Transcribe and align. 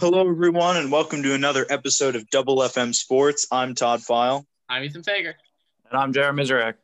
Hello, 0.00 0.30
everyone, 0.30 0.76
and 0.76 0.92
welcome 0.92 1.24
to 1.24 1.34
another 1.34 1.66
episode 1.68 2.14
of 2.14 2.30
Double 2.30 2.58
FM 2.58 2.94
Sports. 2.94 3.48
I'm 3.50 3.74
Todd 3.74 4.00
File. 4.00 4.46
I'm 4.68 4.84
Ethan 4.84 5.02
Fager. 5.02 5.34
And 5.90 6.00
I'm 6.00 6.12
Jared 6.12 6.36
Mizarek. 6.36 6.74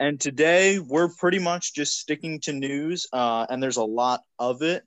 And 0.00 0.20
today 0.20 0.80
we're 0.80 1.10
pretty 1.10 1.38
much 1.38 1.76
just 1.76 1.96
sticking 1.96 2.40
to 2.40 2.52
news, 2.52 3.06
uh, 3.12 3.46
and 3.48 3.62
there's 3.62 3.76
a 3.76 3.84
lot 3.84 4.22
of 4.36 4.62
it, 4.62 4.82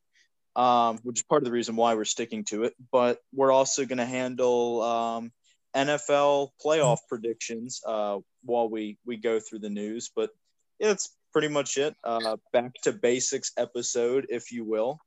um, 0.57 0.99
which 1.03 1.19
is 1.19 1.23
part 1.23 1.41
of 1.41 1.45
the 1.45 1.53
reason 1.53 1.77
why 1.77 1.95
we're 1.95 2.03
sticking 2.03 2.43
to 2.49 2.65
it. 2.65 2.73
But 2.91 3.19
we're 3.33 3.53
also 3.53 3.85
going 3.85 3.99
to 3.99 4.05
handle 4.05 4.81
um, 4.81 5.31
NFL 5.73 6.49
playoff 6.61 6.97
predictions 7.07 7.79
uh, 7.87 8.17
while 8.43 8.67
we, 8.67 8.97
we 9.05 9.15
go 9.15 9.39
through 9.39 9.59
the 9.59 9.69
news. 9.69 10.11
But 10.13 10.31
yeah, 10.79 10.89
that's 10.89 11.15
pretty 11.31 11.47
much 11.47 11.77
it. 11.77 11.95
Uh, 12.03 12.35
back 12.51 12.73
to 12.83 12.91
basics 12.91 13.53
episode, 13.57 14.27
if 14.27 14.51
you 14.51 14.65
will. 14.65 14.99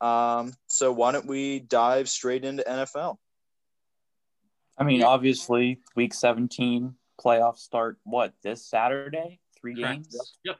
Um, 0.00 0.52
so 0.68 0.92
why 0.92 1.12
don't 1.12 1.26
we 1.26 1.60
dive 1.60 2.08
straight 2.08 2.44
into 2.44 2.62
NFL? 2.62 3.18
I 4.76 4.84
mean, 4.84 5.02
obviously, 5.02 5.80
week 5.96 6.14
17 6.14 6.94
playoffs 7.20 7.58
start 7.58 7.98
what 8.04 8.32
this 8.42 8.64
Saturday? 8.64 9.40
Three 9.60 9.74
games. 9.74 10.16
Yep. 10.44 10.56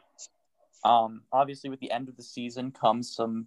Um, 0.84 1.22
obviously, 1.32 1.70
with 1.70 1.80
the 1.80 1.92
end 1.92 2.08
of 2.08 2.16
the 2.16 2.22
season 2.22 2.72
comes 2.72 3.14
some 3.14 3.46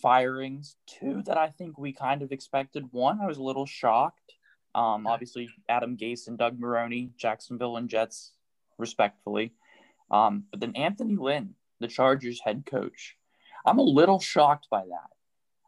firings. 0.00 0.76
Two 0.86 1.22
that 1.24 1.38
I 1.38 1.48
think 1.48 1.78
we 1.78 1.92
kind 1.92 2.20
of 2.20 2.32
expected. 2.32 2.88
One, 2.90 3.20
I 3.22 3.26
was 3.26 3.38
a 3.38 3.42
little 3.42 3.66
shocked. 3.66 4.34
Um, 4.74 5.06
obviously, 5.06 5.48
Adam 5.68 5.96
Gase 5.96 6.28
and 6.28 6.36
Doug 6.36 6.58
Maroney, 6.58 7.10
Jacksonville 7.16 7.76
and 7.76 7.88
Jets, 7.88 8.32
respectfully. 8.78 9.52
Um, 10.10 10.44
but 10.50 10.60
then 10.60 10.76
Anthony 10.76 11.16
Lynn, 11.16 11.54
the 11.80 11.88
Chargers 11.88 12.40
head 12.44 12.64
coach, 12.66 13.16
I'm 13.64 13.78
a 13.78 13.82
little 13.82 14.18
shocked 14.18 14.68
by 14.70 14.80
that. 14.80 15.10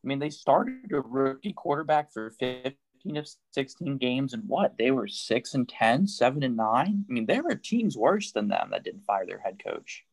I 0.05 0.07
mean, 0.07 0.19
they 0.19 0.31
started 0.31 0.93
a 0.93 1.01
rookie 1.01 1.53
quarterback 1.53 2.13
for 2.13 2.31
15 2.31 2.75
of 3.17 3.29
16 3.53 3.97
games, 3.97 4.35
and 4.35 4.43
what? 4.47 4.77
They 4.79 4.91
were 4.91 5.09
6 5.09 5.55
and 5.55 5.69
10, 5.69 6.07
7 6.07 6.43
and 6.43 6.57
9. 6.57 7.05
I 7.09 7.13
mean, 7.13 7.27
there 7.27 7.43
were 7.43 7.55
teams 7.55 7.97
worse 7.97 8.33
than 8.33 8.49
them 8.49 8.69
that 8.71 8.85
didn't 8.85 9.05
fire 9.05 9.27
their 9.27 9.39
head 9.39 9.63
coach. 9.65 10.05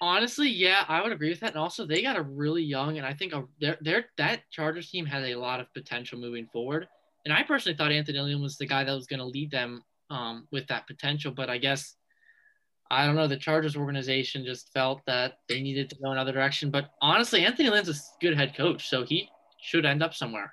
Honestly, 0.00 0.48
yeah, 0.48 0.84
I 0.88 1.02
would 1.02 1.12
agree 1.12 1.30
with 1.30 1.40
that. 1.40 1.52
And 1.52 1.58
also, 1.58 1.86
they 1.86 2.02
got 2.02 2.16
a 2.16 2.22
really 2.22 2.62
young, 2.62 2.98
and 2.98 3.06
I 3.06 3.14
think 3.14 3.32
a, 3.32 3.44
they're, 3.60 3.78
they're, 3.80 4.04
that 4.18 4.42
Chargers 4.50 4.90
team 4.90 5.06
has 5.06 5.24
a 5.24 5.34
lot 5.34 5.60
of 5.60 5.72
potential 5.74 6.18
moving 6.18 6.46
forward. 6.52 6.86
And 7.24 7.32
I 7.32 7.42
personally 7.42 7.76
thought 7.76 7.90
Anthony 7.90 8.18
Lynn 8.18 8.42
was 8.42 8.56
the 8.56 8.66
guy 8.66 8.84
that 8.84 8.94
was 8.94 9.06
going 9.06 9.20
to 9.20 9.26
lead 9.26 9.50
them 9.50 9.82
um, 10.10 10.46
with 10.52 10.68
that 10.68 10.86
potential, 10.86 11.32
but 11.32 11.50
I 11.50 11.58
guess 11.58 11.96
I 12.90 13.06
don't 13.06 13.16
know. 13.16 13.26
The 13.26 13.36
Chargers 13.36 13.76
organization 13.76 14.44
just 14.44 14.72
felt 14.72 15.02
that 15.06 15.38
they 15.48 15.60
needed 15.60 15.90
to 15.90 15.96
go 15.96 16.10
another 16.12 16.32
direction. 16.32 16.70
But 16.70 16.90
honestly, 17.00 17.44
Anthony 17.44 17.70
Lynn's 17.70 17.88
a 17.88 17.94
good 18.20 18.36
head 18.36 18.56
coach, 18.56 18.88
so 18.88 19.04
he 19.04 19.28
should 19.60 19.84
end 19.84 20.02
up 20.02 20.14
somewhere. 20.14 20.52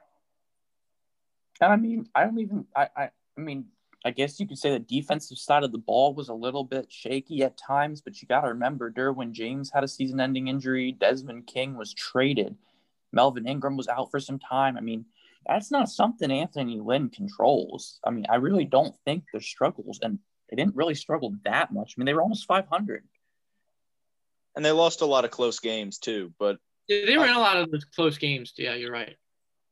And 1.61 1.71
I 1.71 1.75
mean, 1.75 2.07
I 2.15 2.23
don't 2.23 2.39
even. 2.39 2.65
I, 2.75 2.87
I, 2.95 3.03
I 3.37 3.41
mean, 3.41 3.65
I 4.03 4.11
guess 4.11 4.39
you 4.39 4.47
could 4.47 4.57
say 4.57 4.71
the 4.71 4.79
defensive 4.79 5.37
side 5.37 5.63
of 5.63 5.71
the 5.71 5.77
ball 5.77 6.13
was 6.13 6.29
a 6.29 6.33
little 6.33 6.63
bit 6.63 6.91
shaky 6.91 7.43
at 7.43 7.57
times, 7.57 8.01
but 8.01 8.21
you 8.21 8.27
got 8.27 8.41
to 8.41 8.49
remember, 8.49 8.91
Derwin 8.91 9.31
James 9.31 9.71
had 9.71 9.83
a 9.83 9.87
season-ending 9.87 10.47
injury. 10.47 10.91
Desmond 10.91 11.47
King 11.47 11.77
was 11.77 11.93
traded. 11.93 12.55
Melvin 13.11 13.47
Ingram 13.47 13.77
was 13.77 13.87
out 13.87 14.11
for 14.11 14.19
some 14.19 14.39
time. 14.39 14.75
I 14.75 14.81
mean, 14.81 15.05
that's 15.45 15.71
not 15.71 15.89
something 15.89 16.31
Anthony 16.31 16.79
Lynn 16.79 17.09
controls. 17.09 17.99
I 18.03 18.09
mean, 18.09 18.25
I 18.29 18.35
really 18.35 18.65
don't 18.65 18.95
think 19.05 19.23
there's 19.31 19.45
struggles, 19.45 19.99
and 20.01 20.19
they 20.53 20.61
didn't 20.61 20.75
really 20.75 20.93
struggle 20.93 21.33
that 21.45 21.73
much. 21.73 21.95
I 21.97 21.99
mean, 21.99 22.05
they 22.05 22.13
were 22.13 22.21
almost 22.21 22.45
500. 22.45 23.03
And 24.55 24.63
they 24.63 24.71
lost 24.71 25.01
a 25.01 25.05
lot 25.05 25.25
of 25.25 25.31
close 25.31 25.59
games 25.59 25.97
too, 25.97 26.31
but 26.37 26.57
Yeah, 26.87 27.07
they 27.07 27.17
were 27.17 27.25
in 27.25 27.33
a 27.33 27.39
lot 27.39 27.57
of 27.57 27.71
those 27.71 27.85
close 27.85 28.19
games. 28.19 28.53
Yeah, 28.55 28.75
you're 28.75 28.91
right. 28.91 29.15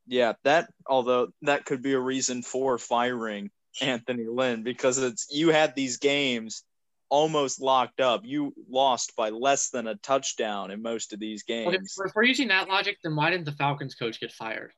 yeah, 0.08 0.32
that 0.42 0.70
although 0.88 1.28
that 1.42 1.64
could 1.66 1.82
be 1.82 1.92
a 1.92 2.00
reason 2.00 2.42
for 2.42 2.78
firing 2.78 3.52
Anthony 3.80 4.26
Lynn 4.26 4.64
because 4.64 4.98
it's 4.98 5.28
you 5.30 5.50
had 5.50 5.76
these 5.76 5.98
games 5.98 6.64
almost 7.10 7.60
locked 7.60 8.00
up. 8.00 8.22
You 8.24 8.52
lost 8.68 9.14
by 9.16 9.28
less 9.30 9.70
than 9.70 9.86
a 9.86 9.94
touchdown 9.94 10.72
in 10.72 10.82
most 10.82 11.12
of 11.12 11.20
these 11.20 11.44
Okay, 11.48 11.76
games. 11.76 11.96
if 12.04 12.12
we're 12.16 12.24
using 12.24 12.48
that 12.48 12.68
logic, 12.68 12.98
then 13.04 13.14
why 13.14 13.30
didn't 13.30 13.44
the 13.44 13.52
Falcons 13.52 13.94
coach 13.94 14.18
get 14.18 14.32
fired? 14.32 14.72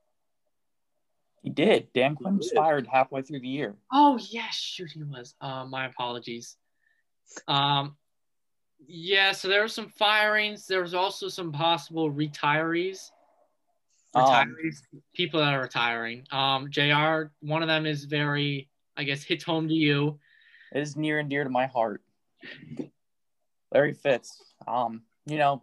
He 1.45 1.51
did. 1.51 1.93
Dan 1.93 2.15
Quinn 2.17 2.39
was 2.39 2.51
fired 2.53 2.87
halfway 2.87 3.21
through 3.21 3.41
the 3.41 3.49
year. 3.49 3.77
Oh 3.93 4.19
yes, 4.31 4.55
shoot, 4.55 4.91
he 4.93 5.03
was. 5.03 5.35
Uh, 5.43 5.67
my 5.67 5.85
apologies. 5.85 6.57
Um, 7.47 7.97
yeah, 8.87 9.33
so 9.33 9.49
there 9.49 9.61
were 9.61 9.69
some 9.69 9.91
firings. 9.91 10.67
There 10.67 10.81
was 10.81 10.95
also 10.95 11.29
some 11.29 11.53
possible 11.53 12.11
retirees. 12.11 13.11
Um, 14.15 14.25
Retirees, 14.25 14.79
people 15.15 15.41
that 15.41 15.53
are 15.53 15.61
retiring. 15.61 16.27
Um, 16.33 16.71
Jr. 16.71 17.25
One 17.41 17.61
of 17.63 17.69
them 17.69 17.85
is 17.85 18.05
very, 18.05 18.71
I 18.97 19.05
guess, 19.05 19.23
hits 19.23 19.45
home 19.45 19.69
to 19.69 19.75
you. 19.75 20.19
It 20.73 20.81
is 20.81 20.97
near 20.97 21.19
and 21.19 21.29
dear 21.29 21.45
to 21.45 21.51
my 21.51 21.67
heart. 21.67 22.01
Larry 23.71 23.93
Fitz. 23.93 24.43
Um, 24.67 25.03
you 25.27 25.37
know, 25.37 25.61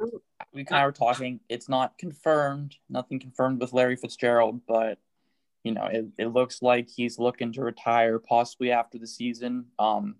we 0.53 0.63
kind 0.63 0.83
of 0.83 0.89
were 0.89 0.91
talking. 0.91 1.39
It's 1.49 1.67
not 1.67 1.97
confirmed. 1.97 2.75
Nothing 2.87 3.19
confirmed 3.19 3.59
with 3.59 3.73
Larry 3.73 3.95
Fitzgerald, 3.95 4.61
but 4.67 4.99
you 5.63 5.73
know, 5.73 5.85
it, 5.85 6.05
it 6.17 6.27
looks 6.27 6.61
like 6.61 6.89
he's 6.89 7.19
looking 7.19 7.53
to 7.53 7.61
retire 7.61 8.19
possibly 8.19 8.71
after 8.71 8.97
the 8.97 9.07
season. 9.07 9.65
Um, 9.77 10.15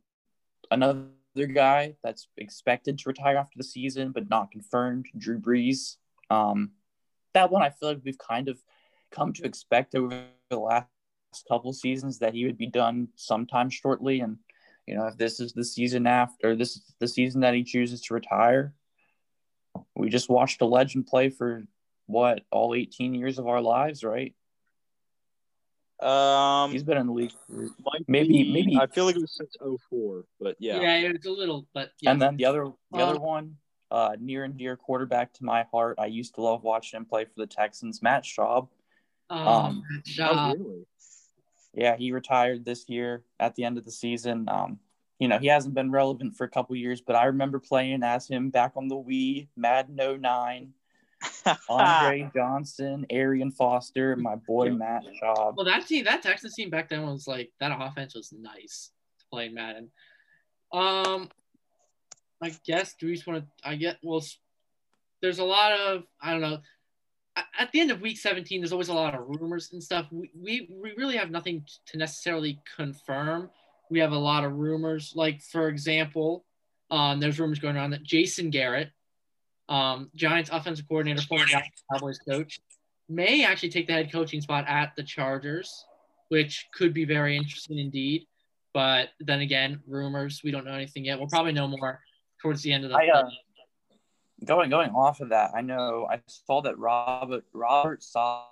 another 0.70 1.08
guy 1.36 1.96
that's 2.04 2.28
expected 2.38 3.00
to 3.00 3.10
retire 3.10 3.38
after 3.38 3.58
the 3.58 3.64
season, 3.64 4.12
but 4.12 4.30
not 4.30 4.52
confirmed, 4.52 5.08
Drew 5.18 5.40
Brees. 5.40 5.98
Um, 6.30 6.72
that 7.34 7.52
one 7.52 7.64
I 7.64 7.70
feel 7.70 7.90
like 7.90 8.02
we've 8.04 8.18
kind 8.18 8.50
of 8.50 8.60
come 9.12 9.34
to 9.34 9.44
expect 9.44 9.96
over 9.96 10.26
the 10.50 10.60
last 10.60 10.88
couple 11.48 11.74
seasons 11.74 12.20
that 12.20 12.34
he 12.34 12.46
would 12.46 12.58
be 12.58 12.68
done 12.68 13.08
sometime 13.16 13.70
shortly. 13.70 14.20
And 14.20 14.38
you 14.86 14.96
know, 14.96 15.08
if 15.08 15.18
this 15.18 15.40
is 15.40 15.54
the 15.54 15.66
season 15.66 16.06
after, 16.06 16.56
this 16.56 16.76
is 16.76 16.94
the 17.00 17.08
season 17.08 17.42
that 17.42 17.54
he 17.54 17.64
chooses 17.64 18.02
to 18.02 18.14
retire, 18.14 18.74
we 19.96 20.10
just 20.10 20.30
watched 20.30 20.62
a 20.62 20.66
legend 20.66 21.08
play 21.08 21.30
for 21.30 21.64
what 22.08 22.42
all 22.52 22.76
18 22.76 23.14
years 23.14 23.40
of 23.40 23.48
our 23.48 23.62
lives, 23.62 24.04
right? 24.04 24.36
Um, 26.02 26.72
He's 26.72 26.84
been 26.84 26.98
in 26.98 27.08
the 27.08 27.14
league. 27.14 27.32
Maybe- 28.08 28.44
be- 28.44 28.52
maybe- 28.54 28.78
I 28.78 28.88
feel 28.88 29.06
like 29.06 29.16
it 29.16 29.22
was 29.22 29.36
since 29.38 29.56
04, 29.62 30.26
but 30.40 30.56
yeah. 30.60 30.80
Yeah, 30.82 30.98
it 30.98 31.12
was 31.14 31.26
a 31.26 31.32
little, 31.32 31.68
but 31.74 31.92
yeah. 32.02 32.12
And 32.12 32.22
then 32.22 32.38
the 32.38 32.46
other, 32.46 32.72
the 32.92 32.98
Uh, 33.00 33.06
other 33.10 33.20
one, 33.20 33.58
uh, 33.92 34.16
near 34.20 34.44
and 34.44 34.58
dear 34.58 34.76
quarterback 34.78 35.34
to 35.34 35.44
my 35.46 35.64
heart. 35.72 35.98
I 36.00 36.08
used 36.08 36.36
to 36.36 36.42
love 36.42 36.64
watching 36.64 36.98
him 36.98 37.06
play 37.06 37.26
for 37.26 37.34
the 37.38 37.46
Texans. 37.48 38.02
Matt 38.02 38.24
Schaub. 38.24 38.70
um, 39.30 39.48
um, 39.48 39.84
Oh, 40.20 40.24
uh, 40.24 40.54
really? 40.58 40.86
Yeah, 41.74 41.96
he 41.96 42.12
retired 42.12 42.66
this 42.66 42.90
year 42.90 43.24
at 43.40 43.56
the 43.56 43.64
end 43.64 43.78
of 43.78 43.86
the 43.86 43.92
season. 43.92 44.46
Um, 44.50 44.80
you 45.20 45.28
know, 45.30 45.38
he 45.38 45.48
hasn't 45.48 45.74
been 45.76 45.92
relevant 45.92 46.36
for 46.36 46.44
a 46.46 46.50
couple 46.50 46.76
years, 46.76 47.00
but 47.00 47.16
I 47.16 47.26
remember 47.26 47.60
playing 47.60 48.02
as 48.04 48.28
him 48.28 48.50
back 48.50 48.74
on 48.76 48.88
the 48.90 48.96
Wii, 48.96 49.48
Madden 49.56 49.96
09, 49.96 50.74
Andre 51.70 52.30
Johnson, 52.36 53.06
Arian 53.10 53.52
Foster, 53.52 54.16
my 54.16 54.36
boy 54.36 54.72
Matt 54.72 55.04
Schaub. 55.22 55.56
well, 55.56 55.66
that 55.66 55.88
team, 55.88 56.06
that 56.06 56.24
Texas 56.24 56.56
team 56.56 56.70
back 56.70 56.90
then 56.90 57.06
was 57.06 57.28
like 57.28 57.52
that 57.60 57.72
offense 57.78 58.16
was 58.16 58.34
nice 58.38 58.92
to 59.20 59.26
play 59.32 59.48
in 59.48 59.54
Madden. 59.54 59.92
Um, 60.72 61.30
I 62.42 62.52
guess 62.66 62.96
do 63.00 63.08
we 63.08 63.14
just 63.14 63.28
want 63.28 63.44
to? 63.44 63.70
I 63.70 63.76
get 63.76 63.98
well. 64.02 64.24
There's 65.22 65.40
a 65.40 65.44
lot 65.44 65.74
of 65.74 66.04
I 66.22 66.32
don't 66.32 66.42
know. 66.42 66.60
At 67.58 67.72
the 67.72 67.80
end 67.80 67.92
of 67.92 68.02
week 68.02 68.18
17, 68.18 68.60
there's 68.60 68.74
always 68.74 68.90
a 68.90 68.94
lot 68.94 69.16
of 69.16 69.22
rumors 69.26 69.72
and 69.72 69.82
stuff. 69.82 70.06
We, 70.12 70.30
we, 70.36 70.70
we 70.70 70.94
really 70.98 71.16
have 71.16 71.32
nothing 71.32 71.64
to 71.86 71.98
necessarily 71.98 72.60
confirm. 72.76 73.50
We 73.90 74.00
have 74.00 74.12
a 74.12 74.18
lot 74.18 74.44
of 74.44 74.58
rumors. 74.58 75.14
Like, 75.16 75.42
for 75.42 75.70
example, 75.70 76.44
um, 76.90 77.22
there's 77.22 77.40
rumors 77.40 77.60
going 77.60 77.78
around 77.78 77.92
that 77.92 78.04
Jason 78.04 78.50
Garrett, 78.50 78.92
um, 79.72 80.12
Giants 80.16 80.50
offensive 80.52 80.86
coordinator, 80.88 81.22
former 81.22 81.46
Giants 81.46 81.84
Cowboys 81.92 82.20
coach, 82.20 82.60
may 83.08 83.46
actually 83.46 83.70
take 83.70 83.88
the 83.88 83.94
head 83.94 84.12
coaching 84.12 84.42
spot 84.42 84.66
at 84.68 84.92
the 84.98 85.04
Chargers, 85.04 85.86
which 86.28 86.68
could 86.74 86.94
be 86.94 87.06
very 87.06 87.38
interesting 87.38 87.80
indeed. 87.80 88.28
But 88.74 89.10
then 89.22 89.40
again, 89.40 89.82
rumors. 89.88 90.42
We 90.44 90.52
don't 90.52 90.66
know 90.66 90.74
anything 90.74 91.06
yet. 91.06 91.18
We'll 91.18 91.28
probably 91.28 91.54
know 91.54 91.68
more 91.68 92.02
towards 92.42 92.62
the 92.64 92.74
end 92.74 92.84
of 92.84 92.90
the. 92.92 92.98
I, 92.98 93.08
uh, 93.08 93.30
going 94.46 94.70
going 94.70 94.90
off 94.92 95.22
of 95.22 95.30
that, 95.30 95.52
I 95.56 95.62
know 95.62 96.08
I 96.10 96.20
saw 96.28 96.62
that 96.62 96.78
Robert 96.78 97.46
Robert 97.54 98.04
Saw, 98.04 98.46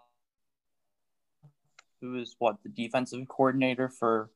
who 2.02 2.18
is 2.18 2.36
what 2.40 2.58
the 2.64 2.70
defensive 2.70 3.28
coordinator 3.28 3.90
for 3.90 4.30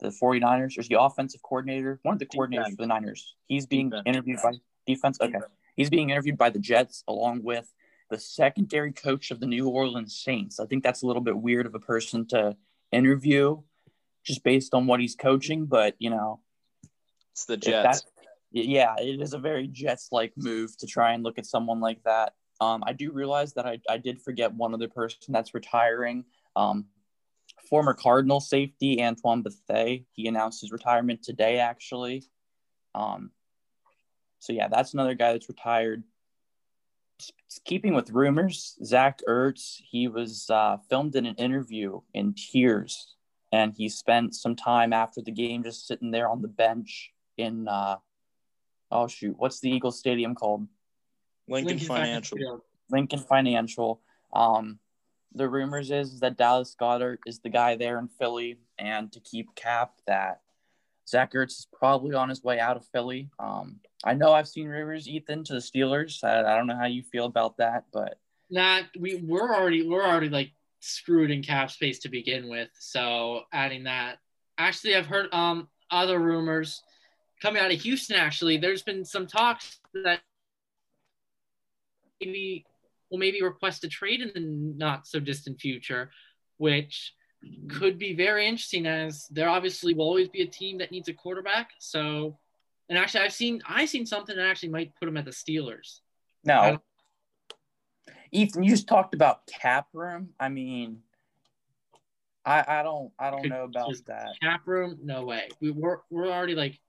the 0.00 0.08
49ers, 0.08 0.76
or 0.76 0.80
is 0.80 0.88
the 0.88 1.00
offensive 1.00 1.42
coordinator, 1.42 2.00
one 2.02 2.14
of 2.14 2.18
the 2.18 2.26
coordinators 2.26 2.50
Defense. 2.50 2.76
for 2.76 2.82
the 2.82 2.86
Niners. 2.86 3.34
He's 3.46 3.66
being 3.66 3.90
Defense. 3.90 4.06
interviewed 4.06 4.38
by 4.42 4.52
defense. 4.86 5.18
Okay, 5.20 5.38
he's 5.76 5.90
being 5.90 6.10
interviewed 6.10 6.38
by 6.38 6.50
the 6.50 6.58
Jets 6.58 7.04
along 7.08 7.42
with 7.42 7.72
the 8.10 8.18
secondary 8.18 8.92
coach 8.92 9.30
of 9.30 9.40
the 9.40 9.46
New 9.46 9.68
Orleans 9.68 10.16
Saints. 10.16 10.58
I 10.58 10.66
think 10.66 10.82
that's 10.82 11.02
a 11.02 11.06
little 11.06 11.22
bit 11.22 11.36
weird 11.36 11.66
of 11.66 11.74
a 11.74 11.80
person 11.80 12.26
to 12.28 12.56
interview, 12.92 13.62
just 14.24 14.42
based 14.42 14.74
on 14.74 14.86
what 14.86 15.00
he's 15.00 15.14
coaching. 15.14 15.66
But 15.66 15.94
you 15.98 16.10
know, 16.10 16.40
It's 17.32 17.44
the 17.44 17.56
Jets. 17.56 18.04
yeah, 18.50 18.96
it 18.98 19.20
is 19.20 19.32
a 19.32 19.38
very 19.38 19.68
Jets 19.68 20.08
like 20.10 20.32
move 20.36 20.76
to 20.78 20.86
try 20.86 21.12
and 21.12 21.22
look 21.22 21.38
at 21.38 21.46
someone 21.46 21.80
like 21.80 22.02
that. 22.04 22.34
Um, 22.60 22.82
I 22.86 22.92
do 22.92 23.10
realize 23.12 23.54
that 23.54 23.66
I, 23.66 23.80
I 23.88 23.96
did 23.96 24.20
forget 24.20 24.52
one 24.52 24.74
other 24.74 24.88
person 24.88 25.18
that's 25.32 25.54
retiring. 25.54 26.24
Um, 26.56 26.86
former 27.68 27.94
Cardinal 27.94 28.40
safety 28.40 29.02
Antoine 29.02 29.42
Bethea. 29.42 30.00
He 30.12 30.26
announced 30.26 30.60
his 30.60 30.72
retirement 30.72 31.22
today, 31.22 31.58
actually. 31.58 32.24
Um, 32.94 33.30
so 34.40 34.52
yeah, 34.52 34.68
that's 34.68 34.94
another 34.94 35.14
guy 35.14 35.32
that's 35.32 35.48
retired. 35.48 36.02
Keeping 37.64 37.92
with 37.92 38.10
rumors, 38.10 38.78
Zach 38.82 39.20
Ertz, 39.28 39.80
he 39.88 40.08
was 40.08 40.48
uh, 40.48 40.78
filmed 40.88 41.14
in 41.14 41.26
an 41.26 41.34
interview 41.34 42.00
in 42.14 42.34
tears, 42.34 43.14
and 43.52 43.74
he 43.74 43.88
spent 43.90 44.34
some 44.34 44.56
time 44.56 44.94
after 44.94 45.20
the 45.20 45.30
game 45.30 45.62
just 45.62 45.86
sitting 45.86 46.10
there 46.10 46.28
on 46.28 46.40
the 46.40 46.48
bench 46.48 47.12
in, 47.36 47.68
uh, 47.68 47.96
oh 48.90 49.06
shoot, 49.06 49.34
what's 49.36 49.60
the 49.60 49.70
Eagles 49.70 49.98
Stadium 49.98 50.34
called? 50.34 50.66
Lincoln, 51.46 51.68
Lincoln 51.68 51.86
Financial. 51.86 52.64
Lincoln 52.90 53.18
Financial. 53.18 54.00
Um, 54.32 54.78
the 55.34 55.48
rumors 55.48 55.90
is 55.90 56.20
that 56.20 56.38
Dallas 56.38 56.74
Goedert 56.80 57.18
is 57.26 57.40
the 57.40 57.50
guy 57.50 57.76
there 57.76 57.98
in 57.98 58.08
Philly, 58.08 58.58
and 58.78 59.12
to 59.12 59.20
keep 59.20 59.54
cap 59.54 59.92
that 60.06 60.40
Zach 61.06 61.32
Ertz 61.34 61.58
is 61.58 61.66
probably 61.70 62.14
on 62.14 62.30
his 62.30 62.42
way 62.42 62.58
out 62.58 62.78
of 62.78 62.86
Philly. 62.86 63.28
Um, 63.38 63.80
I 64.04 64.14
know 64.14 64.32
I've 64.32 64.48
seen 64.48 64.68
Rivers, 64.68 65.08
Ethan, 65.08 65.44
to 65.44 65.54
the 65.54 65.58
Steelers. 65.58 66.24
I, 66.24 66.40
I 66.40 66.56
don't 66.56 66.66
know 66.66 66.76
how 66.76 66.86
you 66.86 67.02
feel 67.02 67.26
about 67.26 67.58
that, 67.58 67.84
but 67.92 68.18
not 68.50 68.84
we 68.98 69.16
we're 69.16 69.54
already 69.54 69.86
we're 69.86 70.04
already 70.04 70.28
like 70.28 70.52
screwed 70.80 71.30
in 71.30 71.42
cap 71.42 71.70
space 71.70 71.98
to 72.00 72.08
begin 72.08 72.48
with. 72.48 72.68
So 72.78 73.42
adding 73.52 73.84
that, 73.84 74.18
actually, 74.58 74.96
I've 74.96 75.06
heard 75.06 75.32
um 75.32 75.68
other 75.90 76.18
rumors 76.18 76.82
coming 77.42 77.62
out 77.62 77.72
of 77.72 77.80
Houston. 77.80 78.16
Actually, 78.16 78.56
there's 78.56 78.82
been 78.82 79.04
some 79.04 79.26
talks 79.26 79.80
that 80.04 80.20
maybe 82.20 82.64
will 83.10 83.18
maybe 83.18 83.42
request 83.42 83.84
a 83.84 83.88
trade 83.88 84.20
in 84.20 84.30
the 84.34 84.40
not 84.40 85.06
so 85.06 85.20
distant 85.20 85.60
future, 85.60 86.10
which 86.58 87.12
could 87.68 87.98
be 87.98 88.14
very 88.14 88.46
interesting 88.46 88.86
as 88.86 89.26
there 89.30 89.48
obviously 89.48 89.94
will 89.94 90.04
always 90.04 90.28
be 90.28 90.42
a 90.42 90.46
team 90.46 90.78
that 90.78 90.90
needs 90.90 91.08
a 91.08 91.12
quarterback. 91.14 91.70
So, 91.78 92.38
and 92.90 92.98
actually, 92.98 93.20
I've 93.20 93.32
seen 93.32 93.62
I've 93.66 93.88
seen 93.88 94.04
something 94.04 94.36
that 94.36 94.46
actually 94.46 94.70
might 94.70 94.92
put 94.96 95.06
them 95.06 95.16
at 95.16 95.24
the 95.24 95.30
Steelers. 95.30 96.00
Now, 96.44 96.82
Ethan, 98.32 98.64
you 98.64 98.70
just 98.70 98.88
talked 98.88 99.14
about 99.14 99.46
cap 99.46 99.86
room. 99.92 100.30
I 100.40 100.48
mean, 100.48 100.98
I 102.44 102.64
I 102.66 102.82
don't 102.82 103.12
I 103.16 103.30
don't 103.30 103.48
know 103.48 103.64
about 103.64 103.94
that 104.06 104.30
cap 104.42 104.62
room. 104.66 104.98
No 105.04 105.24
way. 105.24 105.48
We 105.60 105.70
we're 105.70 105.98
we're 106.10 106.28
already 106.28 106.56
like 106.56 106.80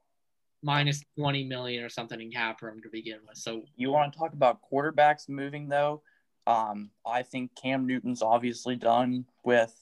minus 0.63 1.03
20 1.17 1.43
million 1.45 1.83
or 1.83 1.89
something 1.89 2.19
in 2.19 2.31
cap 2.31 2.61
room 2.63 2.81
to 2.81 2.89
begin 2.89 3.19
with. 3.27 3.37
So 3.37 3.63
you 3.75 3.91
want 3.91 4.11
to 4.11 4.19
talk 4.19 4.33
about 4.33 4.59
quarterbacks 4.71 5.29
moving 5.29 5.69
though? 5.69 6.01
Um, 6.47 6.89
I 7.05 7.21
think 7.21 7.51
Cam 7.55 7.85
Newton's 7.85 8.23
obviously 8.23 8.75
done 8.75 9.25
with 9.43 9.75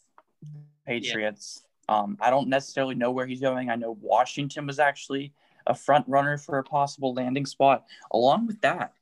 Patriots. 0.86 1.64
Yeah. 1.88 2.00
Um, 2.00 2.18
I 2.20 2.30
don't 2.30 2.50
necessarily 2.50 2.96
know 2.96 3.12
where 3.12 3.26
he's 3.26 3.42
going. 3.42 3.70
I 3.70 3.76
know 3.76 3.98
Washington 4.02 4.68
was 4.68 4.80
actually 4.80 5.34
a 5.68 5.76
front 5.76 6.08
runner 6.08 6.38
for 6.38 6.58
a 6.58 6.64
possible 6.64 7.14
landing 7.14 7.46
spot. 7.46 7.86
Along 8.12 8.48
with 8.48 8.62
that, 8.62 8.94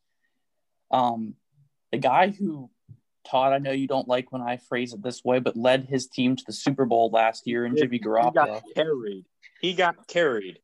um, 0.91 1.35
the 1.91 1.97
guy 1.97 2.29
who 2.29 2.69
Todd, 3.27 3.53
I 3.53 3.57
know 3.57 3.71
you 3.71 3.87
don't 3.87 4.07
like 4.07 4.31
when 4.31 4.41
I 4.41 4.57
phrase 4.57 4.93
it 4.93 5.03
this 5.03 5.23
way, 5.23 5.39
but 5.39 5.57
led 5.57 5.85
his 5.85 6.07
team 6.07 6.35
to 6.35 6.43
the 6.45 6.53
Super 6.53 6.85
Bowl 6.85 7.09
last 7.11 7.45
year 7.45 7.65
in 7.65 7.75
Jimmy 7.75 7.99
Garoppolo. 7.99 8.31
He 8.31 8.33
got 8.33 8.63
carried. 8.75 9.25
He 9.61 9.73
got 9.73 10.07
carried. 10.07 10.59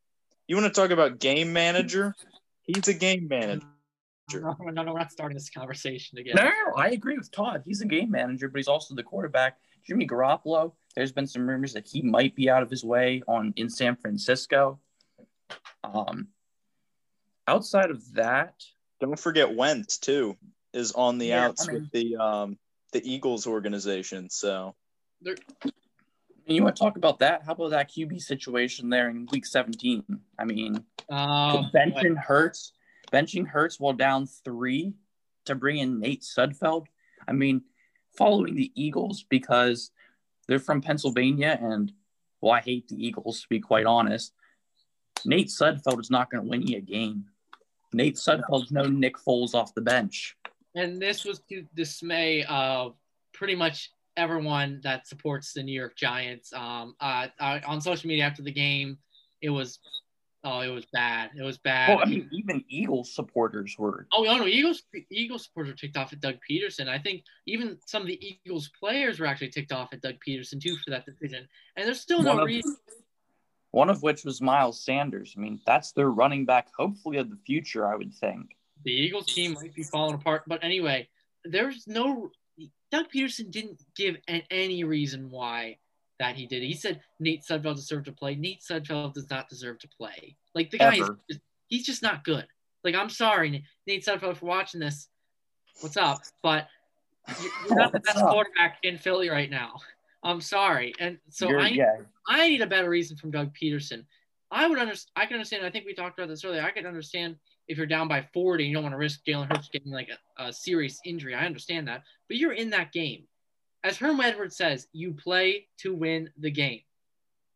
You 0.48 0.56
want 0.56 0.74
to 0.74 0.82
talk 0.82 0.92
about 0.92 1.20
game 1.20 1.52
manager? 1.52 2.16
He's 2.64 2.88
a 2.88 2.94
game 2.94 3.28
manager. 3.28 3.66
No, 4.34 4.56
no, 4.60 4.84
no, 4.84 4.94
we're 4.94 5.00
not 5.00 5.12
starting 5.12 5.36
this 5.36 5.50
conversation 5.50 6.18
again. 6.18 6.36
No, 6.38 6.50
I 6.78 6.90
agree 6.90 7.18
with 7.18 7.32
Todd. 7.32 7.64
He's 7.66 7.82
a 7.82 7.86
game 7.86 8.10
manager, 8.10 8.48
but 8.48 8.58
he's 8.58 8.70
also 8.70 8.96
the 8.96 9.04
quarterback. 9.04 9.58
Jimmy 9.86 10.08
Garoppolo, 10.08 10.72
there's 10.96 11.12
been 11.12 11.28
some 11.28 11.48
rumors 11.48 11.74
that 11.74 11.86
he 11.86 12.02
might 12.02 12.34
be 12.36 12.50
out 12.50 12.64
of 12.64 12.70
his 12.70 12.84
way 12.84 13.22
on 13.28 13.54
in 13.58 13.70
San 13.70 13.98
Francisco. 13.98 14.80
Um, 15.84 16.30
outside 17.48 17.92
of 17.92 18.14
that, 18.14 18.54
don't 19.00 19.20
forget 19.20 19.54
Wentz 19.56 19.98
too 19.98 20.38
is 20.74 20.92
on 20.94 21.18
the 21.18 21.28
yeah, 21.28 21.46
outs 21.46 21.68
I 21.68 21.72
mean, 21.72 21.82
with 21.82 21.92
the 21.92 22.16
um 22.18 22.58
the 22.92 23.12
Eagles 23.12 23.48
organization. 23.48 24.30
So, 24.30 24.76
you 26.46 26.64
want 26.64 26.76
to 26.76 26.84
talk 26.84 26.98
about 26.98 27.20
that? 27.20 27.44
How 27.46 27.54
about 27.54 27.72
that 27.72 27.92
QB 27.92 28.22
situation 28.22 28.90
there 28.90 29.10
in 29.10 29.28
Week 29.32 29.46
17? 29.46 30.04
I 30.38 30.46
mean, 30.46 30.84
um, 31.10 31.72
benching 31.74 32.18
Hurts 32.18 32.74
benching 33.14 33.48
Hurts 33.48 33.80
while 33.80 33.94
down 33.94 34.26
three 34.26 34.94
to 35.46 35.56
bring 35.56 35.78
in 35.78 36.00
Nate 36.00 36.24
Sudfeld. 36.24 36.88
I 37.28 37.32
mean, 37.32 37.62
following 38.18 38.56
the 38.56 38.72
Eagles 38.76 39.24
because 39.30 39.92
they're 40.48 40.60
from 40.60 40.82
Pennsylvania 40.82 41.58
and, 41.62 41.92
well, 42.42 42.54
I 42.54 42.60
hate 42.60 42.88
the 42.88 43.06
Eagles 43.06 43.42
to 43.42 43.50
be 43.50 43.60
quite 43.60 43.86
honest. 43.86 44.34
Nate 45.26 45.48
Sudfeld 45.48 46.00
is 46.00 46.10
not 46.10 46.30
going 46.30 46.44
to 46.44 46.50
win 46.50 46.66
you 46.66 46.78
a 46.78 46.82
game. 46.82 47.26
Nate 47.94 48.16
Sudfeld's 48.16 48.72
no 48.72 48.84
Nick 48.84 49.16
Foles 49.18 49.54
off 49.54 49.74
the 49.76 49.82
bench. 49.82 50.36
And 50.76 51.02
this 51.02 51.26
was 51.26 51.40
to 51.50 51.64
dismay 51.76 52.44
of 52.50 52.96
pretty 53.34 53.56
much 53.56 53.92
everyone 54.18 54.82
that 54.84 55.08
supports 55.08 55.54
the 55.54 55.64
New 55.64 55.80
York 55.80 55.96
Giants. 55.96 56.52
Um, 56.54 56.96
uh, 57.00 57.28
uh, 57.40 57.60
on 57.68 57.82
social 57.82 58.08
media 58.08 58.26
after 58.26 58.42
the 58.42 58.52
game, 58.52 58.98
it 59.42 59.50
was 59.50 59.80
Oh, 60.46 60.60
it 60.60 60.70
was 60.70 60.86
bad. 60.92 61.30
It 61.38 61.42
was 61.42 61.58
bad. 61.58 61.90
Well, 61.90 62.00
I 62.06 62.06
mean, 62.06 62.30
even 62.34 62.66
Eagles 62.68 63.16
supporters 63.16 63.76
were. 63.80 64.08
Oh 64.12 64.24
no, 64.24 64.38
no, 64.40 64.46
Eagles 64.46 64.84
Eagles 65.10 65.46
supporters 65.46 65.72
were 65.72 65.78
ticked 65.78 65.96
off 65.96 66.12
at 66.12 66.20
Doug 66.20 66.36
Pederson. 66.50 66.90
I 66.90 67.00
think 67.00 67.24
even 67.48 67.78
some 67.86 68.02
of 68.02 68.10
the 68.10 68.20
Eagles 68.46 68.70
players 68.78 69.22
were 69.22 69.26
actually 69.26 69.50
ticked 69.50 69.72
off 69.72 69.94
at 69.94 70.02
Doug 70.02 70.16
Pederson 70.28 70.62
too 70.62 70.76
for 70.84 70.92
that 70.92 71.06
decision. 71.06 71.48
And 71.78 71.88
there's 71.88 72.02
still 72.02 72.24
one 72.24 72.38
no 72.38 72.44
reason. 72.44 72.76
One 73.74 73.90
of 73.90 74.04
which 74.04 74.24
was 74.24 74.40
Miles 74.40 74.80
Sanders. 74.86 75.34
I 75.36 75.42
mean, 75.42 75.60
that's 75.66 75.94
their 75.94 76.12
running 76.12 76.46
back, 76.46 76.68
hopefully 76.78 77.18
of 77.18 77.32
the 77.32 77.40
future. 77.44 77.88
I 77.88 77.96
would 77.96 78.14
think. 78.14 78.56
The 78.86 78.92
Eagles 78.92 79.26
team 79.26 79.54
might 79.54 79.74
be 79.74 79.82
falling 79.82 80.14
apart, 80.14 80.44
but 80.46 80.64
anyway, 80.64 81.10
there's 81.44 81.88
no. 81.88 82.30
Doug 82.92 83.08
Pederson 83.10 83.50
didn't 83.50 83.82
give 83.96 84.18
any 84.28 84.84
reason 84.84 85.32
why 85.32 85.78
that 86.20 86.36
he 86.36 86.46
did. 86.46 86.62
He 86.62 86.76
said 86.76 87.02
Nate 87.20 87.42
Sudfeld 87.44 87.78
deserved 87.78 88.06
to 88.06 88.12
play. 88.12 88.36
Nate 88.36 88.62
Sudfeld 88.62 89.16
does 89.16 89.28
not 89.32 89.50
deserve 89.50 89.80
to 89.80 89.88
play. 89.88 90.38
Like 90.54 90.70
the 90.70 90.78
guy, 90.78 91.00
is, 91.28 91.40
he's 91.66 91.84
just 91.88 92.04
not 92.04 92.24
good. 92.24 92.46
Like 92.84 92.94
I'm 92.94 93.10
sorry, 93.10 93.66
Nate 93.88 94.06
Sudfeld, 94.06 94.38
for 94.38 94.46
watching 94.46 94.82
this. 94.82 95.08
What's 95.82 95.98
up? 95.98 96.20
But 96.44 96.68
you're 97.68 97.76
not 97.76 97.92
the 97.92 98.02
best 98.02 98.20
quarterback 98.20 98.78
in 98.84 99.00
Philly 99.00 99.30
right 99.30 99.50
now. 99.50 99.80
I'm 100.24 100.42
sorry, 100.42 100.94
and 101.00 101.18
so 101.30 101.50
you're, 101.50 101.60
I 101.60 101.68
yeah. 101.70 101.98
I 102.28 102.50
need 102.50 102.62
a 102.62 102.68
better 102.68 102.90
reason 102.90 103.18
from 103.18 103.32
Doug 103.32 103.52
Pederson. 103.60 104.06
I 104.52 104.68
would 104.68 104.78
understand. 104.78 105.12
I 105.16 105.26
can 105.26 105.36
understand. 105.36 105.66
I 105.66 105.70
think 105.70 105.86
we 105.86 105.94
talked 105.94 106.18
about 106.20 106.30
this 106.30 106.46
earlier. 106.46 106.62
I 106.62 106.72
can 106.72 106.86
understand 106.86 107.36
if 107.68 107.78
you're 107.78 107.88
down 107.88 108.08
by 108.08 108.28
40 108.34 108.64
and 108.64 108.70
you 108.70 108.76
don't 108.76 108.84
want 108.84 108.94
to 108.94 108.98
risk 108.98 109.22
Jalen 109.28 109.48
Hurts 109.52 109.70
getting 109.70 109.92
like 109.92 110.10
a, 110.38 110.44
a 110.44 110.54
serious 110.54 111.00
injury. 111.06 111.34
I 111.34 111.46
understand 111.46 111.88
that, 111.88 112.04
but 112.28 112.38
you're 112.38 112.54
in 112.54 112.70
that 112.72 112.92
game 112.92 113.26
as 113.84 113.98
Herm 113.98 114.20
Edwards 114.22 114.56
says, 114.56 114.88
you 114.94 115.14
play 115.14 115.68
to 115.80 115.94
win 115.94 116.30
the 116.38 116.52
game. 116.52 116.82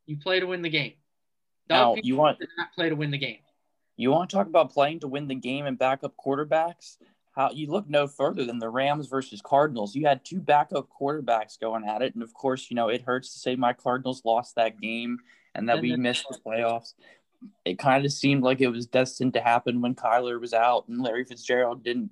You 0.06 0.18
play 0.18 0.40
to 0.40 0.46
win 0.46 0.62
the 0.62 0.70
game. 0.70 0.94
Now, 1.70 1.96
you 2.02 2.16
want 2.16 2.40
not 2.58 2.74
play 2.74 2.90
to 2.90 2.96
win 2.96 3.12
the 3.12 3.18
game. 3.18 3.40
You 3.96 4.12
want 4.12 4.30
to 4.30 4.36
talk 4.36 4.48
about 4.48 4.72
playing 4.72 5.02
to 5.02 5.08
win 5.08 5.28
the 5.28 5.36
game 5.36 5.66
and 5.66 5.78
backup 5.78 6.14
quarterbacks? 6.24 6.98
How 7.38 7.52
you 7.52 7.68
look 7.68 7.88
no 7.88 8.08
further 8.08 8.46
than 8.46 8.58
the 8.58 8.68
Rams 8.68 9.06
versus 9.06 9.42
Cardinals. 9.44 9.96
You 9.96 10.08
had 10.08 10.26
two 10.26 10.40
backup 10.40 10.90
quarterbacks 11.00 11.60
going 11.60 11.86
at 11.86 12.02
it, 12.02 12.16
and 12.16 12.24
of 12.24 12.34
course, 12.34 12.72
you 12.72 12.76
know 12.76 12.88
it 12.90 13.04
hurts 13.04 13.32
to 13.34 13.40
say 13.40 13.56
my 13.56 13.74
Cardinals 13.74 14.24
lost 14.26 14.56
that 14.56 14.82
game 14.82 15.20
and 15.54 15.70
that 15.70 15.80
we 15.80 15.96
missed 15.96 16.26
the 16.30 16.40
playoffs. 16.40 16.96
It 17.64 17.78
kind 17.78 18.06
of 18.06 18.12
seemed 18.12 18.42
like 18.42 18.60
it 18.60 18.70
was 18.70 18.88
destined 18.88 19.34
to 19.34 19.42
happen 19.42 19.82
when 19.82 19.94
Kyler 19.94 20.42
was 20.42 20.52
out 20.52 20.88
and 20.88 21.00
Larry 21.00 21.26
Fitzgerald 21.26 21.84
didn't 21.84 22.10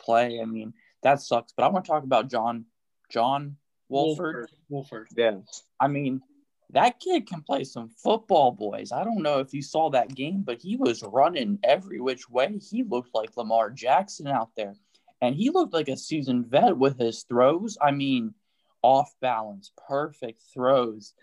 play. 0.00 0.40
I 0.40 0.46
mean, 0.46 0.72
that 1.02 1.20
sucks. 1.20 1.52
But 1.52 1.64
I 1.64 1.68
want 1.68 1.84
to 1.84 1.90
talk 1.90 2.04
about 2.04 2.30
John 2.30 2.64
John 3.10 3.56
Wolford. 3.90 4.50
Wolford. 4.70 5.08
Yeah. 5.14 5.40
I 5.78 5.88
mean, 5.88 6.22
that 6.72 7.00
kid 7.00 7.26
can 7.26 7.42
play 7.42 7.64
some 7.64 7.88
football, 7.88 8.50
boys. 8.50 8.92
I 8.92 9.04
don't 9.04 9.22
know 9.22 9.38
if 9.38 9.52
you 9.52 9.62
saw 9.62 9.90
that 9.90 10.14
game, 10.14 10.42
but 10.42 10.60
he 10.60 10.76
was 10.76 11.02
running 11.02 11.58
every 11.62 12.00
which 12.00 12.28
way. 12.28 12.58
He 12.58 12.82
looked 12.82 13.14
like 13.14 13.36
Lamar 13.36 13.70
Jackson 13.70 14.26
out 14.26 14.50
there. 14.56 14.74
And 15.20 15.34
he 15.34 15.50
looked 15.50 15.72
like 15.72 15.88
a 15.88 15.96
seasoned 15.96 16.46
vet 16.46 16.76
with 16.76 16.98
his 16.98 17.22
throws. 17.24 17.78
I 17.80 17.92
mean, 17.92 18.34
off 18.82 19.14
balance, 19.20 19.70
perfect 19.86 20.42
throws. 20.52 21.14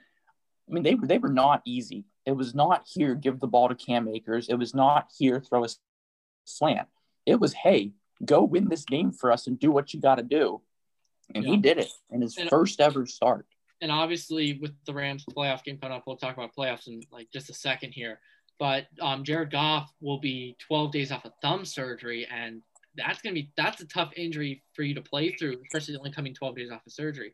I 0.70 0.74
mean, 0.74 0.84
they 0.84 0.96
were 0.96 1.08
they 1.08 1.18
were 1.18 1.34
not 1.34 1.62
easy. 1.66 2.06
It 2.26 2.32
was 2.34 2.56
not 2.56 2.88
here, 2.88 3.16
give 3.16 3.40
the 3.40 3.48
ball 3.48 3.70
to 3.70 3.76
Cam 3.76 4.08
Akers. 4.08 4.48
It 4.50 4.56
was 4.56 4.74
not 4.74 5.10
here, 5.18 5.42
throw 5.42 5.66
a 5.66 5.70
slant. 6.46 6.88
It 7.26 7.40
was, 7.40 7.54
hey, 7.54 7.92
go 8.24 8.44
win 8.44 8.70
this 8.70 8.86
game 8.86 9.12
for 9.12 9.32
us 9.32 9.48
and 9.48 9.60
do 9.60 9.72
what 9.72 9.94
you 9.94 10.00
got 10.00 10.16
to 10.16 10.24
do 10.24 10.62
and 11.34 11.44
yeah. 11.44 11.52
he 11.52 11.58
did 11.58 11.78
it 11.78 11.92
in 12.10 12.22
his 12.22 12.38
and, 12.38 12.50
first 12.50 12.82
ever 12.82 13.06
start. 13.06 13.46
And 13.82 13.92
obviously, 13.92 14.60
with 14.62 14.74
the 14.86 14.94
Rams 14.94 15.26
playoff 15.26 15.64
game 15.64 15.78
coming 15.78 15.98
up, 15.98 16.04
we'll 16.06 16.18
talk 16.18 16.36
about 16.36 16.56
playoffs 16.56 16.88
in 16.88 17.02
like 17.12 17.30
just 17.32 17.50
a 17.50 17.54
second 17.54 17.92
here. 17.92 18.20
But 18.60 18.88
um, 19.02 19.24
Jared 19.24 19.52
Goff 19.52 19.92
will 20.02 20.20
be 20.20 20.58
12 20.68 20.92
days 20.92 21.12
off 21.12 21.24
of 21.24 21.32
thumb 21.42 21.64
surgery, 21.64 22.28
and 22.30 22.62
that's 22.96 23.22
gonna 23.22 23.34
be 23.34 23.52
that's 23.56 23.82
a 23.82 23.88
tough 23.88 24.12
injury 24.18 24.64
for 24.74 24.84
you 24.84 24.94
to 24.96 25.02
play 25.02 25.32
through, 25.32 25.62
especially 25.66 25.96
only 25.96 26.12
coming 26.12 26.34
12 26.34 26.56
days 26.56 26.72
off 26.72 26.86
of 26.86 26.92
surgery. 26.92 27.34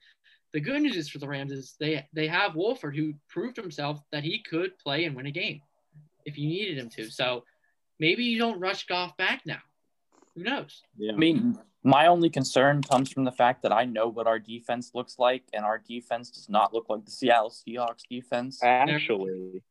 The 0.53 0.61
good 0.61 0.81
news 0.81 0.95
is 0.95 1.09
for 1.09 1.17
the 1.17 1.27
Rams 1.27 1.51
is 1.51 1.75
they 1.79 2.05
they 2.13 2.27
have 2.27 2.55
Wolford 2.55 2.95
who 2.95 3.13
proved 3.27 3.57
himself 3.57 3.99
that 4.11 4.23
he 4.23 4.43
could 4.43 4.77
play 4.77 5.05
and 5.05 5.15
win 5.15 5.25
a 5.25 5.31
game 5.31 5.61
if 6.25 6.37
you 6.37 6.47
needed 6.47 6.77
him 6.77 6.89
to. 6.89 7.09
So 7.09 7.43
maybe 7.99 8.23
you 8.23 8.37
don't 8.37 8.59
rush 8.59 8.85
Goff 8.85 9.17
back 9.17 9.41
now. 9.45 9.61
Who 10.35 10.43
knows? 10.43 10.81
Yeah. 10.97 11.13
I 11.13 11.15
mean, 11.15 11.57
my 11.85 12.07
only 12.07 12.31
concern 12.31 12.81
comes 12.81 13.11
from 13.11 13.25
the 13.25 13.31
fact 13.31 13.61
that 13.61 13.71
I 13.71 13.85
know 13.85 14.07
what 14.07 14.25
our 14.25 14.39
defense 14.39 14.91
looks 14.95 15.19
like, 15.19 15.43
and 15.53 15.63
our 15.63 15.77
defense 15.77 16.31
does 16.31 16.49
not 16.49 16.73
look 16.73 16.89
like 16.89 17.05
the 17.05 17.11
Seattle 17.11 17.51
Seahawks 17.51 18.01
defense. 18.09 18.59
Actually, 18.63 19.61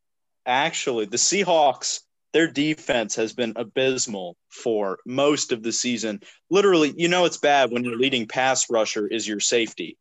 actually, 0.45 1.05
the 1.05 1.17
Seahawks, 1.17 1.99
their 2.31 2.47
defense 2.47 3.15
has 3.15 3.33
been 3.33 3.53
abysmal 3.57 4.37
for 4.49 4.99
most 5.05 5.51
of 5.51 5.61
the 5.61 5.73
season. 5.73 6.21
Literally, 6.49 6.93
you 6.95 7.09
know 7.09 7.25
it's 7.25 7.37
bad 7.37 7.71
when 7.71 7.83
your 7.83 7.97
leading 7.97 8.27
pass 8.27 8.69
rusher 8.69 9.05
is 9.05 9.27
your 9.27 9.41
safety. 9.41 9.97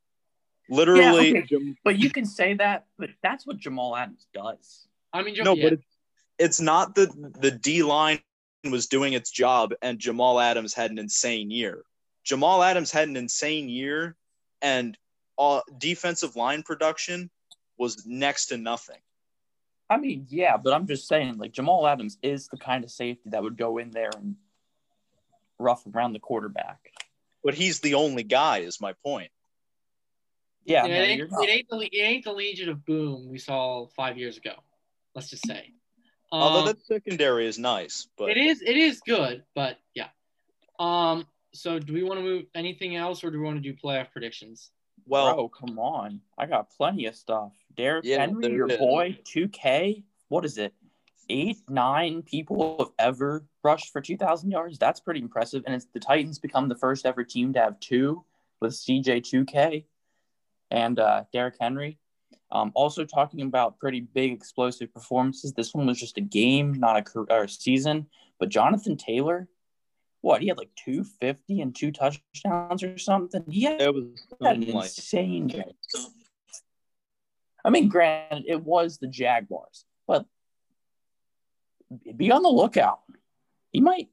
Literally, 0.71 1.33
Yeah, 1.33 1.41
okay. 1.41 1.75
But 1.83 1.99
you 1.99 2.11
can 2.11 2.27
say 2.27 2.55
that, 2.55 2.87
but 2.97 3.11
that's 3.25 3.45
what 3.45 3.59
Jamal 3.59 3.97
Adams 3.97 4.27
does. 4.33 4.87
I 5.13 5.25
mean, 5.25 5.35
no, 5.43 5.55
yeah, 5.55 5.65
but 5.65 5.73
it's, 5.75 5.87
it's 6.39 6.61
not 6.61 6.95
that 6.95 7.11
the 7.41 7.51
D 7.51 7.83
line 7.83 8.21
was 8.63 8.87
doing 8.87 9.13
its 9.13 9.31
job 9.31 9.75
and 9.83 9.99
Jamal 9.99 10.41
Adams 10.41 10.75
had 10.75 10.91
an 10.93 10.99
insane 10.99 11.51
year. 11.51 11.85
Jamal 12.25 12.63
Adams 12.63 12.91
had 12.91 13.09
an 13.09 13.17
insane 13.17 13.69
year, 13.69 14.17
and 14.63 14.97
uh, 15.39 15.61
defensive 15.79 16.37
line 16.37 16.63
production 16.63 17.31
was 17.79 18.05
next 18.07 18.47
to 18.47 18.57
nothing. 18.57 18.99
I 19.91 19.99
mean, 19.99 20.27
yeah, 20.31 20.57
but 20.57 20.73
I'm 20.73 20.87
just 20.87 21.07
saying, 21.07 21.37
like 21.39 21.53
Jamal 21.53 21.87
Adams 21.87 22.19
is 22.23 22.49
the 22.49 22.57
kind 22.57 22.85
of 22.85 22.91
safety 22.91 23.31
that 23.31 23.43
would 23.43 23.57
go 23.57 23.79
in 23.79 23.91
there 23.91 24.11
and 24.17 24.37
rough 25.59 25.87
around 25.87 26.15
the 26.15 26.19
quarterback. 26.19 26.91
But 27.43 27.55
he's 27.55 27.81
the 27.81 27.95
only 27.95 28.23
guy, 28.23 28.59
is 28.59 28.81
my 28.81 28.95
point. 29.05 29.31
Yeah, 30.65 30.87
Yeah, 30.87 30.97
no, 30.97 31.03
it, 31.03 31.07
ain't, 31.07 31.21
it, 31.21 31.51
ain't 31.51 31.69
the, 31.69 31.79
it 31.79 32.03
ain't 32.03 32.25
the 32.25 32.33
Legion 32.33 32.71
of 32.71 32.87
Boom 32.87 33.29
we 33.29 33.39
saw 33.39 33.87
five 33.89 34.17
years 34.17 34.39
ago. 34.39 34.55
Let's 35.15 35.29
just 35.29 35.47
say. 35.47 35.75
Although 36.33 36.61
Um, 36.61 36.67
that 36.67 36.85
secondary 36.87 37.47
is 37.47 37.59
nice, 37.59 38.09
but 38.17 38.31
it 38.31 38.39
is 38.39 38.63
it 38.63 38.77
is 38.77 39.01
good, 39.01 39.45
but 39.55 39.79
yeah. 39.95 40.09
Um. 40.79 41.27
So, 41.55 41.79
do 41.79 41.93
we 41.93 42.03
want 42.03 42.19
to 42.19 42.25
move 42.25 42.45
anything 42.55 42.97
else, 42.97 43.23
or 43.25 43.31
do 43.31 43.39
we 43.39 43.45
want 43.45 43.63
to 43.63 43.73
do 43.73 43.77
playoff 43.77 44.11
predictions? 44.11 44.71
well, 45.07 45.35
Bro, 45.35 45.49
come 45.51 45.79
on. 45.79 46.21
I 46.39 46.47
got 46.47 46.71
plenty 46.71 47.07
of 47.07 47.15
stuff. 47.15 47.53
Derrick 47.77 48.05
Yeah, 48.05 48.21
Henry, 48.21 48.53
your 48.53 48.71
is. 48.71 48.79
boy, 48.79 49.19
2K. 49.25 50.03
What 50.29 50.45
is 50.45 50.59
it? 50.59 50.73
Eight, 51.29 51.59
nine 51.69 52.23
people 52.23 52.77
have 52.79 52.89
ever 52.99 53.45
rushed 53.63 53.93
for 53.93 54.01
2,000 54.01 54.51
yards. 54.51 54.79
That's 54.79 55.01
pretty 55.01 55.21
impressive. 55.21 55.63
And 55.67 55.75
it's 55.75 55.87
the 55.93 56.01
Titans 56.01 56.39
become 56.39 56.69
the 56.69 56.77
first 56.77 57.07
ever 57.07 57.25
team 57.25 57.53
to 57.55 57.61
have 57.61 57.81
two 57.81 58.25
with 58.61 58.73
CJ2K 58.73 59.85
and 60.71 60.99
uh, 60.99 61.25
Derrick 61.33 61.57
Henry. 61.61 61.99
Um, 62.51 62.73
also 62.75 63.05
talking 63.05 63.43
about 63.43 63.79
pretty 63.79 64.01
big 64.01 64.33
explosive 64.33 64.93
performances. 64.93 65.53
This 65.53 65.75
one 65.75 65.87
was 65.87 65.99
just 65.99 66.19
a 66.19 66.23
game, 66.23 66.75
not 66.75 66.97
a 66.97 67.03
career, 67.03 67.27
or 67.31 67.49
season. 67.49 68.07
But 68.39 68.49
Jonathan 68.51 68.97
Taylor, 68.97 69.49
what 70.25 70.41
he 70.41 70.49
had 70.49 70.57
like 70.57 70.71
250 70.83 71.61
and 71.61 71.77
two 71.77 71.93
touchdowns 71.93 72.83
or 72.83 72.97
something. 72.97 73.45
He 73.47 73.65
had 73.65 73.83
it 73.83 73.95
was 73.95 74.07
had 74.43 74.57
an 74.57 74.63
insane 74.63 75.49
game. 75.49 75.65
I 77.63 77.69
mean, 77.69 77.91
granted, 77.91 78.45
it 78.49 78.65
was 78.65 78.97
the 78.97 79.07
Jaguars, 79.07 79.85
but 80.07 80.25
be 82.17 82.33
on 82.33 82.43
the 82.43 82.49
lookout. 82.49 83.01
He 83.71 83.83
might, 83.83 84.09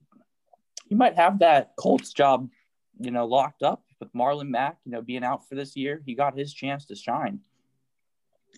he 0.86 0.96
might 0.96 1.16
have 1.16 1.40
that 1.40 1.72
Colts 1.78 2.12
job, 2.12 2.50
you 3.00 3.12
know, 3.12 3.26
locked 3.26 3.64
up 3.64 3.82
with 4.02 4.12
Marlon 4.12 4.50
Mack. 4.50 4.80
You 4.84 4.92
know, 4.92 5.02
being 5.02 5.24
out 5.24 5.48
for 5.48 5.56
this 5.56 5.78
year, 5.78 6.02
he 6.06 6.14
got 6.14 6.38
his 6.38 6.54
chance 6.54 6.86
to 6.88 6.96
shine. 6.96 7.40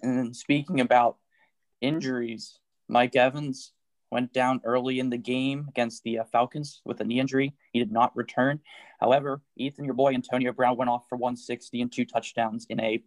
And 0.02 0.18
then 0.18 0.34
speaking 0.34 0.80
about 0.80 1.18
injuries, 1.82 2.58
Mike 2.88 3.16
Evans 3.16 3.74
went 4.14 4.32
down 4.32 4.62
early 4.64 5.00
in 5.00 5.10
the 5.10 5.18
game 5.18 5.66
against 5.68 6.04
the 6.04 6.20
uh, 6.20 6.24
Falcons 6.26 6.82
with 6.86 7.02
a 7.02 7.04
knee 7.04 7.20
injury. 7.20 7.54
He 7.72 7.80
did 7.80 7.92
not 7.92 8.16
return. 8.16 8.60
However, 9.00 9.42
Ethan, 9.58 9.86
your 9.86 9.96
boy 9.96 10.14
Antonio 10.14 10.54
Brown 10.54 10.78
went 10.78 10.90
off 10.90 11.10
for 11.10 11.18
160 11.18 11.82
and 11.82 11.92
two 11.92 12.06
touchdowns 12.06 12.66
in 12.70 12.80
a 12.80 13.04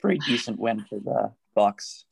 pretty 0.00 0.20
decent 0.26 0.58
win 0.58 0.84
for 0.88 0.98
the 0.98 1.32
Bucs. 1.56 2.04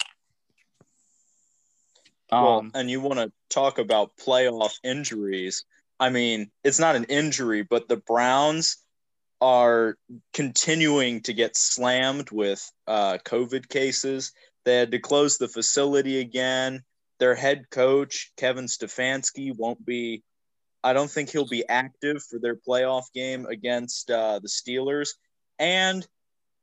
Well, 2.31 2.59
Um, 2.59 2.73
and 2.75 2.91
you 2.91 3.01
want 3.01 3.21
to 3.21 3.33
talk 3.49 3.79
about 3.79 4.17
playoff 4.17 4.75
injuries. 4.83 5.65
I 6.01 6.11
mean, 6.11 6.51
it's 6.65 6.81
not 6.81 6.97
an 6.97 7.05
injury, 7.05 7.63
but 7.63 7.89
the 7.89 7.97
Browns 7.97 8.79
are 9.41 9.97
continuing 10.33 11.23
to 11.23 11.33
get 11.33 11.57
slammed 11.57 12.31
with 12.31 12.71
uh, 12.87 13.19
COVID 13.25 13.69
cases. 13.69 14.33
They 14.65 14.77
had 14.79 14.91
to 14.93 14.99
close 14.99 15.39
the 15.39 15.49
facility 15.49 16.19
again. 16.19 16.83
Their 17.25 17.35
head 17.35 17.71
coach, 17.71 18.33
Kevin 18.37 18.67
Stefanski, 18.67 19.57
won't 19.57 19.83
be, 19.83 20.23
I 20.83 20.93
don't 20.93 21.11
think 21.11 21.31
he'll 21.31 21.49
be 21.49 21.67
active 21.67 22.23
for 22.23 22.39
their 22.39 22.55
playoff 22.55 23.05
game 23.15 23.47
against 23.47 24.11
uh, 24.11 24.41
the 24.41 24.49
Steelers. 24.49 25.09
And 25.59 26.07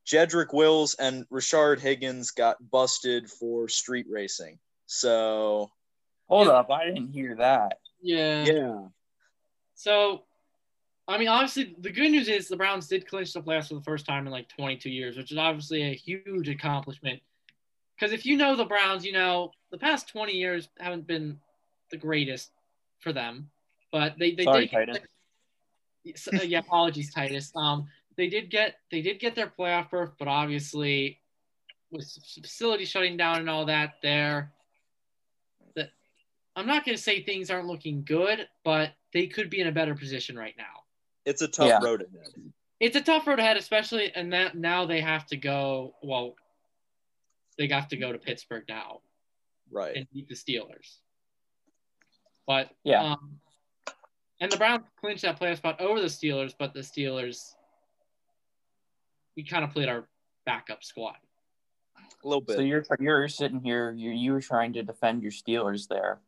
Jedrick 0.06 0.54
Wills 0.54 0.94
and 0.94 1.28
Rashard 1.30 1.80
Higgins 1.80 2.30
got 2.30 2.58
busted 2.70 3.28
for 3.28 3.70
street 3.70 4.06
racing. 4.08 4.60
So, 4.86 5.72
hold 6.28 6.48
up, 6.48 6.70
I 6.70 6.86
didn't 6.86 7.12
hear 7.12 7.38
that. 7.38 7.80
Yeah. 8.00 8.46
yeah. 8.46 8.82
So, 9.74 10.26
I 11.08 11.18
mean, 11.18 11.28
obviously, 11.28 11.76
the 11.80 11.90
good 11.90 12.12
news 12.12 12.28
is 12.28 12.48
the 12.48 12.56
Browns 12.56 12.88
did 12.88 13.08
clinch 13.08 13.34
the 13.34 13.42
playoffs 13.42 13.70
for 13.70 13.74
the 13.74 13.82
first 13.82 14.06
time 14.06 14.28
in 14.28 14.32
like 14.32 14.48
22 14.50 14.92
years, 14.92 15.18
which 15.18 15.32
is 15.32 15.40
obviously 15.40 15.82
a 15.82 15.96
huge 15.96 16.50
accomplishment. 16.50 17.20
Because 17.96 18.14
if 18.14 18.28
you 18.28 18.38
know 18.38 18.56
the 18.56 18.66
Browns, 18.66 19.04
you 19.04 19.14
know 19.14 19.54
the 19.72 19.78
past 19.78 20.10
20 20.10 20.34
years 20.34 20.70
haven't 20.80 21.08
been 21.08 21.40
the 21.90 21.98
greatest 21.98 22.52
for 23.00 23.14
them, 23.14 23.50
but 23.92 24.18
they 24.20 24.34
they 24.36 24.44
Sorry, 24.44 24.68
did. 24.68 24.72
Titus. 24.72 24.98
So, 26.16 26.42
yeah, 26.42 26.60
apologies, 26.60 27.14
Titus. 27.14 27.52
Um, 27.56 27.88
they 28.18 28.28
did 28.28 28.50
get 28.50 28.76
they 28.92 29.02
did 29.02 29.20
get 29.20 29.36
their 29.36 29.48
playoff 29.48 29.90
berth, 29.90 30.12
but 30.20 30.28
obviously, 30.28 31.20
with 31.92 32.06
facility 32.42 32.86
shutting 32.86 33.18
down 33.18 33.40
and 33.40 33.50
all 33.50 33.66
that, 33.66 33.96
there. 34.04 34.52
That 35.76 35.90
I'm 36.56 36.68
not 36.68 36.86
going 36.86 36.98
to 36.98 37.02
say 37.02 37.24
things 37.24 37.50
aren't 37.50 37.68
looking 37.68 38.04
good, 38.04 38.48
but 38.64 38.92
they 39.14 39.28
could 39.28 39.50
be 39.50 39.62
in 39.62 39.68
a 39.68 39.72
better 39.72 39.96
position 39.96 40.38
right 40.38 40.56
now. 40.58 40.84
It's 41.26 41.42
a 41.42 41.48
tough 41.48 41.68
Yeah. 41.68 41.80
road 41.82 42.02
ahead. 42.02 42.52
It's 42.80 42.96
a 42.96 43.02
tough 43.02 43.28
road 43.28 43.40
ahead, 43.40 43.58
especially 43.58 44.12
and 44.16 44.34
that 44.34 44.56
now 44.56 44.86
they 44.86 45.02
have 45.02 45.28
to 45.28 45.38
go. 45.38 45.96
Well, 46.02 46.36
they 47.58 47.68
have 47.68 47.90
to 47.90 47.98
go 47.98 48.12
to 48.12 48.18
Pittsburgh 48.18 48.64
now 48.68 49.02
Right. 49.72 49.96
and 49.96 50.08
beat 50.14 50.28
the 50.28 50.36
Steelers. 50.36 50.98
But 52.46 52.72
Yeah. 52.84 53.04
um, 53.14 53.40
and 54.40 54.52
the 54.52 54.58
Browns 54.58 54.84
clinched 55.00 55.22
that 55.24 55.40
playoff 55.40 55.58
spot 55.58 55.80
over 55.80 56.02
the 56.02 56.08
Steelers, 56.08 56.54
but 56.58 56.74
the 56.74 56.80
Steelers, 56.82 57.54
we 59.36 59.44
kind 59.44 59.64
of 59.64 59.72
played 59.72 59.88
our 59.90 60.08
backup 60.46 60.84
squad. 60.84 61.18
A 62.24 62.28
little 62.28 62.42
bit. 62.42 62.56
So 62.58 62.62
you're 62.62 62.84
you're 63.00 63.28
sitting 63.28 63.62
here, 63.62 63.92
you 63.92 64.12
you 64.12 64.32
were 64.34 64.42
trying 64.42 64.74
to 64.74 64.84
defend 64.84 65.22
your 65.24 65.32
Steelers 65.32 65.88
there. 65.88 66.20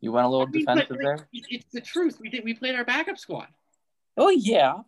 You 0.00 0.12
went 0.12 0.26
a 0.26 0.28
little 0.28 0.46
I 0.46 0.50
mean, 0.50 0.60
defensive 0.64 0.90
like, 0.90 1.00
there. 1.00 1.28
it- 1.32 1.46
It's 1.50 1.72
the 1.72 1.80
truth. 1.80 2.18
We 2.20 2.28
did. 2.28 2.44
We 2.44 2.54
played 2.54 2.74
our 2.76 2.84
backup 2.84 3.18
squad. 3.18 3.48
Oh 4.16 4.30
yeah. 4.30 4.82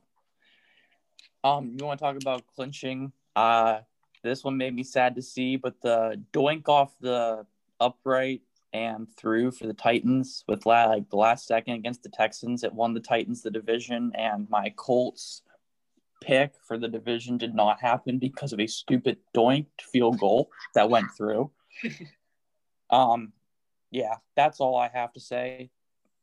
Um, 1.43 1.77
you 1.79 1.85
want 1.87 1.99
to 1.99 2.05
talk 2.05 2.17
about 2.21 2.47
clinching? 2.55 3.13
Uh, 3.35 3.81
this 4.23 4.45
one 4.45 4.57
made 4.57 4.75
me 4.75 4.83
sad 4.83 5.15
to 5.15 5.23
see, 5.23 5.57
but 5.57 5.81
the 5.81 6.23
doink 6.33 6.69
off 6.69 6.95
the 7.01 7.47
upright 7.79 8.43
and 8.73 9.09
through 9.17 9.51
for 9.51 9.67
the 9.67 9.75
Titans 9.75 10.45
with 10.47 10.67
la- 10.67 10.87
like 10.87 11.09
the 11.11 11.17
last 11.17 11.47
second 11.47 11.75
against 11.75 12.03
the 12.03 12.09
Texans, 12.09 12.63
it 12.63 12.73
won 12.73 12.95
the 12.95 13.01
Titans 13.01 13.43
the 13.43 13.51
division, 13.51 14.13
and 14.15 14.49
my 14.51 14.73
Colts 14.77 15.43
pick 16.21 16.53
for 16.67 16.79
the 16.79 16.89
division 16.89 17.39
did 17.39 17.55
not 17.55 17.81
happen 17.81 18.19
because 18.19 18.53
of 18.53 18.61
a 18.61 18.67
stupid 18.67 19.17
doinked 19.35 19.83
field 19.83 20.19
goal 20.21 20.51
that 20.75 20.91
went 20.91 21.11
through. 21.17 21.51
um, 22.91 23.33
yeah, 23.91 24.17
that's 24.37 24.61
all 24.61 24.77
I 24.77 24.89
have 24.93 25.13
to 25.15 25.21
say. 25.21 25.71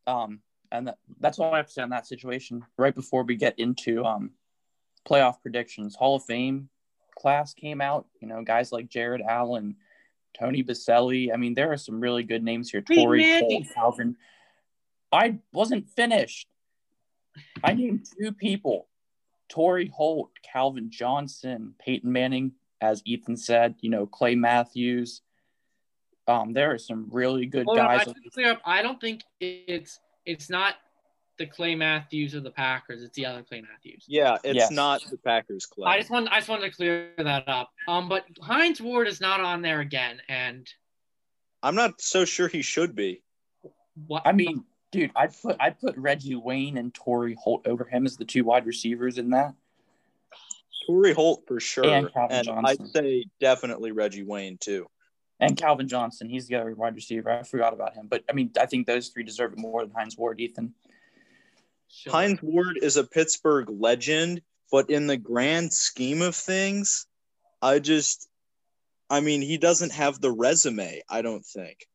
Um, 0.06 0.40
and 0.72 0.88
that, 0.88 0.98
that's 1.20 1.40
all 1.40 1.54
I 1.54 1.58
have 1.58 1.68
to 1.68 1.74
say 1.74 1.82
on 1.82 1.90
that 1.90 2.08
situation. 2.08 2.64
Right 2.78 2.94
before 2.94 3.24
we 3.24 3.36
get 3.36 3.58
into 3.58 4.06
um, 4.06 4.32
playoff 5.10 5.42
predictions, 5.42 5.96
Hall 5.96 6.16
of 6.16 6.24
Fame 6.26 6.70
class 7.18 7.54
came 7.54 7.82
out. 7.82 8.06
You 8.22 8.28
know, 8.28 8.44
guys 8.44 8.72
like 8.72 8.90
Jared 8.90 9.22
Allen, 9.22 9.76
Tony 10.38 10.64
Boselli. 10.64 11.34
I 11.34 11.38
mean, 11.38 11.54
there 11.54 11.72
are 11.72 11.78
some 11.78 12.00
really 12.00 12.24
good 12.24 12.44
names 12.44 12.70
here. 12.70 12.82
Holt, 13.42 13.64
Calvin. 13.74 14.16
I 15.12 15.40
wasn't 15.52 15.90
finished. 15.90 16.48
I 17.64 17.74
named 17.74 18.06
two 18.20 18.32
people: 18.32 18.88
Torry 19.50 19.88
Holt, 19.88 20.32
Calvin 20.44 20.90
Johnson, 20.92 21.74
Peyton 21.80 22.12
Manning. 22.12 22.54
As 22.80 23.02
Ethan 23.06 23.38
said, 23.38 23.76
you 23.82 23.90
know, 23.90 24.06
Clay 24.06 24.36
Matthews. 24.36 25.22
Um, 26.28 26.54
there 26.54 26.72
are 26.74 26.78
some 26.78 27.08
really 27.10 27.46
good 27.46 27.66
Hold 27.66 27.80
on, 27.80 27.88
I 27.88 27.98
guys. 27.98 28.08
up. 28.46 28.62
I 28.66 28.82
don't 28.82 29.00
think 29.02 29.24
it's 29.40 30.00
it's 30.26 30.50
not 30.50 30.76
the 31.38 31.46
Clay 31.46 31.76
Matthews 31.76 32.34
of 32.34 32.44
the 32.44 32.52
Packers. 32.52 33.04
It's 33.04 33.16
the 33.16 33.26
other 33.26 33.44
Clay 33.44 33.62
Matthews. 33.62 34.06
Yeah, 34.08 34.38
it's 34.44 34.56
Yes. 34.58 34.72
not 34.72 35.02
the 35.10 35.18
Packers 35.18 35.66
Clay. 35.66 35.86
I 35.86 35.98
just 36.00 36.10
want 36.10 36.28
I 36.32 36.38
just 36.38 36.50
wanted 36.50 36.70
to 36.70 36.76
clear 36.76 37.12
that 37.18 37.48
up. 37.48 37.72
Um, 37.88 38.10
but 38.10 38.26
Hines 38.42 38.82
Ward 38.82 39.08
is 39.08 39.22
not 39.22 39.40
on 39.40 39.62
there 39.62 39.80
again, 39.82 40.22
and 40.30 40.68
I'm 41.64 41.76
not 41.76 42.02
so 42.02 42.26
sure 42.26 42.48
he 42.48 42.62
should 42.62 42.96
be. 42.96 43.22
what 44.08 44.24
I 44.26 44.32
mean, 44.32 44.64
dude, 44.92 45.12
I'd 45.16 45.40
put 45.42 45.58
I'd 45.60 45.80
put 45.80 45.96
Reggie 45.98 46.36
Wayne 46.36 46.78
and 46.78 46.94
Torry 46.94 47.36
Holt 47.40 47.68
over 47.68 47.84
him 47.86 48.06
as 48.06 48.18
the 48.18 48.26
two 48.26 48.44
wide 48.44 48.66
receivers 48.66 49.18
in 49.18 49.30
that. 49.32 49.54
Torry 50.86 51.14
Holt 51.14 51.44
for 51.48 51.60
sure, 51.60 51.86
And 51.86 52.12
Calvin 52.14 52.44
Johnson. 52.44 52.66
I'd 52.66 52.88
say 52.92 53.26
definitely 53.40 53.92
Reggie 53.92 54.24
Wayne 54.24 54.58
too. 54.58 54.88
And 55.40 55.56
Calvin 55.58 55.88
Johnson, 55.88 56.30
he's 56.30 56.48
the 56.48 56.56
other 56.56 56.74
wide 56.74 56.96
receiver. 56.96 57.30
I 57.30 57.44
forgot 57.44 57.74
about 57.74 57.94
him. 57.94 58.08
But 58.08 58.24
I 58.30 58.34
mean, 58.34 58.52
I 58.60 58.66
think 58.66 58.88
those 58.88 59.10
three 59.10 59.24
deserve 59.24 59.54
it 59.54 59.60
more 59.60 59.82
than 59.84 59.92
Hines 59.94 60.18
Ward, 60.18 60.40
Ethan. 60.40 60.74
Sure. 61.90 62.12
Hines 62.12 62.42
Ward 62.42 62.80
is 62.82 62.98
a 62.98 63.04
Pittsburgh 63.04 63.70
legend, 63.70 64.42
but 64.72 64.90
in 64.90 65.08
the 65.08 65.18
grand 65.18 65.74
scheme 65.74 66.22
of 66.22 66.36
things, 66.36 67.08
I 67.62 67.80
just, 67.80 68.28
I 69.10 69.22
mean, 69.22 69.42
he 69.42 69.58
doesn't 69.58 69.94
have 69.94 70.20
the 70.20 70.32
resume. 70.32 71.02
I 71.10 71.22
don't 71.22 71.46
think. 71.46 71.88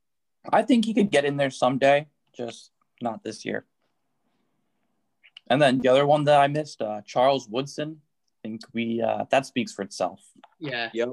I 0.50 0.62
think 0.62 0.84
he 0.84 0.94
could 0.94 1.10
get 1.10 1.24
in 1.24 1.36
there 1.36 1.50
someday, 1.50 2.06
just 2.36 2.70
not 3.00 3.22
this 3.22 3.44
year. 3.44 3.64
And 5.48 5.60
then 5.60 5.78
the 5.78 5.88
other 5.88 6.06
one 6.06 6.24
that 6.24 6.40
I 6.40 6.46
missed, 6.46 6.80
uh, 6.80 7.02
Charles 7.04 7.48
Woodson. 7.48 8.00
I 8.44 8.48
think 8.48 8.62
we 8.72 9.00
uh, 9.00 9.26
that 9.30 9.46
speaks 9.46 9.72
for 9.72 9.82
itself. 9.82 10.20
Yeah. 10.58 10.90
Yep. 10.92 11.10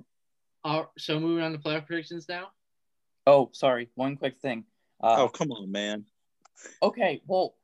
Uh, 0.63 0.83
so 0.97 1.19
moving 1.19 1.43
on 1.43 1.51
to 1.51 1.57
playoff 1.57 1.85
predictions 1.85 2.27
now. 2.27 2.49
Oh, 3.27 3.49
sorry, 3.53 3.89
one 3.95 4.17
quick 4.17 4.39
thing. 4.39 4.63
Uh, 5.01 5.15
oh 5.19 5.27
come 5.27 5.51
on, 5.51 5.71
man. 5.71 6.05
Okay, 6.81 7.21
well, 7.27 7.55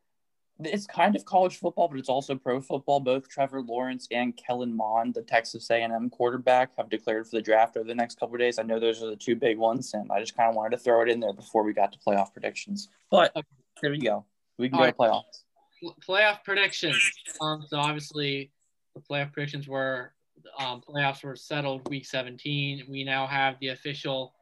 it's 0.63 0.87
kind 0.87 1.15
of 1.15 1.25
college 1.25 1.57
football, 1.57 1.87
but 1.87 1.99
it's 1.99 2.07
also 2.09 2.35
pro 2.35 2.61
football. 2.61 2.99
Both 2.99 3.27
Trevor 3.27 3.61
Lawrence 3.61 4.07
and 4.11 4.35
Kellen 4.37 4.75
Mond, 4.75 5.13
the 5.13 5.21
Texas 5.21 5.69
A&M 5.69 6.09
quarterback, 6.09 6.71
have 6.77 6.89
declared 6.89 7.27
for 7.27 7.35
the 7.35 7.41
draft 7.41 7.75
over 7.75 7.87
the 7.87 7.95
next 7.95 8.19
couple 8.19 8.35
of 8.35 8.39
days. 8.39 8.57
I 8.57 8.63
know 8.63 8.79
those 8.79 9.03
are 9.03 9.09
the 9.09 9.15
two 9.17 9.35
big 9.35 9.57
ones, 9.57 9.93
and 9.93 10.09
I 10.11 10.19
just 10.19 10.35
kind 10.37 10.49
of 10.49 10.55
wanted 10.55 10.77
to 10.77 10.77
throw 10.77 11.01
it 11.01 11.09
in 11.09 11.19
there 11.19 11.33
before 11.33 11.63
we 11.63 11.73
got 11.73 11.91
to 11.91 11.99
playoff 11.99 12.31
predictions. 12.31 12.89
But 13.11 13.31
Okay. 13.35 13.45
there 13.81 13.93
you 13.93 14.01
go. 14.01 14.25
We 14.57 14.69
can 14.69 14.79
All 14.79 14.85
go 14.85 14.91
to 14.91 14.97
playoffs. 14.97 15.43
Pl- 15.81 15.95
playoff 16.07 16.43
predictions. 16.45 16.97
Um, 17.41 17.65
so 17.67 17.77
obviously 17.77 18.51
the 18.95 19.01
playoff 19.01 19.33
predictions 19.33 19.67
were 19.67 20.13
um, 20.59 20.81
playoffs 20.87 21.23
were 21.23 21.35
settled 21.35 21.89
week 21.89 22.05
17. 22.05 22.85
We 22.87 23.03
now 23.03 23.25
have 23.27 23.55
the 23.59 23.69
official 23.69 24.33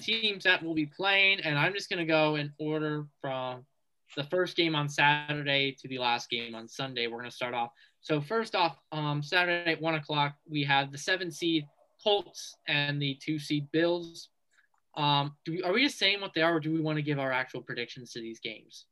teams 0.00 0.44
that 0.44 0.62
will 0.62 0.74
be 0.74 0.86
playing, 0.86 1.40
and 1.40 1.58
I'm 1.58 1.74
just 1.74 1.90
gonna 1.90 2.06
go 2.06 2.36
in 2.36 2.52
order 2.58 3.06
from 3.20 3.66
the 4.16 4.24
first 4.24 4.56
game 4.56 4.74
on 4.74 4.88
Saturday 4.88 5.76
to 5.80 5.88
the 5.88 5.98
last 5.98 6.30
game 6.30 6.54
on 6.54 6.68
Sunday. 6.68 7.06
We're 7.06 7.18
gonna 7.18 7.30
start 7.30 7.54
off. 7.54 7.70
So 8.00 8.20
first 8.20 8.54
off, 8.54 8.78
um, 8.92 9.22
Saturday 9.22 9.72
at 9.72 9.80
one 9.80 9.94
o'clock, 9.94 10.34
we 10.48 10.64
have 10.64 10.92
the 10.92 10.98
seven 10.98 11.30
seed 11.30 11.66
Colts 12.02 12.56
and 12.66 13.00
the 13.02 13.18
two 13.20 13.38
seed 13.38 13.70
Bills. 13.72 14.28
Um, 14.96 15.34
do 15.44 15.52
we, 15.52 15.62
are 15.62 15.72
we 15.72 15.84
just 15.84 15.98
saying 15.98 16.20
what 16.20 16.32
they 16.34 16.42
are, 16.42 16.56
or 16.56 16.60
do 16.60 16.72
we 16.72 16.80
want 16.80 16.96
to 16.96 17.02
give 17.02 17.18
our 17.18 17.32
actual 17.32 17.62
predictions 17.62 18.12
to 18.12 18.20
these 18.20 18.40
games? 18.40 18.86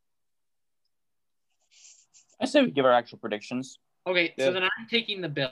I 2.40 2.44
say 2.46 2.62
we 2.62 2.70
give 2.70 2.85
our 2.85 2.92
actual 2.92 3.18
predictions. 3.18 3.78
Okay, 4.06 4.35
Yeah. 4.37 4.46
so 4.46 4.52
then 4.52 4.62
I'm 4.62 4.87
taking 4.90 5.20
the 5.20 5.50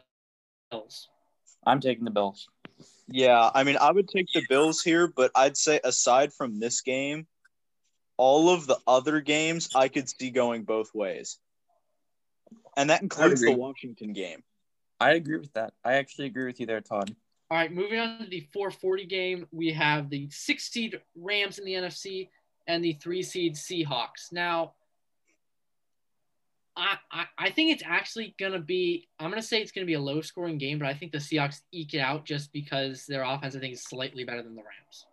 Bills. 0.71 1.09
I'm 1.67 1.81
taking 1.81 2.05
the 2.05 2.11
Bills. 2.11 2.49
Yeah, 3.09 3.51
I 3.55 3.65
mean, 3.65 3.77
I 3.81 3.91
would 3.91 4.09
take 4.09 4.27
the 4.35 4.43
Bills 4.49 4.83
here, 4.83 5.09
but 5.09 5.31
I'd 5.35 5.57
say 5.57 5.81
aside 5.83 6.33
from 6.33 6.61
this 6.61 6.83
game, 6.83 7.27
all 8.17 8.51
of 8.51 8.67
the 8.67 8.79
other 8.87 9.21
games 9.21 9.71
I 9.75 9.89
could 9.89 10.09
see 10.09 10.31
going 10.31 10.65
both 10.65 10.95
ways, 10.95 11.39
and 12.77 12.91
that 12.91 13.03
includes 13.03 13.41
the. 13.41 13.55
Washington 13.55 14.13
game. 14.13 14.43
I 15.01 15.13
agree 15.13 15.39
with 15.39 15.53
that. 15.55 15.75
I 15.85 15.95
actually 15.95 16.27
agree 16.27 16.47
with 16.47 16.61
you 16.61 16.67
there, 16.67 16.81
Todd. 16.81 17.15
All 17.51 17.59
right, 17.59 17.73
moving 17.73 17.99
on 17.99 18.19
to 18.21 18.27
the 18.27 18.41
440 18.53 19.07
game, 19.07 19.47
we 19.53 19.73
have 19.73 20.09
the 20.09 20.29
six 20.31 20.71
seed 20.71 21.01
Rams 21.15 21.59
in 21.59 21.65
the 21.65 21.75
NFC 21.75 22.29
and 22.67 22.83
the 22.83 22.95
three 22.95 23.23
seed 23.23 23.55
Seahawks. 23.55 24.33
Now, 24.33 24.73
I, 26.77 26.97
I, 27.13 27.25
I 27.39 27.51
think 27.51 27.73
it's 27.73 27.83
actually 27.85 28.35
going 28.39 28.53
to 28.53 28.59
be, 28.59 29.09
I'm 29.21 29.31
going 29.31 29.41
to 29.41 29.47
say 29.47 29.61
it's 29.61 29.73
going 29.73 29.85
to 29.85 29.91
be 29.91 29.95
a 29.95 30.01
low 30.01 30.21
scoring 30.21 30.59
game, 30.59 30.79
but 30.79 30.89
I 30.89 30.95
think 30.95 31.13
the 31.13 31.19
Seahawks 31.19 31.61
eke 31.71 31.95
it 31.95 32.01
out 32.01 32.25
just 32.25 32.53
because 32.53 33.07
their 33.07 33.23
offense, 33.23 33.55
I 33.55 33.61
think, 33.61 33.75
is 33.75 33.85
slightly 33.85 34.25
better 34.25 34.43
than 34.43 34.57
the 34.57 34.63
Rams. 34.63 35.07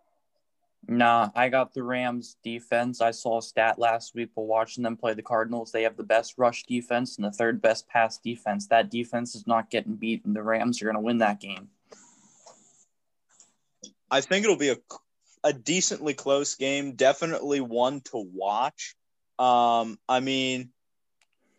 Nah, 0.88 1.30
I 1.34 1.48
got 1.48 1.72
the 1.72 1.82
Rams 1.82 2.36
defense. 2.42 3.00
I 3.00 3.12
saw 3.12 3.38
a 3.38 3.42
stat 3.42 3.78
last 3.78 4.14
week 4.14 4.30
while 4.34 4.46
watching 4.46 4.82
them 4.82 4.96
play 4.96 5.14
the 5.14 5.22
Cardinals. 5.22 5.70
They 5.70 5.84
have 5.84 5.96
the 5.96 6.02
best 6.02 6.34
rush 6.38 6.64
defense 6.64 7.16
and 7.16 7.24
the 7.24 7.30
third 7.30 7.62
best 7.62 7.88
pass 7.88 8.18
defense. 8.18 8.66
That 8.66 8.90
defense 8.90 9.34
is 9.36 9.46
not 9.46 9.70
getting 9.70 9.94
beat, 9.94 10.24
and 10.24 10.34
the 10.34 10.42
Rams 10.42 10.82
are 10.82 10.86
going 10.86 10.96
to 10.96 11.00
win 11.00 11.18
that 11.18 11.40
game. 11.40 11.68
I 14.10 14.20
think 14.20 14.44
it'll 14.44 14.56
be 14.56 14.70
a 14.70 14.76
a 15.44 15.52
decently 15.52 16.14
close 16.14 16.54
game, 16.54 16.94
definitely 16.94 17.60
one 17.60 18.00
to 18.00 18.18
watch. 18.18 18.94
Um, 19.38 19.98
I 20.08 20.20
mean, 20.20 20.70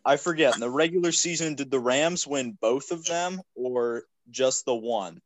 I 0.04 0.16
forget 0.16 0.54
in 0.54 0.60
the 0.60 0.70
regular 0.70 1.12
season, 1.12 1.54
did 1.54 1.70
the 1.70 1.80
Rams 1.80 2.26
win 2.26 2.56
both 2.60 2.90
of 2.92 3.04
them 3.04 3.42
or 3.54 4.04
just 4.30 4.64
the 4.64 4.74
one? 4.74 5.20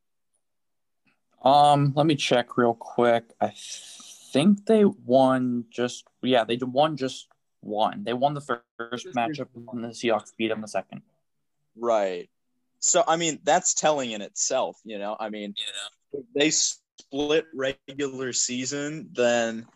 Um, 1.43 1.93
let 1.95 2.07
me 2.07 2.17
check 2.17 2.57
real 2.57 2.75
quick. 2.75 3.25
I 3.41 3.53
think 4.33 4.67
they 4.67 4.85
won 4.85 5.67
just 5.71 6.05
yeah, 6.23 6.45
they 6.45 6.57
did. 6.57 6.73
won 6.73 6.97
just 6.97 7.29
one. 7.61 8.05
They 8.05 8.13
won 8.13 8.35
the 8.35 8.41
fir- 8.41 8.63
first 8.77 9.07
matchup, 9.09 9.49
and 9.55 9.85
the 9.85 9.89
Seahawks 9.89 10.33
beat 10.37 10.49
them 10.49 10.61
the 10.61 10.69
second. 10.69 11.03
Right. 11.77 12.29
So 12.81 13.05
I 13.07 13.17
mean, 13.17 13.41
that's 13.45 13.75
telling 13.75 14.13
in 14.13 14.23
itself. 14.23 14.79
You 14.85 14.99
know, 14.99 15.17
I 15.19 15.31
mean, 15.31 15.55
if 16.13 16.25
they 16.35 16.51
split 16.51 17.47
regular 17.55 18.33
season, 18.33 19.11
then 19.13 19.67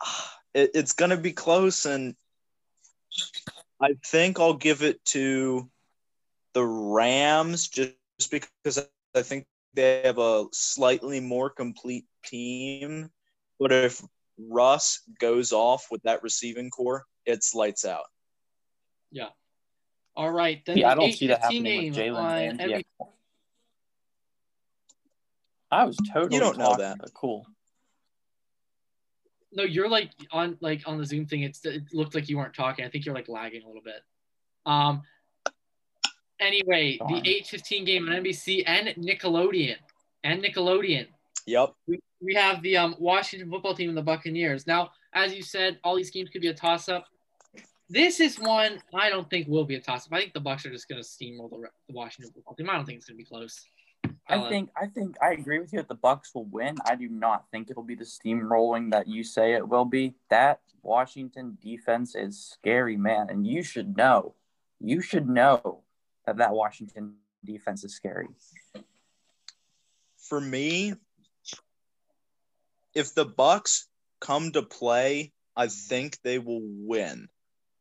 it, 0.54 0.70
it's 0.74 0.92
going 0.92 1.10
to 1.10 1.16
be 1.16 1.32
close, 1.32 1.86
and 1.86 2.14
I 3.80 3.94
think 4.04 4.38
I'll 4.38 4.54
give 4.54 4.82
it 4.82 5.04
to 5.06 5.70
the 6.52 6.64
Rams 6.64 7.68
just 7.68 7.94
because 8.30 8.88
I 9.14 9.22
think 9.22 9.46
they 9.74 10.02
have 10.04 10.18
a 10.18 10.46
slightly 10.52 11.20
more 11.20 11.50
complete 11.50 12.06
team. 12.24 13.10
But 13.58 13.72
if 13.72 14.02
Russ 14.38 15.02
goes 15.18 15.52
off 15.52 15.86
with 15.90 16.02
that 16.02 16.22
receiving 16.22 16.70
core, 16.70 17.04
it's 17.26 17.54
lights 17.54 17.84
out. 17.84 18.04
Yeah. 19.10 19.28
All 20.16 20.30
right, 20.30 20.64
then 20.64 20.78
Yeah, 20.78 20.90
I 20.90 20.94
don't 20.94 21.12
see 21.12 21.28
that 21.28 21.40
happening 21.42 21.90
with 21.90 21.98
Jalen 21.98 22.50
and 22.50 22.60
every- 22.60 22.86
yeah. 23.00 23.06
I 25.70 25.84
was 25.84 25.96
totally 26.12 26.34
You 26.34 26.40
don't 26.40 26.58
know 26.58 26.64
talking- 26.74 26.84
that. 26.84 27.14
Cool. 27.14 27.46
No, 29.52 29.62
you're 29.64 29.88
like 29.88 30.10
on 30.30 30.56
like 30.60 30.86
on 30.86 30.98
the 30.98 31.04
Zoom 31.04 31.26
thing. 31.26 31.42
It's 31.42 31.64
it 31.64 31.92
looked 31.92 32.14
like 32.14 32.28
you 32.28 32.36
weren't 32.38 32.54
talking. 32.54 32.84
I 32.84 32.88
think 32.88 33.04
you're 33.04 33.14
like 33.14 33.28
lagging 33.28 33.62
a 33.62 33.66
little 33.66 33.82
bit. 33.82 34.02
Um. 34.66 35.02
Anyway, 36.40 36.96
Darn. 36.98 37.12
the 37.22 37.28
eight 37.28 37.46
fifteen 37.46 37.84
game 37.84 38.08
on 38.08 38.14
NBC 38.22 38.62
and 38.66 38.88
Nickelodeon 38.96 39.76
and 40.24 40.42
Nickelodeon. 40.42 41.06
Yep. 41.46 41.72
We, 41.86 42.00
we 42.20 42.34
have 42.34 42.62
the 42.62 42.76
um, 42.76 42.96
Washington 42.98 43.50
football 43.50 43.74
team 43.74 43.88
and 43.88 43.96
the 43.98 44.02
Buccaneers. 44.02 44.66
Now, 44.66 44.90
as 45.14 45.34
you 45.34 45.42
said, 45.42 45.78
all 45.84 45.96
these 45.96 46.10
games 46.10 46.30
could 46.30 46.42
be 46.42 46.48
a 46.48 46.54
toss 46.54 46.88
up. 46.88 47.06
This 47.88 48.20
is 48.20 48.38
one 48.38 48.80
I 48.94 49.10
don't 49.10 49.28
think 49.28 49.48
will 49.48 49.64
be 49.64 49.74
a 49.74 49.80
toss 49.80 50.06
up. 50.06 50.12
I 50.12 50.20
think 50.20 50.32
the 50.32 50.40
Bucs 50.40 50.64
are 50.64 50.70
just 50.70 50.88
going 50.88 51.02
to 51.02 51.06
steamroll 51.08 51.50
the, 51.50 51.68
the 51.88 51.94
Washington 51.94 52.32
football 52.32 52.54
team. 52.54 52.70
I 52.70 52.76
don't 52.76 52.86
think 52.86 52.98
it's 52.98 53.06
going 53.06 53.16
to 53.18 53.24
be 53.24 53.28
close. 53.28 53.66
I 54.28 54.36
Uh, 54.36 54.48
think 54.48 54.70
I 54.80 54.86
think 54.86 55.16
I 55.20 55.32
agree 55.32 55.58
with 55.58 55.72
you 55.72 55.78
that 55.80 55.88
the 55.88 55.96
Bucs 55.96 56.34
will 56.34 56.44
win. 56.46 56.76
I 56.86 56.94
do 56.94 57.08
not 57.08 57.46
think 57.50 57.68
it'll 57.70 57.82
be 57.82 57.96
the 57.96 58.04
steamrolling 58.04 58.92
that 58.92 59.08
you 59.08 59.24
say 59.24 59.54
it 59.54 59.68
will 59.68 59.84
be. 59.84 60.14
That 60.30 60.60
Washington 60.82 61.58
defense 61.60 62.14
is 62.14 62.38
scary, 62.38 62.96
man, 62.96 63.28
and 63.28 63.46
you 63.46 63.62
should 63.62 63.96
know. 63.96 64.34
You 64.78 65.02
should 65.02 65.28
know 65.28 65.82
that 66.26 66.36
that 66.38 66.52
Washington 66.52 67.14
defense 67.44 67.84
is 67.84 67.94
scary. 67.94 68.28
for 70.16 70.40
me, 70.40 70.94
if 72.94 73.14
the 73.14 73.26
Bucs 73.26 73.84
come 74.20 74.52
to 74.52 74.62
play, 74.62 75.32
I 75.56 75.68
think 75.68 76.18
they 76.22 76.38
will 76.38 76.62
win. 76.62 77.28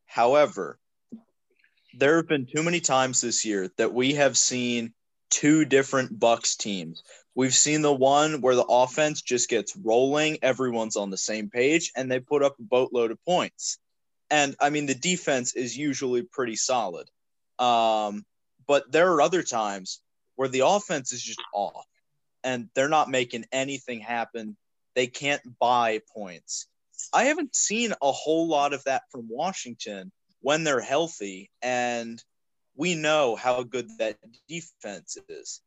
However, 0.06 0.80
there 1.94 2.18
have 2.18 2.28
been 2.28 2.48
too 2.48 2.64
many 2.64 2.80
times 2.80 3.22
this 3.22 3.46
year 3.46 3.70
that 3.78 3.94
we 3.94 4.14
have 4.14 4.38
seen 4.38 4.94
two 5.30 5.66
different 5.66 6.20
Bucs 6.20 6.58
teams. 6.58 7.04
We've 7.36 7.54
seen 7.54 7.82
the 7.82 7.94
one 7.94 8.42
where 8.42 8.56
the 8.56 8.66
offense 8.66 9.22
just 9.22 9.50
gets 9.50 9.76
rolling, 9.76 10.40
everyone's 10.42 10.98
on 10.98 11.10
the 11.10 11.18
same 11.18 11.50
page, 11.50 11.92
and 11.96 12.12
they 12.12 12.20
put 12.20 12.44
up 12.44 12.56
a 12.60 12.64
boatload 12.64 13.12
of 13.12 13.24
points. 13.26 13.78
And 14.32 14.56
I 14.60 14.70
mean, 14.70 14.86
the 14.86 14.96
defense 14.96 15.56
is 15.56 15.78
usually 15.78 16.24
pretty 16.24 16.56
solid. 16.56 17.10
Um, 17.58 18.26
but 18.70 18.92
there 18.92 19.12
are 19.14 19.22
other 19.22 19.42
times 19.42 20.00
where 20.36 20.48
the 20.48 20.60
offense 20.60 21.12
is 21.12 21.24
just 21.24 21.42
off 21.56 21.88
and 22.44 22.70
they're 22.76 22.88
not 22.88 23.10
making 23.10 23.46
anything 23.52 24.00
happen. 24.00 24.56
They 24.96 25.08
can't 25.08 25.42
buy 25.60 26.02
points. 26.16 26.68
I 27.12 27.24
haven't 27.24 27.56
seen 27.56 27.94
a 28.00 28.12
whole 28.12 28.48
lot 28.48 28.74
of 28.74 28.84
that 28.84 29.02
from 29.12 29.28
Washington, 29.28 30.12
when 30.42 30.64
they're 30.64 30.80
healthy, 30.82 31.50
and 31.64 32.24
we 32.76 32.94
know 32.94 33.36
how 33.36 33.64
good 33.64 33.90
that 33.98 34.20
defense 34.48 35.18
is. 35.28 35.62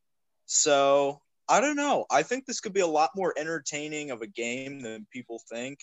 So 0.47 1.21
I 1.49 1.61
don't 1.61 1.77
know. 1.77 2.07
I 2.09 2.23
think 2.23 2.47
this 2.47 2.61
could 2.61 2.73
be 2.73 2.81
a 2.81 2.87
lot 2.87 3.11
more 3.17 3.35
entertaining 3.37 4.13
of 4.13 4.23
a 4.23 4.29
game 4.29 4.81
than 4.81 5.09
people 5.13 5.43
think. 5.51 5.81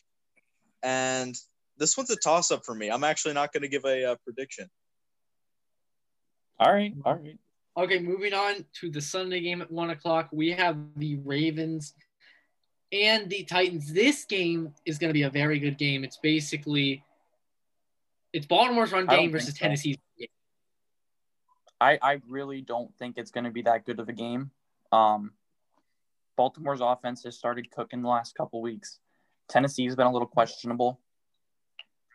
And 0.84 1.36
this 1.78 1.98
one's 1.98 2.12
a 2.12 2.16
toss 2.16 2.50
up 2.50 2.66
for 2.66 2.74
me. 2.74 2.90
I'm 2.90 3.04
actually 3.04 3.34
not 3.34 3.52
going 3.52 3.64
to 3.64 3.68
give 3.68 3.84
a 3.84 4.12
uh, 4.12 4.16
prediction. 4.24 4.70
All 6.60 6.74
right. 6.74 6.94
All 7.06 7.16
right. 7.16 7.38
Okay, 7.78 8.00
moving 8.00 8.34
on 8.34 8.66
to 8.82 8.90
the 8.90 9.02
Sunday 9.02 9.40
game 9.40 9.62
at 9.62 9.72
one 9.72 9.92
o'clock. 9.92 10.30
We 10.32 10.52
have 10.52 10.78
the 10.98 11.16
Ravens 11.18 11.94
and 12.92 13.30
the 13.30 13.44
Titans. 13.44 13.94
This 13.94 14.26
game 14.26 14.74
is 14.86 14.98
going 14.98 15.10
to 15.10 15.14
be 15.14 15.24
a 15.24 15.30
very 15.30 15.60
good 15.60 15.78
game. 15.78 16.04
It's 16.04 16.18
basically 16.18 17.04
it's 18.34 18.46
Baltimore's 18.46 18.92
run 18.92 19.06
game 19.06 19.32
versus 19.32 19.56
so. 19.56 19.60
Tennessee's 19.60 19.98
game. 20.18 20.28
I, 21.82 21.98
I 22.02 22.22
really 22.28 22.62
don't 22.62 22.94
think 22.98 23.18
it's 23.18 23.32
going 23.32 23.46
to 23.46 23.52
be 23.52 23.62
that 23.62 23.86
good 23.86 24.00
of 24.00 24.10
a 24.10 24.14
game. 24.14 24.52
Um, 24.92 25.32
Baltimore's 26.36 26.82
offense 26.82 27.24
has 27.24 27.38
started 27.38 27.72
cooking 27.72 28.02
the 28.02 28.10
last 28.10 28.36
couple 28.36 28.62
weeks. 28.62 29.00
Tennessee's 29.48 29.96
been 29.96 30.08
a 30.08 30.12
little 30.12 30.28
questionable. 30.28 31.00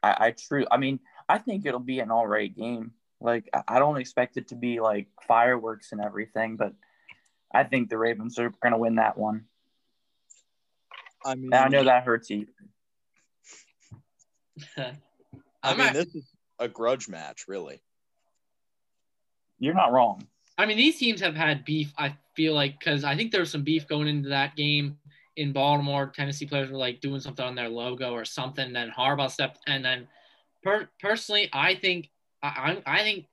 I, 0.02 0.16
I 0.18 0.30
true. 0.32 0.66
I 0.70 0.76
mean, 0.76 1.00
I 1.28 1.38
think 1.38 1.64
it'll 1.64 1.80
be 1.80 2.00
an 2.00 2.10
all 2.10 2.26
right 2.26 2.54
game. 2.54 2.92
Like 3.24 3.48
I- 3.52 3.62
I 3.68 3.78
don't 3.80 3.96
expect 3.96 4.36
it 4.36 4.48
to 4.48 4.54
be 4.54 4.80
like 4.80 5.08
fireworks 5.26 5.92
and 5.92 6.00
everything, 6.00 6.56
but 6.56 6.74
I 7.52 7.64
think 7.64 7.88
the 7.88 7.98
Ravens 7.98 8.38
are 8.38 8.50
going 8.62 8.72
to 8.72 8.78
win 8.78 8.96
that 8.96 9.16
one. 9.16 9.46
I 11.24 11.34
mean, 11.34 11.46
And 11.46 11.54
I 11.54 11.68
know 11.68 11.84
that 11.84 12.04
hurts 12.04 12.30
you. 12.30 12.46
I 14.76 14.92
I'm 15.62 15.78
mean, 15.78 15.86
act- 15.86 15.94
this 15.94 16.14
is 16.14 16.26
a 16.58 16.68
grudge 16.68 17.08
match, 17.08 17.44
really. 17.48 17.80
You're 19.58 19.74
not 19.74 19.92
wrong. 19.92 20.26
I 20.58 20.66
mean, 20.66 20.76
these 20.76 20.98
teams 20.98 21.20
have 21.20 21.34
had 21.34 21.64
beef. 21.64 21.92
I 21.98 22.16
feel 22.36 22.54
like 22.54 22.78
because 22.78 23.04
I 23.04 23.16
think 23.16 23.32
there 23.32 23.40
was 23.40 23.50
some 23.50 23.62
beef 23.64 23.86
going 23.88 24.08
into 24.08 24.28
that 24.28 24.54
game 24.56 24.98
in 25.36 25.52
Baltimore. 25.52 26.12
Tennessee 26.14 26.46
players 26.46 26.70
were 26.70 26.76
like 26.76 27.00
doing 27.00 27.20
something 27.20 27.44
on 27.44 27.54
their 27.54 27.68
logo 27.68 28.12
or 28.12 28.24
something. 28.24 28.72
Then 28.72 28.92
Harbaugh 28.96 29.30
stepped, 29.30 29.58
and 29.66 29.84
then 29.84 30.06
per- 30.62 30.88
personally, 31.00 31.48
I 31.52 31.74
think 31.74 32.10
I, 32.44 32.82
I 32.86 32.98
I 32.98 33.02
think 33.02 33.26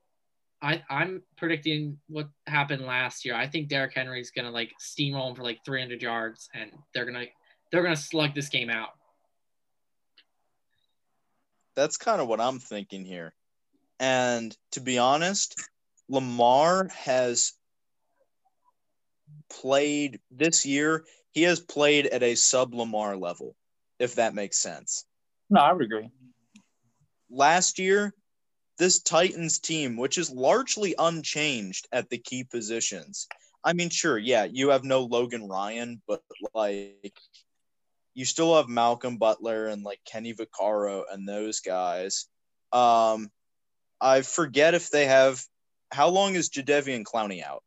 I 0.62 0.82
I'm 0.90 1.22
predicting 1.38 2.00
what 2.08 2.30
happened 2.48 2.86
last 2.86 3.26
year. 3.26 3.36
I 3.36 3.48
think 3.48 3.68
Derrick 3.68 3.94
Henry's 3.94 4.32
gonna 4.32 4.52
like 4.52 4.72
steamroll 4.80 5.30
him 5.30 5.36
for 5.36 5.44
like 5.44 5.60
300 5.66 6.02
yards, 6.02 6.50
and 6.54 6.72
they're 6.94 7.06
gonna 7.06 7.26
they're 7.72 7.84
gonna 7.84 7.96
slug 7.96 8.34
this 8.34 8.50
game 8.50 8.70
out. 8.70 8.92
That's 11.76 11.98
kind 11.98 12.22
of 12.22 12.28
what 12.28 12.40
I'm 12.40 12.60
thinking 12.60 13.06
here. 13.06 13.34
And 14.00 14.56
to 14.72 14.80
be 14.80 14.98
honest, 14.98 15.62
Lamar 16.10 16.88
has 16.90 17.54
played 19.50 20.20
this 20.32 20.66
year, 20.66 21.06
he 21.32 21.44
has 21.44 21.60
played 21.60 22.08
at 22.08 22.24
a 22.24 22.36
sub 22.36 22.74
Lamar 22.74 23.16
level, 23.16 23.56
if 24.00 24.16
that 24.16 24.34
makes 24.34 24.58
sense. 24.58 25.06
No, 25.50 25.62
I 25.62 25.74
would 25.74 25.84
agree. 25.84 26.10
Last 27.30 27.80
year, 27.80 28.14
this 28.78 29.00
Titans 29.02 29.60
team, 29.60 29.98
which 29.98 30.18
is 30.18 30.32
largely 30.32 30.96
unchanged 30.98 31.88
at 31.92 32.10
the 32.10 32.18
key 32.18 32.44
positions. 32.44 33.28
I 33.64 33.74
mean, 33.74 33.90
sure, 33.90 34.18
yeah, 34.18 34.46
you 34.46 34.70
have 34.70 34.84
no 34.84 35.02
Logan 35.04 35.48
Ryan, 35.48 36.02
but 36.08 36.24
like 36.54 37.20
you 38.14 38.26
still 38.26 38.56
have 38.56 38.68
Malcolm 38.68 39.18
Butler 39.18 39.68
and 39.68 39.84
like 39.84 40.00
Kenny 40.06 40.34
Vaccaro 40.34 41.04
and 41.12 41.28
those 41.28 41.60
guys. 41.60 42.28
Um, 42.72 43.30
I 44.00 44.22
forget 44.22 44.74
if 44.74 44.90
they 44.90 45.06
have. 45.06 45.44
How 45.92 46.08
long 46.08 46.36
is 46.36 46.50
Jadeveon 46.50 47.04
Clowney 47.04 47.44
out? 47.44 47.64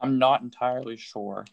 I'm 0.00 0.18
not 0.18 0.40
entirely 0.40 0.96
sure. 0.96 1.44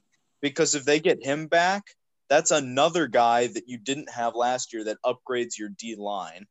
Because 0.41 0.73
if 0.73 0.85
they 0.85 0.99
get 0.99 1.23
him 1.23 1.47
back, 1.47 1.83
that's 2.29 2.51
another 2.51 3.07
guy 3.07 3.47
that 3.47 3.67
you 3.67 3.77
didn't 3.77 4.09
have 4.09 4.35
last 4.35 4.71
year 4.71 4.85
that 4.85 4.97
upgrades 5.05 5.57
your 5.57 5.69
D 5.69 5.95
line. 5.95 6.45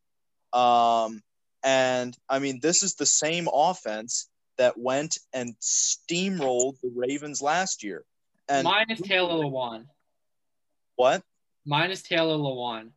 Um, 0.53 1.23
and 1.67 2.17
I 2.29 2.39
mean, 2.39 2.61
this 2.63 2.85
is 2.85 2.95
the 2.95 3.05
same 3.05 3.49
offense 3.53 4.31
that 4.57 4.79
went 4.79 5.19
and 5.33 5.57
steamrolled 5.61 6.81
the 6.81 6.93
Ravens 6.95 7.43
last 7.43 7.83
year. 7.83 8.05
And 8.49 8.63
Minus 8.65 9.01
Taylor 9.01 9.45
Lewan. 9.45 9.87
what? 10.95 11.25
Minus 11.67 12.03
Taylor 12.03 12.37
Lewan. 12.37 12.91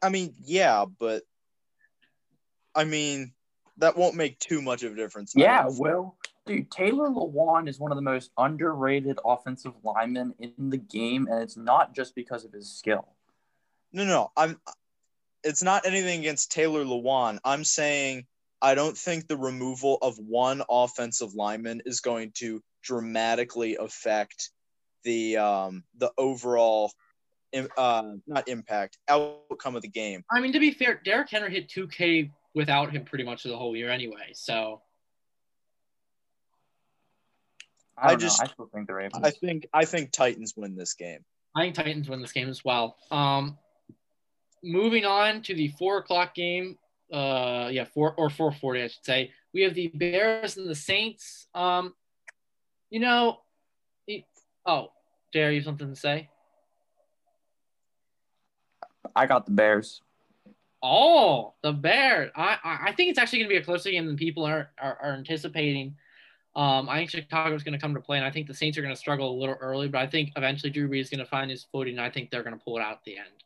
I 0.00 0.10
mean, 0.10 0.36
yeah, 0.44 0.84
but 1.00 1.24
I 2.72 2.84
mean, 2.84 3.32
that 3.78 3.96
won't 3.96 4.14
make 4.14 4.38
too 4.38 4.62
much 4.62 4.84
of 4.84 4.92
a 4.92 4.94
difference. 4.94 5.32
Yeah, 5.34 5.68
well, 5.68 6.16
dude, 6.46 6.70
Taylor 6.70 7.08
Lewan 7.08 7.68
is 7.68 7.80
one 7.80 7.90
of 7.90 7.96
the 7.96 8.02
most 8.02 8.30
underrated 8.38 9.18
offensive 9.24 9.72
linemen 9.82 10.34
in 10.38 10.70
the 10.70 10.76
game, 10.76 11.26
and 11.28 11.42
it's 11.42 11.56
not 11.56 11.96
just 11.96 12.14
because 12.14 12.44
of 12.44 12.52
his 12.52 12.70
skill. 12.70 13.08
No, 13.92 14.04
no, 14.04 14.30
I'm. 14.36 14.60
It's 15.46 15.62
not 15.62 15.86
anything 15.86 16.20
against 16.20 16.50
Taylor 16.50 16.84
Lewan. 16.84 17.38
I'm 17.44 17.62
saying 17.62 18.26
I 18.60 18.74
don't 18.74 18.96
think 18.96 19.28
the 19.28 19.36
removal 19.36 19.98
of 20.02 20.18
one 20.18 20.62
offensive 20.68 21.34
lineman 21.34 21.82
is 21.86 22.00
going 22.00 22.32
to 22.38 22.62
dramatically 22.82 23.76
affect 23.76 24.50
the 25.04 25.36
um 25.36 25.84
the 25.96 26.10
overall, 26.18 26.90
uh, 27.78 28.12
not 28.26 28.48
impact 28.48 28.98
outcome 29.08 29.76
of 29.76 29.82
the 29.82 29.88
game. 29.88 30.24
I 30.30 30.40
mean, 30.40 30.52
to 30.52 30.58
be 30.58 30.72
fair, 30.72 31.00
Derrick 31.04 31.30
Henry 31.30 31.52
hit 31.52 31.68
2K 31.68 32.30
without 32.54 32.90
him 32.90 33.04
pretty 33.04 33.24
much 33.24 33.44
the 33.44 33.56
whole 33.56 33.76
year 33.76 33.90
anyway. 33.90 34.32
So 34.34 34.82
I, 37.96 38.12
I 38.12 38.16
just- 38.16 38.40
know. 38.40 38.48
I 38.48 38.52
still 38.52 38.70
think 38.74 38.88
the 38.88 38.94
Ravens. 38.94 39.24
I 39.24 39.30
think 39.30 39.68
I 39.72 39.84
think 39.84 40.10
Titans 40.12 40.54
win 40.56 40.76
this 40.76 40.94
game. 40.94 41.24
I 41.54 41.62
think 41.62 41.76
Titans 41.76 42.08
win 42.08 42.20
this 42.20 42.32
game 42.32 42.48
as 42.48 42.64
well. 42.64 42.96
Um, 43.10 43.56
moving 44.66 45.04
on 45.04 45.42
to 45.42 45.54
the 45.54 45.68
four 45.78 45.98
o'clock 45.98 46.34
game. 46.34 46.76
Uh, 47.12 47.68
yeah, 47.70 47.84
four 47.84 48.14
or 48.14 48.28
four 48.28 48.50
forty, 48.52 48.82
I 48.82 48.88
should 48.88 49.04
say. 49.04 49.30
We 49.54 49.62
have 49.62 49.74
the 49.74 49.88
Bears 49.94 50.56
and 50.56 50.68
the 50.68 50.74
Saints. 50.74 51.46
Um, 51.54 51.94
you 52.90 53.00
know, 53.00 53.40
the- 54.06 54.24
oh, 54.66 54.90
Jerry, 55.32 55.54
you 55.54 55.60
have 55.60 55.66
something 55.66 55.88
to 55.88 55.96
say? 55.96 56.28
I 59.14 59.26
got 59.26 59.46
the 59.46 59.52
Bears. 59.52 60.02
Oh, 60.82 61.54
the 61.62 61.72
Bears. 61.72 62.30
I 62.36 62.58
I 62.62 62.78
I 62.88 62.92
think 62.92 63.10
it's 63.10 63.18
actually 63.18 63.38
going 63.38 63.48
to 63.48 63.54
be 63.54 63.62
a 63.62 63.64
closer 63.64 63.90
game 63.90 64.06
than 64.06 64.16
people 64.16 64.44
are 64.44 64.70
are, 64.78 64.98
are 65.00 65.14
anticipating. 65.14 65.96
Um, 66.56 66.88
I 66.88 66.98
think 66.98 67.10
Chicago's 67.10 67.62
going 67.62 67.74
to 67.74 67.78
come 67.78 67.94
to 67.94 68.00
play, 68.00 68.16
and 68.16 68.26
I 68.26 68.30
think 68.30 68.46
the 68.46 68.54
Saints 68.54 68.78
are 68.78 68.82
going 68.82 68.94
to 68.94 68.98
struggle 68.98 69.30
a 69.30 69.38
little 69.38 69.56
early, 69.60 69.88
but 69.88 69.98
I 70.00 70.06
think 70.06 70.32
eventually 70.36 70.70
Drew 70.70 70.88
Brees 70.88 71.02
is 71.02 71.10
going 71.10 71.20
to 71.20 71.26
find 71.26 71.50
his 71.50 71.64
footing, 71.64 71.98
and 71.98 72.04
I 72.04 72.08
think 72.08 72.30
they're 72.30 72.42
going 72.42 72.58
to 72.58 72.64
pull 72.64 72.78
it 72.78 72.80
out 72.80 72.92
at 72.92 73.04
the 73.04 73.18
end. 73.18 73.44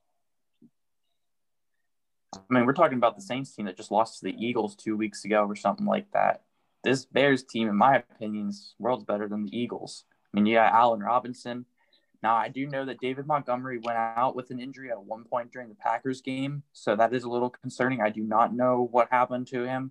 I 2.34 2.40
mean, 2.48 2.64
we're 2.64 2.72
talking 2.72 2.98
about 2.98 3.16
the 3.16 3.22
Saints 3.22 3.54
team 3.54 3.66
that 3.66 3.76
just 3.76 3.90
lost 3.90 4.20
to 4.20 4.26
the 4.26 4.36
Eagles 4.46 4.76
two 4.76 4.96
weeks 4.96 5.24
ago 5.24 5.44
or 5.44 5.56
something 5.56 5.86
like 5.86 6.10
that. 6.12 6.42
This 6.84 7.04
Bears 7.04 7.42
team, 7.42 7.68
in 7.68 7.76
my 7.76 7.96
opinion, 7.96 8.48
is 8.48 8.74
worlds 8.78 9.04
better 9.04 9.28
than 9.28 9.44
the 9.44 9.56
Eagles. 9.56 10.04
I 10.32 10.40
mean, 10.40 10.54
got 10.54 10.72
Allen 10.72 11.00
Robinson. 11.00 11.66
Now, 12.22 12.36
I 12.36 12.48
do 12.48 12.66
know 12.66 12.84
that 12.84 13.00
David 13.00 13.26
Montgomery 13.26 13.78
went 13.82 13.98
out 13.98 14.36
with 14.36 14.50
an 14.50 14.60
injury 14.60 14.90
at 14.90 15.02
one 15.02 15.24
point 15.24 15.52
during 15.52 15.68
the 15.68 15.74
Packers 15.74 16.20
game, 16.20 16.62
so 16.72 16.94
that 16.94 17.14
is 17.14 17.24
a 17.24 17.30
little 17.30 17.50
concerning. 17.50 18.00
I 18.00 18.10
do 18.10 18.22
not 18.22 18.54
know 18.54 18.88
what 18.90 19.08
happened 19.10 19.46
to 19.48 19.64
him. 19.64 19.90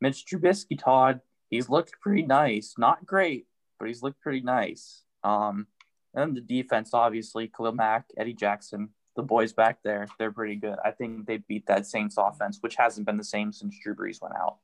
Mitch 0.00 0.24
Trubisky, 0.26 0.78
Todd, 0.78 1.20
he's 1.50 1.68
looked 1.68 2.00
pretty 2.00 2.22
nice. 2.22 2.74
Not 2.78 3.06
great, 3.06 3.46
but 3.78 3.88
he's 3.88 4.02
looked 4.02 4.20
pretty 4.20 4.40
nice. 4.40 5.02
Um, 5.22 5.66
and 6.14 6.36
the 6.36 6.40
defense, 6.40 6.90
obviously, 6.94 7.48
Khalil 7.48 7.72
Mack, 7.72 8.06
Eddie 8.16 8.34
Jackson, 8.34 8.90
the 9.18 9.22
boys 9.24 9.52
back 9.52 9.80
there, 9.82 10.06
they're 10.16 10.30
pretty 10.30 10.54
good. 10.54 10.76
I 10.84 10.92
think 10.92 11.26
they 11.26 11.38
beat 11.38 11.66
that 11.66 11.86
Saints 11.86 12.14
offense, 12.16 12.58
which 12.60 12.76
hasn't 12.76 13.04
been 13.04 13.16
the 13.16 13.24
same 13.24 13.52
since 13.52 13.76
Drew 13.82 13.92
Brees 13.96 14.22
went 14.22 14.36
out, 14.36 14.58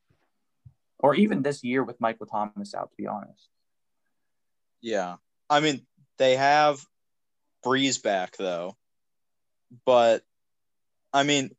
or 1.00 1.16
even 1.16 1.42
this 1.42 1.64
year 1.64 1.82
with 1.82 2.00
Michael 2.00 2.26
Thomas 2.26 2.72
out. 2.72 2.90
To 2.90 2.96
be 2.96 3.08
honest, 3.08 3.48
Yeah. 4.80 5.16
I 5.50 5.58
mean, 5.58 5.84
they 6.18 6.36
have 6.36 6.86
Brees 7.64 8.00
back 8.00 8.36
though. 8.36 8.76
But 9.84 10.22
I 11.12 11.24
mean, 11.24 11.50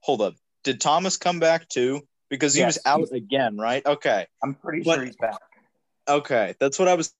hold 0.00 0.22
up. 0.22 0.34
Did 0.64 0.80
Thomas 0.80 1.18
come 1.18 1.40
back 1.40 1.68
too? 1.68 2.00
Because 2.30 2.54
he 2.54 2.60
Yes, 2.60 2.78
was 2.78 2.86
out 2.86 3.12
again, 3.12 3.58
right? 3.58 3.84
Okay. 3.84 4.26
I'm 4.42 4.54
pretty 4.54 4.82
But- 4.82 4.94
sure 4.94 5.04
he's 5.04 5.16
back. 5.16 5.40
Okay. 6.08 6.54
That's 6.58 6.78
what 6.78 6.88
I 6.88 6.94
was 6.94 7.14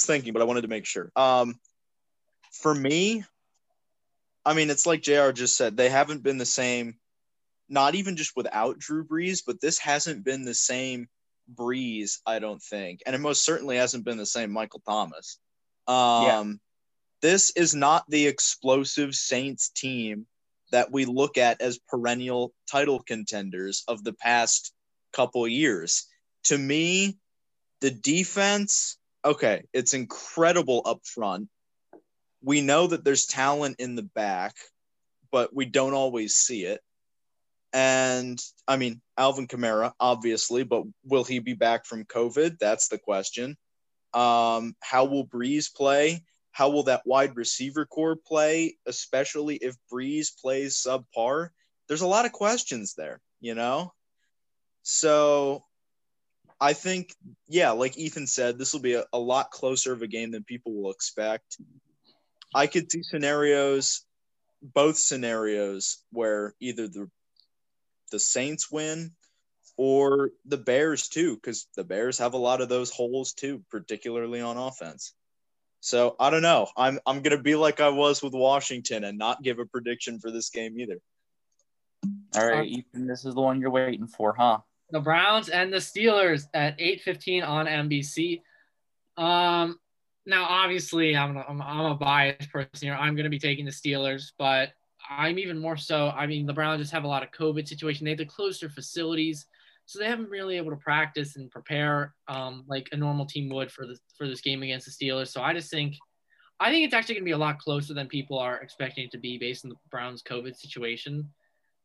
thinking, 0.00 0.32
but 0.32 0.42
I 0.42 0.44
wanted 0.44 0.62
to 0.62 0.68
make 0.68 0.86
sure. 0.86 1.12
Um 1.14 1.60
for 2.50 2.74
me, 2.74 3.22
I 4.46 4.54
mean, 4.54 4.70
it's 4.70 4.86
like 4.86 5.02
JR 5.02 5.32
just 5.32 5.56
said, 5.56 5.76
they 5.76 5.90
haven't 5.90 6.22
been 6.22 6.38
the 6.38 6.46
same, 6.46 6.96
not 7.68 7.96
even 7.96 8.16
just 8.16 8.36
without 8.36 8.78
Drew 8.78 9.04
Brees, 9.04 9.42
but 9.44 9.60
this 9.60 9.78
hasn't 9.78 10.24
been 10.24 10.44
the 10.44 10.54
same 10.54 11.08
Brees, 11.52 12.20
I 12.24 12.38
don't 12.38 12.62
think. 12.62 13.02
And 13.04 13.14
it 13.14 13.18
most 13.18 13.44
certainly 13.44 13.76
hasn't 13.76 14.04
been 14.04 14.18
the 14.18 14.24
same 14.24 14.52
Michael 14.52 14.82
Thomas. 14.86 15.38
Um, 15.88 16.24
Yeah. 16.24 16.52
This 17.22 17.50
is 17.56 17.74
not 17.74 18.04
the 18.08 18.26
explosive 18.26 19.14
Saints 19.14 19.70
team 19.70 20.26
that 20.70 20.92
we 20.92 21.06
look 21.06 21.38
at 21.38 21.60
as 21.60 21.78
perennial 21.78 22.52
title 22.70 23.00
contenders 23.00 23.82
of 23.88 24.04
the 24.04 24.12
past 24.12 24.72
couple 25.12 25.48
years. 25.48 26.06
To 26.44 26.58
me, 26.58 27.18
the 27.80 27.90
defense, 27.90 28.98
okay, 29.24 29.64
it's 29.72 29.94
incredible 29.94 30.82
up 30.84 31.00
front. 31.04 31.48
We 32.46 32.60
know 32.60 32.86
that 32.86 33.04
there's 33.04 33.26
talent 33.26 33.80
in 33.80 33.96
the 33.96 34.04
back, 34.04 34.54
but 35.32 35.52
we 35.52 35.64
don't 35.64 35.94
always 35.94 36.36
see 36.36 36.64
it. 36.64 36.80
And 37.72 38.40
I 38.68 38.76
mean, 38.76 39.00
Alvin 39.18 39.48
Kamara, 39.48 39.92
obviously, 39.98 40.62
but 40.62 40.84
will 41.04 41.24
he 41.24 41.40
be 41.40 41.54
back 41.54 41.86
from 41.86 42.04
COVID? 42.04 42.60
That's 42.60 42.86
the 42.86 42.98
question. 42.98 43.56
Um, 44.14 44.76
how 44.80 45.06
will 45.06 45.26
Brees 45.26 45.74
play? 45.74 46.22
How 46.52 46.70
will 46.70 46.84
that 46.84 47.02
wide 47.04 47.34
receiver 47.34 47.84
core 47.84 48.14
play, 48.14 48.76
especially 48.86 49.56
if 49.56 49.74
Brees 49.92 50.28
plays 50.40 50.80
subpar? 50.86 51.48
There's 51.88 52.02
a 52.02 52.06
lot 52.06 52.26
of 52.26 52.32
questions 52.32 52.94
there, 52.94 53.20
you 53.40 53.56
know? 53.56 53.92
So 54.82 55.64
I 56.60 56.74
think, 56.74 57.12
yeah, 57.48 57.72
like 57.72 57.98
Ethan 57.98 58.28
said, 58.28 58.56
this 58.56 58.72
will 58.72 58.80
be 58.80 58.94
a, 58.94 59.04
a 59.12 59.18
lot 59.18 59.50
closer 59.50 59.92
of 59.92 60.02
a 60.02 60.06
game 60.06 60.30
than 60.30 60.44
people 60.44 60.72
will 60.72 60.92
expect. 60.92 61.58
I 62.54 62.66
could 62.66 62.90
see 62.90 63.02
scenarios, 63.02 64.04
both 64.62 64.96
scenarios, 64.96 66.02
where 66.10 66.54
either 66.60 66.88
the 66.88 67.10
the 68.12 68.18
Saints 68.18 68.70
win 68.70 69.12
or 69.76 70.30
the 70.44 70.56
Bears 70.56 71.08
too, 71.08 71.34
because 71.34 71.66
the 71.76 71.84
Bears 71.84 72.18
have 72.18 72.34
a 72.34 72.38
lot 72.38 72.60
of 72.60 72.68
those 72.68 72.90
holes 72.90 73.32
too, 73.32 73.62
particularly 73.70 74.40
on 74.40 74.56
offense. 74.56 75.12
So 75.80 76.16
I 76.18 76.30
don't 76.30 76.42
know. 76.42 76.68
I'm 76.76 76.98
I'm 77.06 77.22
gonna 77.22 77.42
be 77.42 77.54
like 77.54 77.80
I 77.80 77.90
was 77.90 78.22
with 78.22 78.32
Washington 78.32 79.04
and 79.04 79.18
not 79.18 79.42
give 79.42 79.58
a 79.58 79.66
prediction 79.66 80.18
for 80.18 80.30
this 80.30 80.50
game 80.50 80.78
either. 80.78 80.98
All 82.36 82.46
right, 82.46 82.66
Ethan, 82.66 83.06
this 83.06 83.24
is 83.24 83.34
the 83.34 83.40
one 83.40 83.60
you're 83.60 83.70
waiting 83.70 84.06
for, 84.06 84.34
huh? 84.36 84.58
The 84.90 85.00
Browns 85.00 85.48
and 85.48 85.72
the 85.72 85.78
Steelers 85.78 86.48
at 86.54 86.78
8:15 86.78 87.44
on 87.44 87.66
NBC. 87.66 88.42
Um, 89.16 89.78
now 90.26 90.44
obviously 90.44 91.16
I'm 91.16 91.38
I'm, 91.38 91.62
I'm 91.62 91.92
a 91.92 91.94
biased 91.94 92.50
person 92.50 92.88
here. 92.88 92.94
I'm 92.94 93.16
gonna 93.16 93.30
be 93.30 93.38
taking 93.38 93.64
the 93.64 93.70
Steelers, 93.70 94.32
but 94.38 94.72
I'm 95.08 95.38
even 95.38 95.58
more 95.58 95.76
so. 95.76 96.08
I 96.08 96.26
mean, 96.26 96.46
the 96.46 96.52
Browns 96.52 96.80
just 96.80 96.92
have 96.92 97.04
a 97.04 97.08
lot 97.08 97.22
of 97.22 97.30
COVID 97.30 97.66
situation. 97.68 98.04
They 98.04 98.10
have 98.10 98.18
to 98.18 98.26
close 98.26 98.58
their 98.58 98.68
facilities, 98.68 99.46
so 99.86 99.98
they 99.98 100.06
haven't 100.06 100.30
really 100.30 100.56
able 100.56 100.70
to 100.70 100.76
practice 100.76 101.36
and 101.36 101.50
prepare 101.50 102.14
um, 102.28 102.64
like 102.66 102.88
a 102.92 102.96
normal 102.96 103.26
team 103.26 103.48
would 103.50 103.70
for 103.70 103.86
this 103.86 104.00
for 104.18 104.26
this 104.26 104.40
game 104.40 104.62
against 104.62 104.86
the 104.86 104.92
Steelers. 104.92 105.28
So 105.28 105.40
I 105.40 105.52
just 105.52 105.70
think, 105.70 105.94
I 106.58 106.70
think 106.70 106.84
it's 106.84 106.94
actually 106.94 107.16
going 107.16 107.24
to 107.24 107.28
be 107.28 107.32
a 107.32 107.38
lot 107.38 107.58
closer 107.58 107.94
than 107.94 108.08
people 108.08 108.38
are 108.38 108.56
expecting 108.58 109.04
it 109.04 109.12
to 109.12 109.18
be 109.18 109.38
based 109.38 109.64
on 109.64 109.70
the 109.70 109.76
Browns' 109.90 110.22
COVID 110.22 110.56
situation. 110.56 111.30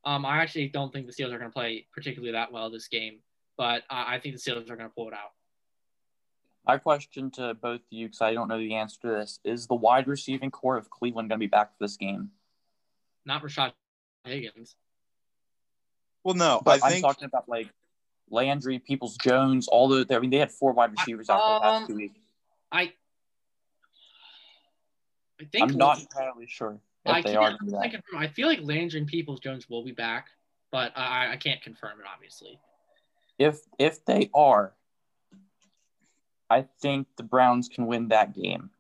Um, 0.03 0.25
I 0.25 0.37
actually 0.37 0.69
don't 0.69 0.91
think 0.91 1.05
the 1.05 1.13
Steelers 1.13 1.33
are 1.33 1.37
going 1.37 1.51
to 1.51 1.53
play 1.53 1.85
particularly 1.93 2.31
that 2.31 2.51
well 2.51 2.71
this 2.71 2.87
game, 2.87 3.19
but 3.55 3.83
I 3.89 4.17
think 4.17 4.35
the 4.35 4.41
Steelers 4.41 4.71
are 4.71 4.75
going 4.75 4.89
to 4.89 4.95
pull 4.95 5.09
it 5.09 5.13
out. 5.13 5.31
My 6.67 6.77
question 6.77 7.31
to 7.31 7.53
both 7.55 7.81
of 7.81 7.87
you, 7.89 8.07
because 8.07 8.21
I 8.21 8.33
don't 8.33 8.47
know 8.47 8.59
the 8.59 8.75
answer 8.75 8.99
to 9.01 9.07
this, 9.07 9.39
is 9.43 9.67
the 9.67 9.75
wide 9.75 10.07
receiving 10.07 10.51
core 10.51 10.77
of 10.77 10.89
Cleveland 10.89 11.29
going 11.29 11.39
to 11.39 11.43
be 11.43 11.47
back 11.47 11.71
for 11.71 11.83
this 11.83 11.97
game? 11.97 12.31
not 13.25 13.43
Rashard 13.43 13.73
Higgins. 14.25 14.75
Well, 16.23 16.35
no, 16.35 16.61
but 16.63 16.83
I 16.83 16.87
am 16.87 16.91
think 16.93 17.05
talking 17.05 17.25
about 17.25 17.49
like 17.49 17.67
Landry, 18.29 18.79
Peoples 18.79 19.17
Jones, 19.17 19.67
all 19.67 19.87
the. 19.87 20.05
I 20.15 20.19
mean, 20.19 20.29
they 20.29 20.37
had 20.37 20.51
four 20.51 20.73
wide 20.73 20.91
receivers 20.91 21.29
out 21.29 21.41
um, 21.41 21.53
the 21.53 21.59
past 21.59 21.87
two 21.87 21.95
weeks. 21.95 22.19
I, 22.71 22.93
I 25.39 25.45
think 25.51 25.71
I'm 25.71 25.77
not 25.77 25.99
entirely 25.99 26.47
sure 26.47 26.79
if 27.05 27.11
I 27.11 27.21
they 27.21 27.35
are. 27.35 27.57
I, 27.81 28.01
I 28.15 28.27
feel 28.27 28.47
like 28.47 28.59
Landry 28.61 28.99
and 28.99 29.07
Peoples 29.07 29.39
Jones 29.39 29.69
will 29.69 29.83
be 29.83 29.91
back, 29.91 30.27
but 30.71 30.91
I, 30.95 31.33
I 31.33 31.37
can't 31.37 31.61
confirm 31.61 31.99
it. 31.99 32.05
Obviously, 32.13 32.59
if 33.39 33.59
if 33.79 34.05
they 34.05 34.29
are, 34.35 34.73
I 36.51 36.65
think 36.81 37.07
the 37.15 37.23
Browns 37.23 37.69
can 37.69 37.87
win 37.87 38.09
that 38.09 38.35
game. 38.35 38.71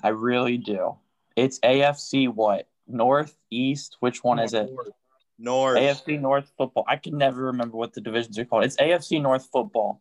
I 0.00 0.10
really 0.10 0.58
do. 0.58 0.94
It's 1.34 1.58
AFC 1.58 2.32
what 2.32 2.68
North, 2.86 3.36
East? 3.50 3.96
Which 3.98 4.22
one 4.22 4.36
North, 4.36 4.46
is 4.46 4.54
it? 4.54 4.70
North. 5.36 5.76
AFC 5.76 6.20
North 6.20 6.52
football. 6.56 6.84
I 6.86 6.94
can 6.94 7.18
never 7.18 7.46
remember 7.46 7.76
what 7.76 7.94
the 7.94 8.00
divisions 8.00 8.38
are 8.38 8.44
called. 8.44 8.62
It's 8.62 8.76
AFC 8.76 9.20
North 9.20 9.48
football. 9.52 10.00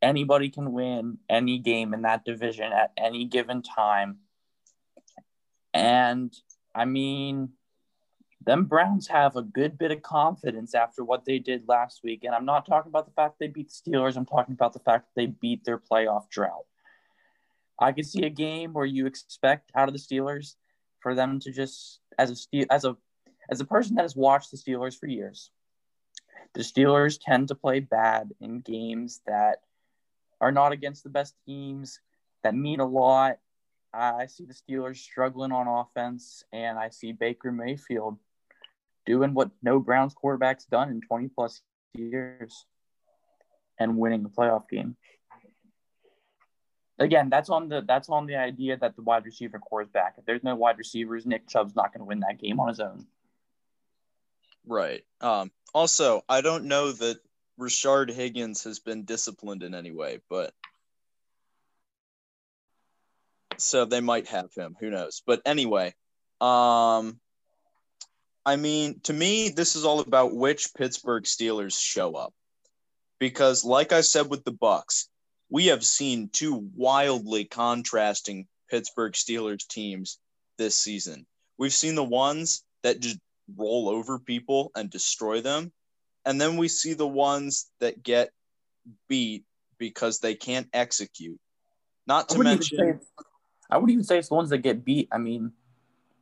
Anybody 0.00 0.48
can 0.48 0.70
win 0.70 1.18
any 1.28 1.58
game 1.58 1.92
in 1.92 2.02
that 2.02 2.24
division 2.24 2.72
at 2.72 2.92
any 2.96 3.24
given 3.24 3.60
time. 3.60 4.18
And 5.74 6.32
I 6.72 6.84
mean, 6.84 7.50
them 8.44 8.64
Browns 8.64 9.08
have 9.08 9.36
a 9.36 9.42
good 9.42 9.78
bit 9.78 9.90
of 9.90 10.02
confidence 10.02 10.74
after 10.74 11.04
what 11.04 11.24
they 11.24 11.38
did 11.38 11.68
last 11.68 12.02
week. 12.02 12.24
And 12.24 12.34
I'm 12.34 12.44
not 12.44 12.66
talking 12.66 12.90
about 12.90 13.06
the 13.06 13.12
fact 13.12 13.38
they 13.38 13.48
beat 13.48 13.70
the 13.70 13.90
Steelers, 13.90 14.16
I'm 14.16 14.26
talking 14.26 14.54
about 14.54 14.72
the 14.72 14.78
fact 14.80 15.06
that 15.06 15.20
they 15.20 15.26
beat 15.26 15.64
their 15.64 15.78
playoff 15.78 16.28
drought. 16.30 16.66
I 17.78 17.92
could 17.92 18.06
see 18.06 18.24
a 18.24 18.30
game 18.30 18.72
where 18.72 18.86
you 18.86 19.06
expect 19.06 19.72
out 19.74 19.88
of 19.88 19.94
the 19.94 20.00
Steelers 20.00 20.54
for 21.00 21.14
them 21.14 21.40
to 21.40 21.52
just 21.52 22.00
as 22.18 22.46
a 22.52 22.66
as 22.70 22.84
a 22.84 22.96
as 23.50 23.60
a 23.60 23.64
person 23.64 23.96
that 23.96 24.02
has 24.02 24.14
watched 24.14 24.50
the 24.50 24.56
Steelers 24.56 24.98
for 24.98 25.06
years, 25.06 25.50
the 26.54 26.62
Steelers 26.62 27.18
tend 27.20 27.48
to 27.48 27.54
play 27.54 27.80
bad 27.80 28.32
in 28.40 28.60
games 28.60 29.20
that 29.26 29.62
are 30.40 30.52
not 30.52 30.72
against 30.72 31.02
the 31.02 31.10
best 31.10 31.34
teams 31.46 32.00
that 32.42 32.54
mean 32.54 32.80
a 32.80 32.86
lot. 32.86 33.38
I 33.92 34.26
see 34.26 34.44
the 34.44 34.54
Steelers 34.54 34.96
struggling 34.96 35.52
on 35.52 35.68
offense, 35.68 36.44
and 36.52 36.78
I 36.78 36.88
see 36.88 37.12
Baker 37.12 37.52
Mayfield 37.52 38.18
doing 39.06 39.34
what 39.34 39.50
no 39.62 39.78
Browns 39.78 40.14
quarterback's 40.14 40.64
done 40.64 40.90
in 40.90 41.00
20 41.00 41.28
plus 41.28 41.60
years 41.94 42.66
and 43.78 43.96
winning 43.96 44.22
the 44.22 44.28
playoff 44.28 44.68
game 44.68 44.96
again, 47.02 47.28
that's 47.28 47.50
on 47.50 47.68
the 47.68 47.82
that's 47.86 48.08
on 48.08 48.26
the 48.26 48.36
idea 48.36 48.76
that 48.76 48.96
the 48.96 49.02
wide 49.02 49.24
receiver 49.24 49.58
core 49.58 49.82
is 49.82 49.88
back. 49.88 50.14
If 50.18 50.24
there's 50.24 50.44
no 50.44 50.54
wide 50.54 50.78
receivers, 50.78 51.26
Nick 51.26 51.48
Chubb's 51.48 51.74
not 51.74 51.92
going 51.92 52.00
to 52.00 52.04
win 52.04 52.20
that 52.20 52.40
game 52.40 52.60
on 52.60 52.68
his 52.68 52.80
own. 52.80 53.06
Right. 54.66 55.04
Um, 55.20 55.50
also, 55.74 56.22
I 56.28 56.40
don't 56.40 56.66
know 56.66 56.92
that 56.92 57.18
Rashard 57.58 58.10
Higgins 58.10 58.64
has 58.64 58.78
been 58.78 59.04
disciplined 59.04 59.62
in 59.62 59.74
any 59.74 59.90
way, 59.90 60.20
but 60.30 60.52
so 63.58 63.84
they 63.84 64.00
might 64.00 64.28
have 64.28 64.54
him. 64.54 64.76
Who 64.80 64.90
knows? 64.90 65.22
But 65.26 65.42
anyway, 65.44 65.94
um, 66.40 67.18
I 68.44 68.56
mean, 68.56 69.00
to 69.04 69.12
me, 69.12 69.50
this 69.50 69.76
is 69.76 69.84
all 69.84 70.00
about 70.00 70.34
which 70.34 70.74
Pittsburgh 70.74 71.24
Steelers 71.24 71.78
show 71.78 72.14
up, 72.14 72.34
because, 73.20 73.64
like 73.64 73.92
I 73.92 74.00
said 74.00 74.28
with 74.28 74.44
the 74.44 74.52
Bucs, 74.52 75.06
we 75.48 75.66
have 75.66 75.84
seen 75.84 76.28
two 76.28 76.68
wildly 76.74 77.44
contrasting 77.44 78.46
Pittsburgh 78.70 79.12
Steelers 79.12 79.66
teams 79.66 80.18
this 80.58 80.74
season. 80.74 81.26
We've 81.58 81.72
seen 81.72 81.94
the 81.94 82.02
ones 82.02 82.64
that 82.82 83.00
just 83.00 83.18
roll 83.56 83.88
over 83.88 84.18
people 84.18 84.72
and 84.74 84.90
destroy 84.90 85.40
them. 85.40 85.72
And 86.24 86.40
then 86.40 86.56
we 86.56 86.68
see 86.68 86.94
the 86.94 87.06
ones 87.06 87.70
that 87.80 88.02
get 88.02 88.30
beat 89.08 89.44
because 89.78 90.20
they 90.20 90.34
can't 90.34 90.68
execute. 90.72 91.38
Not 92.06 92.28
to 92.30 92.38
mention 92.38 93.00
I 93.70 93.76
wouldn't 93.76 93.92
even 93.92 94.04
say 94.04 94.18
it's 94.18 94.28
the 94.28 94.34
ones 94.34 94.50
that 94.50 94.58
get 94.58 94.84
beat. 94.84 95.08
I 95.12 95.18
mean, 95.18 95.52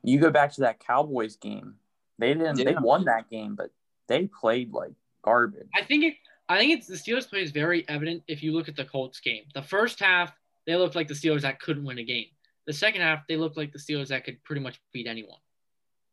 you 0.02 0.18
go 0.18 0.30
back 0.30 0.52
to 0.54 0.62
that 0.62 0.80
Cowboys 0.80 1.36
game. 1.36 1.74
They 2.20 2.34
didn't 2.34 2.58
yeah. 2.58 2.64
they 2.64 2.76
won 2.78 3.06
that 3.06 3.28
game, 3.30 3.56
but 3.56 3.70
they 4.06 4.26
played 4.26 4.72
like 4.72 4.92
garbage. 5.24 5.68
I 5.74 5.82
think 5.82 6.04
it 6.04 6.14
I 6.48 6.58
think 6.58 6.72
it's 6.72 6.86
the 6.86 6.94
Steelers 6.94 7.28
play 7.28 7.42
is 7.42 7.50
very 7.50 7.88
evident 7.88 8.24
if 8.28 8.42
you 8.42 8.52
look 8.52 8.68
at 8.68 8.76
the 8.76 8.84
Colts 8.84 9.20
game. 9.20 9.44
The 9.54 9.62
first 9.62 10.00
half, 10.00 10.32
they 10.66 10.76
looked 10.76 10.96
like 10.96 11.08
the 11.08 11.14
Steelers 11.14 11.42
that 11.42 11.60
couldn't 11.60 11.84
win 11.84 11.98
a 11.98 12.04
game. 12.04 12.26
The 12.66 12.72
second 12.72 13.00
half, 13.00 13.26
they 13.28 13.36
looked 13.36 13.56
like 13.56 13.72
the 13.72 13.78
Steelers 13.78 14.08
that 14.08 14.24
could 14.24 14.42
pretty 14.44 14.60
much 14.60 14.80
beat 14.92 15.06
anyone. 15.06 15.38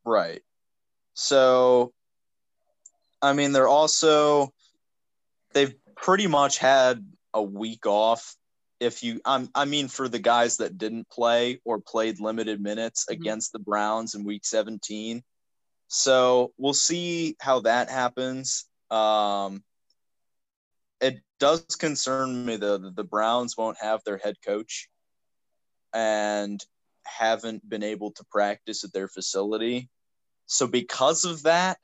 Right. 0.06 0.41
So, 1.15 1.91
I 3.22 3.34
mean, 3.34 3.52
they're 3.52 3.67
also 3.67 4.54
they've 5.54 5.74
pretty 5.96 6.28
much 6.28 6.58
had 6.60 7.06
a 7.34 7.41
week 7.41 7.86
off. 7.86 8.36
If 8.80 9.04
you, 9.04 9.20
I'm, 9.26 9.50
I 9.56 9.65
mean, 9.65 9.88
for 9.88 10.08
the 10.08 10.20
guys 10.20 10.58
that 10.58 10.78
didn't 10.78 11.10
play 11.10 11.60
or 11.65 11.82
played 11.82 12.20
limited 12.20 12.62
minutes 12.62 13.06
mm-hmm. 13.06 13.20
against 13.20 13.52
the 13.52 13.60
Browns 13.60 14.13
in 14.13 14.24
Week 14.24 14.46
17. 14.46 15.24
So 15.88 16.52
we'll 16.58 16.73
see 16.73 17.36
how 17.39 17.62
that 17.62 17.89
happens. 17.89 18.65
Um, 18.91 19.63
it 21.00 21.21
does 21.39 21.62
concern 21.80 22.45
me 22.45 22.58
though 22.58 22.78
that 22.78 22.95
the 22.95 23.04
Browns 23.04 23.56
won't 23.58 23.78
have 23.80 24.02
their 24.04 24.17
head 24.17 24.36
coach 24.45 24.89
and 25.93 26.63
haven't 27.06 27.67
been 27.67 27.84
able 27.84 28.12
to 28.12 28.26
practice 28.32 28.84
at 28.84 28.93
their 28.93 29.08
facility. 29.08 29.89
So 30.45 30.67
because 30.67 31.26
of 31.26 31.43
that, 31.43 31.78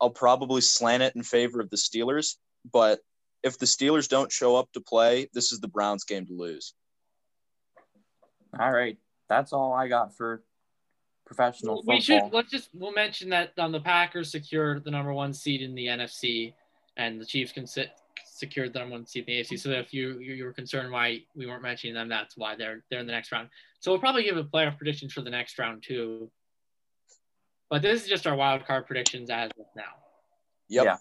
I'll 0.00 0.10
probably 0.10 0.60
slant 0.60 1.02
it 1.02 1.14
in 1.16 1.22
favor 1.22 1.60
of 1.60 1.70
the 1.70 1.76
Steelers. 1.76 2.36
But 2.70 3.00
if 3.42 3.58
the 3.58 3.66
Steelers 3.66 4.08
don't 4.08 4.32
show 4.32 4.56
up 4.56 4.70
to 4.72 4.80
play, 4.80 5.28
this 5.32 5.52
is 5.52 5.60
the 5.60 5.68
Browns 5.68 6.04
game 6.04 6.26
to 6.26 6.32
lose. 6.32 6.74
All 8.58 8.70
right. 8.70 8.98
That's 9.28 9.52
all 9.52 9.72
I 9.72 9.88
got 9.88 10.16
for 10.16 10.42
professional 11.30 11.76
football. 11.76 11.94
We 11.94 12.00
should 12.00 12.22
let's 12.32 12.50
just 12.50 12.70
we'll 12.74 12.92
mention 12.92 13.28
that 13.30 13.52
um, 13.56 13.70
the 13.70 13.80
Packers 13.80 14.32
secured 14.32 14.82
the 14.82 14.90
number 14.90 15.12
one 15.12 15.32
seed 15.32 15.62
in 15.62 15.76
the 15.76 15.86
NFC, 15.86 16.54
and 16.96 17.20
the 17.20 17.24
Chiefs 17.24 17.52
can 17.52 17.68
sit, 17.68 17.92
secured 18.26 18.72
the 18.72 18.80
number 18.80 18.94
one 18.94 19.06
seed 19.06 19.28
in 19.28 19.36
the 19.36 19.40
AFC. 19.40 19.60
So 19.60 19.70
if 19.70 19.94
you 19.94 20.18
you 20.18 20.44
were 20.44 20.52
concerned 20.52 20.90
why 20.90 21.22
we 21.36 21.46
weren't 21.46 21.62
mentioning 21.62 21.94
them, 21.94 22.08
that's 22.08 22.36
why 22.36 22.56
they're 22.56 22.82
they're 22.90 22.98
in 22.98 23.06
the 23.06 23.12
next 23.12 23.30
round. 23.30 23.48
So 23.78 23.92
we'll 23.92 24.00
probably 24.00 24.24
give 24.24 24.36
a 24.36 24.42
playoff 24.42 24.76
predictions 24.76 25.12
for 25.12 25.20
the 25.20 25.30
next 25.30 25.56
round 25.56 25.84
too. 25.84 26.30
But 27.68 27.82
this 27.82 28.02
is 28.02 28.08
just 28.08 28.26
our 28.26 28.34
wild 28.34 28.66
card 28.66 28.88
predictions 28.88 29.30
as 29.30 29.52
of 29.52 29.66
now. 29.76 29.82
Yep. 30.68 30.84
Yeah. 30.84 30.96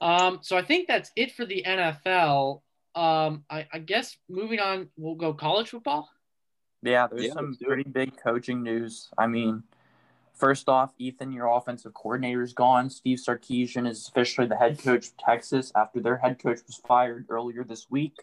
Um, 0.00 0.38
so 0.42 0.56
I 0.56 0.62
think 0.62 0.86
that's 0.86 1.10
it 1.16 1.32
for 1.32 1.44
the 1.44 1.64
NFL. 1.66 2.60
Um, 2.94 3.44
I, 3.50 3.66
I 3.72 3.80
guess 3.80 4.16
moving 4.28 4.60
on, 4.60 4.88
we'll 4.96 5.16
go 5.16 5.34
college 5.34 5.70
football. 5.70 6.08
Yeah, 6.82 7.06
there's 7.08 7.26
Yeah, 7.26 7.32
some 7.32 7.46
let's 7.46 7.58
do 7.58 7.64
it. 7.64 7.68
pretty 7.68 7.90
big 7.90 8.16
coaching 8.16 8.62
news. 8.62 9.10
I 9.18 9.26
mean, 9.26 9.64
first 10.34 10.68
off, 10.68 10.92
Ethan, 10.98 11.32
your 11.32 11.46
offensive 11.46 11.94
coordinator 11.94 12.42
is 12.42 12.52
gone. 12.52 12.90
Steve 12.90 13.18
Sarkisian 13.18 13.88
is 13.88 14.08
officially 14.08 14.46
the 14.46 14.56
head 14.56 14.78
coach 14.78 15.08
of 15.08 15.16
Texas 15.16 15.72
after 15.74 16.00
their 16.00 16.16
head 16.16 16.38
coach 16.38 16.60
was 16.66 16.76
fired 16.76 17.26
earlier 17.28 17.64
this 17.64 17.90
week. 17.90 18.14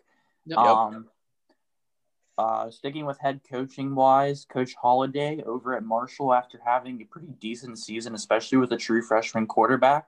Yep. 0.45 0.57
Um, 0.57 1.07
uh, 2.37 2.69
sticking 2.69 3.05
with 3.05 3.17
head 3.19 3.41
coaching 3.49 3.95
wise, 3.95 4.45
Coach 4.45 4.75
Holliday 4.75 5.41
over 5.45 5.75
at 5.75 5.83
Marshall 5.83 6.33
after 6.33 6.59
having 6.65 7.01
a 7.01 7.05
pretty 7.05 7.33
decent 7.39 7.79
season, 7.79 8.13
especially 8.13 8.57
with 8.57 8.71
a 8.73 8.77
true 8.77 9.01
freshman 9.01 9.47
quarterback. 9.47 10.07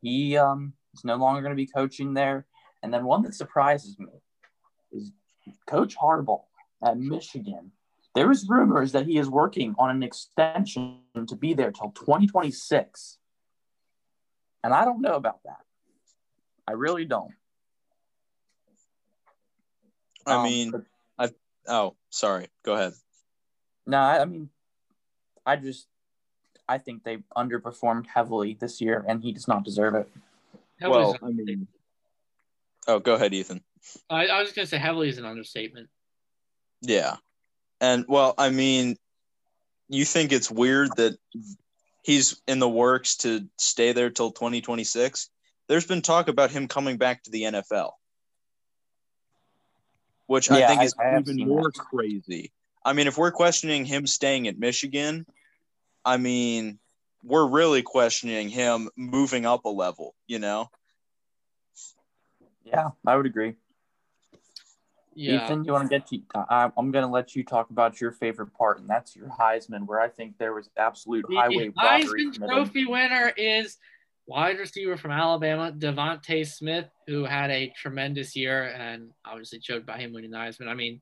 He 0.00 0.36
um, 0.38 0.72
is 0.94 1.04
no 1.04 1.16
longer 1.16 1.42
going 1.42 1.52
to 1.52 1.56
be 1.56 1.66
coaching 1.66 2.14
there. 2.14 2.46
And 2.82 2.92
then 2.92 3.04
one 3.04 3.22
that 3.22 3.34
surprises 3.34 3.98
me 3.98 4.06
is 4.92 5.12
Coach 5.66 5.96
Harbaugh 5.96 6.42
at 6.84 6.98
Michigan. 6.98 7.72
There 8.14 8.30
is 8.30 8.46
rumors 8.48 8.92
that 8.92 9.06
he 9.06 9.18
is 9.18 9.28
working 9.28 9.74
on 9.78 9.90
an 9.90 10.02
extension 10.04 11.00
to 11.26 11.34
be 11.34 11.54
there 11.54 11.72
till 11.72 11.90
2026. 11.90 13.18
And 14.62 14.72
I 14.72 14.84
don't 14.84 15.00
know 15.00 15.14
about 15.14 15.42
that. 15.44 15.58
I 16.68 16.72
really 16.72 17.04
don't. 17.04 17.32
I 20.26 20.34
Um, 20.36 20.42
mean, 20.44 20.70
but- 21.18 21.34
oh, 21.66 21.96
sorry. 22.10 22.48
Go 22.62 22.74
ahead. 22.74 22.92
No, 23.86 23.98
I 23.98 24.20
I 24.22 24.24
mean, 24.24 24.48
I 25.44 25.56
just, 25.56 25.88
I 26.68 26.78
think 26.78 27.04
they 27.04 27.18
underperformed 27.36 28.06
heavily 28.06 28.54
this 28.58 28.80
year, 28.80 29.04
and 29.06 29.22
he 29.22 29.32
does 29.32 29.46
not 29.48 29.64
deserve 29.64 29.94
it. 29.94 30.08
Heavily 30.80 30.98
well, 31.04 31.18
I 31.22 31.26
mean, 31.26 31.68
oh, 32.86 32.98
go 33.00 33.14
ahead, 33.14 33.34
Ethan. 33.34 33.62
I, 34.08 34.28
I 34.28 34.38
was 34.38 34.48
just 34.48 34.56
gonna 34.56 34.66
say 34.66 34.78
heavily 34.78 35.08
is 35.10 35.18
an 35.18 35.26
understatement. 35.26 35.90
Yeah. 36.84 37.16
And 37.80 38.04
well, 38.08 38.34
I 38.38 38.50
mean, 38.50 38.96
you 39.88 40.04
think 40.04 40.32
it's 40.32 40.50
weird 40.50 40.90
that 40.96 41.16
he's 42.02 42.40
in 42.46 42.58
the 42.58 42.68
works 42.68 43.16
to 43.18 43.48
stay 43.58 43.92
there 43.92 44.10
till 44.10 44.30
2026? 44.30 45.30
There's 45.68 45.86
been 45.86 46.02
talk 46.02 46.28
about 46.28 46.50
him 46.50 46.68
coming 46.68 46.98
back 46.98 47.22
to 47.24 47.30
the 47.30 47.42
NFL, 47.42 47.92
which 50.26 50.50
I 50.50 50.66
think 50.66 50.82
is 50.82 50.94
I 50.98 51.18
even 51.18 51.48
more 51.48 51.62
that. 51.62 51.78
crazy. 51.78 52.52
I 52.84 52.92
mean, 52.92 53.06
if 53.06 53.16
we're 53.16 53.32
questioning 53.32 53.86
him 53.86 54.06
staying 54.06 54.46
at 54.46 54.58
Michigan, 54.58 55.24
I 56.04 56.18
mean, 56.18 56.78
we're 57.22 57.48
really 57.48 57.80
questioning 57.80 58.50
him 58.50 58.90
moving 58.94 59.46
up 59.46 59.64
a 59.64 59.70
level, 59.70 60.14
you 60.26 60.38
know? 60.38 60.68
Yeah, 62.64 62.90
I 63.06 63.16
would 63.16 63.24
agree. 63.24 63.54
Yeah. 65.16 65.44
Ethan, 65.44 65.64
you 65.64 65.72
want 65.72 65.90
to 65.90 65.98
get 65.98 66.06
to? 66.08 66.20
I, 66.34 66.70
I'm 66.76 66.90
going 66.90 67.04
to 67.04 67.10
let 67.10 67.34
you 67.34 67.44
talk 67.44 67.70
about 67.70 68.00
your 68.00 68.12
favorite 68.12 68.52
part, 68.54 68.80
and 68.80 68.88
that's 68.88 69.14
your 69.14 69.28
Heisman, 69.28 69.86
where 69.86 70.00
I 70.00 70.08
think 70.08 70.38
there 70.38 70.54
was 70.54 70.70
absolute 70.76 71.24
The 71.28 71.36
highway 71.36 71.70
robbery. 71.76 72.26
Heisman. 72.26 72.48
Trophy 72.48 72.86
winner 72.86 73.32
is 73.36 73.78
wide 74.26 74.58
receiver 74.58 74.96
from 74.96 75.10
Alabama, 75.10 75.72
DeVonta 75.76 76.46
Smith, 76.46 76.86
who 77.06 77.24
had 77.24 77.50
a 77.50 77.72
tremendous 77.76 78.34
year 78.34 78.68
and 78.68 79.10
obviously 79.24 79.60
showed 79.60 79.86
by 79.86 79.98
him 79.98 80.12
winning 80.12 80.30
the 80.30 80.38
Heisman. 80.38 80.68
I 80.68 80.74
mean, 80.74 81.00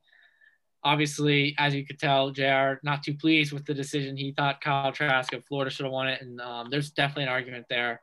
obviously, 0.85 1.55
as 1.59 1.75
you 1.75 1.87
could 1.87 1.98
tell, 1.98 2.31
JR 2.31 2.75
not 2.83 3.03
too 3.03 3.14
pleased 3.14 3.53
with 3.53 3.64
the 3.64 3.75
decision. 3.75 4.16
He 4.16 4.33
thought 4.33 4.61
Kyle 4.61 4.92
Trask 4.92 5.33
of 5.33 5.44
Florida 5.46 5.70
should 5.70 5.85
have 5.85 5.92
won 5.92 6.09
it, 6.09 6.20
and 6.20 6.40
um, 6.40 6.70
there's 6.70 6.90
definitely 6.90 7.25
an 7.25 7.29
argument 7.31 7.66
there. 7.68 8.03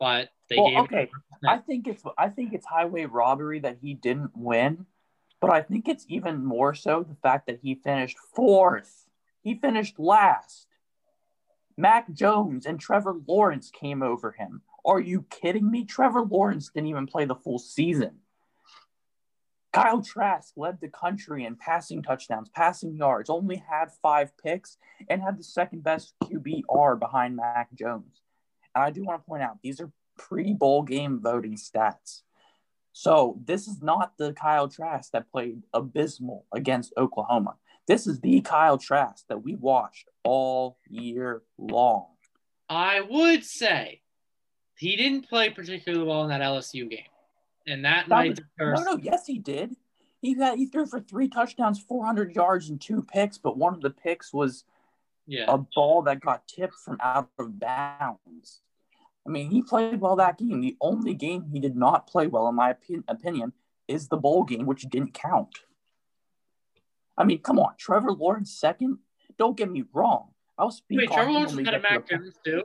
But 0.00 0.30
they 0.48 0.56
Well, 0.56 0.70
gave 0.70 0.78
okay, 0.80 1.10
I 1.46 1.58
think 1.58 1.86
it's 1.86 2.02
I 2.18 2.28
think 2.28 2.52
it's 2.52 2.66
highway 2.66 3.04
robbery 3.04 3.60
that 3.60 3.78
he 3.80 3.94
didn't 3.94 4.32
win, 4.34 4.86
but 5.44 5.52
I 5.52 5.60
think 5.60 5.88
it's 5.88 6.06
even 6.08 6.42
more 6.42 6.72
so 6.72 7.04
the 7.06 7.16
fact 7.16 7.48
that 7.48 7.58
he 7.62 7.74
finished 7.74 8.16
fourth. 8.34 9.04
He 9.42 9.54
finished 9.54 9.98
last. 9.98 10.68
Mac 11.76 12.10
Jones 12.14 12.64
and 12.64 12.80
Trevor 12.80 13.16
Lawrence 13.28 13.70
came 13.70 14.02
over 14.02 14.32
him. 14.32 14.62
Are 14.86 15.00
you 15.00 15.26
kidding 15.28 15.70
me? 15.70 15.84
Trevor 15.84 16.22
Lawrence 16.22 16.70
didn't 16.70 16.88
even 16.88 17.06
play 17.06 17.26
the 17.26 17.34
full 17.34 17.58
season. 17.58 18.20
Kyle 19.70 20.00
Trask 20.00 20.54
led 20.56 20.80
the 20.80 20.88
country 20.88 21.44
in 21.44 21.56
passing 21.56 22.02
touchdowns, 22.02 22.48
passing 22.48 22.96
yards, 22.96 23.28
only 23.28 23.62
had 23.68 23.92
five 24.00 24.32
picks, 24.38 24.78
and 25.10 25.20
had 25.20 25.38
the 25.38 25.44
second 25.44 25.84
best 25.84 26.14
QBR 26.22 26.98
behind 26.98 27.36
Mac 27.36 27.68
Jones. 27.74 28.22
And 28.74 28.82
I 28.82 28.90
do 28.90 29.04
want 29.04 29.22
to 29.22 29.28
point 29.28 29.42
out 29.42 29.58
these 29.62 29.78
are 29.82 29.92
pre 30.16 30.54
bowl 30.54 30.84
game 30.84 31.20
voting 31.20 31.56
stats. 31.56 32.22
So 32.98 33.40
this 33.44 33.66
is 33.66 33.82
not 33.82 34.12
the 34.18 34.32
Kyle 34.34 34.68
Trask 34.68 35.10
that 35.12 35.28
played 35.30 35.60
abysmal 35.74 36.46
against 36.54 36.92
Oklahoma. 36.96 37.56
This 37.88 38.06
is 38.06 38.20
the 38.20 38.40
Kyle 38.40 38.78
Trask 38.78 39.26
that 39.28 39.42
we 39.42 39.56
watched 39.56 40.08
all 40.22 40.78
year 40.88 41.42
long. 41.58 42.06
I 42.70 43.00
would 43.00 43.44
say 43.44 44.00
he 44.78 44.94
didn't 44.94 45.28
play 45.28 45.50
particularly 45.50 46.06
well 46.06 46.22
in 46.22 46.28
that 46.28 46.40
LSU 46.40 46.88
game, 46.88 47.00
and 47.66 47.84
that 47.84 48.04
That 48.08 48.14
might 48.14 48.30
was- 48.30 48.38
deter. 48.38 48.74
No, 48.76 48.82
no, 48.82 48.96
yes, 49.02 49.26
he 49.26 49.38
did. 49.40 49.74
He 50.22 50.34
got 50.36 50.56
he 50.56 50.66
threw 50.66 50.86
for 50.86 51.00
three 51.00 51.28
touchdowns, 51.28 51.80
400 51.82 52.34
yards, 52.36 52.70
and 52.70 52.80
two 52.80 53.02
picks, 53.02 53.38
but 53.38 53.58
one 53.58 53.74
of 53.74 53.80
the 53.80 53.90
picks 53.90 54.32
was 54.32 54.64
Yeah, 55.26 55.46
a 55.48 55.58
ball 55.58 56.02
that 56.02 56.20
got 56.20 56.46
tipped 56.46 56.74
from 56.74 56.96
out 57.00 57.28
of 57.40 57.58
bounds. 57.58 58.62
I 59.26 59.30
mean, 59.30 59.50
he 59.50 59.62
played 59.62 60.00
well 60.00 60.16
that 60.16 60.38
game. 60.38 60.60
The 60.60 60.76
only 60.80 61.14
game 61.14 61.46
he 61.52 61.58
did 61.58 61.76
not 61.76 62.06
play 62.06 62.26
well, 62.26 62.48
in 62.48 62.54
my 62.54 62.74
opi- 62.74 63.04
opinion, 63.08 63.52
is 63.88 64.08
the 64.08 64.16
bowl 64.16 64.44
game, 64.44 64.66
which 64.66 64.82
didn't 64.82 65.14
count. 65.14 65.60
I 67.16 67.24
mean, 67.24 67.40
come 67.40 67.58
on, 67.58 67.74
Trevor 67.78 68.12
Lawrence 68.12 68.52
second. 68.52 68.98
Don't 69.38 69.56
get 69.56 69.70
me 69.70 69.84
wrong. 69.92 70.28
I'll 70.58 70.70
speak. 70.70 70.98
wait, 70.98 71.08
on 71.08 71.14
Trevor 71.14 71.32
Lawrence 71.32 71.52
when 71.54 71.64
was 71.64 71.64
we 71.64 71.70
ahead 71.70 71.74
of 71.74 71.82
get 71.82 72.08
to 72.08 72.16
Mac 72.16 72.22
Jones 72.22 72.34
too. 72.44 72.62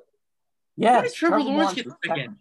Yes, 0.76 0.96
How 0.96 1.02
did 1.02 1.14
Trevor 1.14 1.40
Lawrence 1.40 1.74
get 1.74 1.86
was 1.86 1.96
second? 2.06 2.36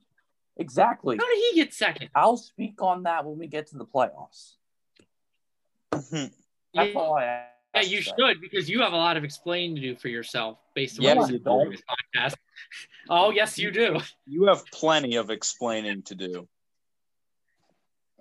Exactly. 0.57 1.17
How 1.17 1.27
did 1.29 1.39
he 1.51 1.55
get 1.57 1.73
second? 1.75 2.11
I'll 2.15 2.37
speak 2.37 2.83
on 2.83 3.05
that 3.05 3.25
when 3.25 3.39
we 3.39 3.47
get 3.47 3.69
to 3.69 3.79
the 3.79 3.87
playoffs. 3.87 4.55
Mm-hmm. 5.93 6.17
That's 6.75 6.93
Yeah, 6.93 6.99
all 7.01 7.15
I 7.15 7.45
yeah, 7.75 7.83
you 7.83 8.03
should 8.03 8.41
because 8.41 8.69
you 8.69 8.83
have 8.83 8.93
a 8.93 8.97
lot 8.97 9.17
of 9.17 9.25
explaining 9.25 9.77
to 9.77 9.81
do 9.83 9.95
for 9.97 10.09
yourself 10.09 10.59
based 10.79 11.01
on 11.01 11.05
what 11.05 11.29
you 11.29 11.37
you 11.37 11.43
said 11.43 11.53
in 11.63 11.71
this 11.71 11.83
podcast. 11.83 12.35
Oh, 13.11 13.31
yes, 13.31 13.59
you 13.59 13.71
do. 13.71 14.01
You 14.27 14.45
have 14.49 14.67
plenty 14.67 15.17
of 15.17 15.31
explaining 15.31 16.03
to 16.03 16.15
do. 16.15 16.47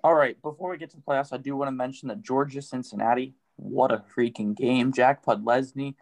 All 0.02 0.14
right, 0.14 0.40
before 0.40 0.70
we 0.70 0.78
get 0.78 0.88
to 0.90 0.96
the 0.96 1.02
playoffs, 1.02 1.34
I 1.34 1.36
do 1.36 1.54
want 1.54 1.68
to 1.68 1.72
mention 1.72 2.08
that 2.08 2.22
Georgia 2.22 2.62
Cincinnati, 2.62 3.34
what 3.56 3.92
a 3.92 4.02
freaking 4.16 4.56
game. 4.56 4.94
Jack 4.94 5.22
Podlesny, 5.22 5.94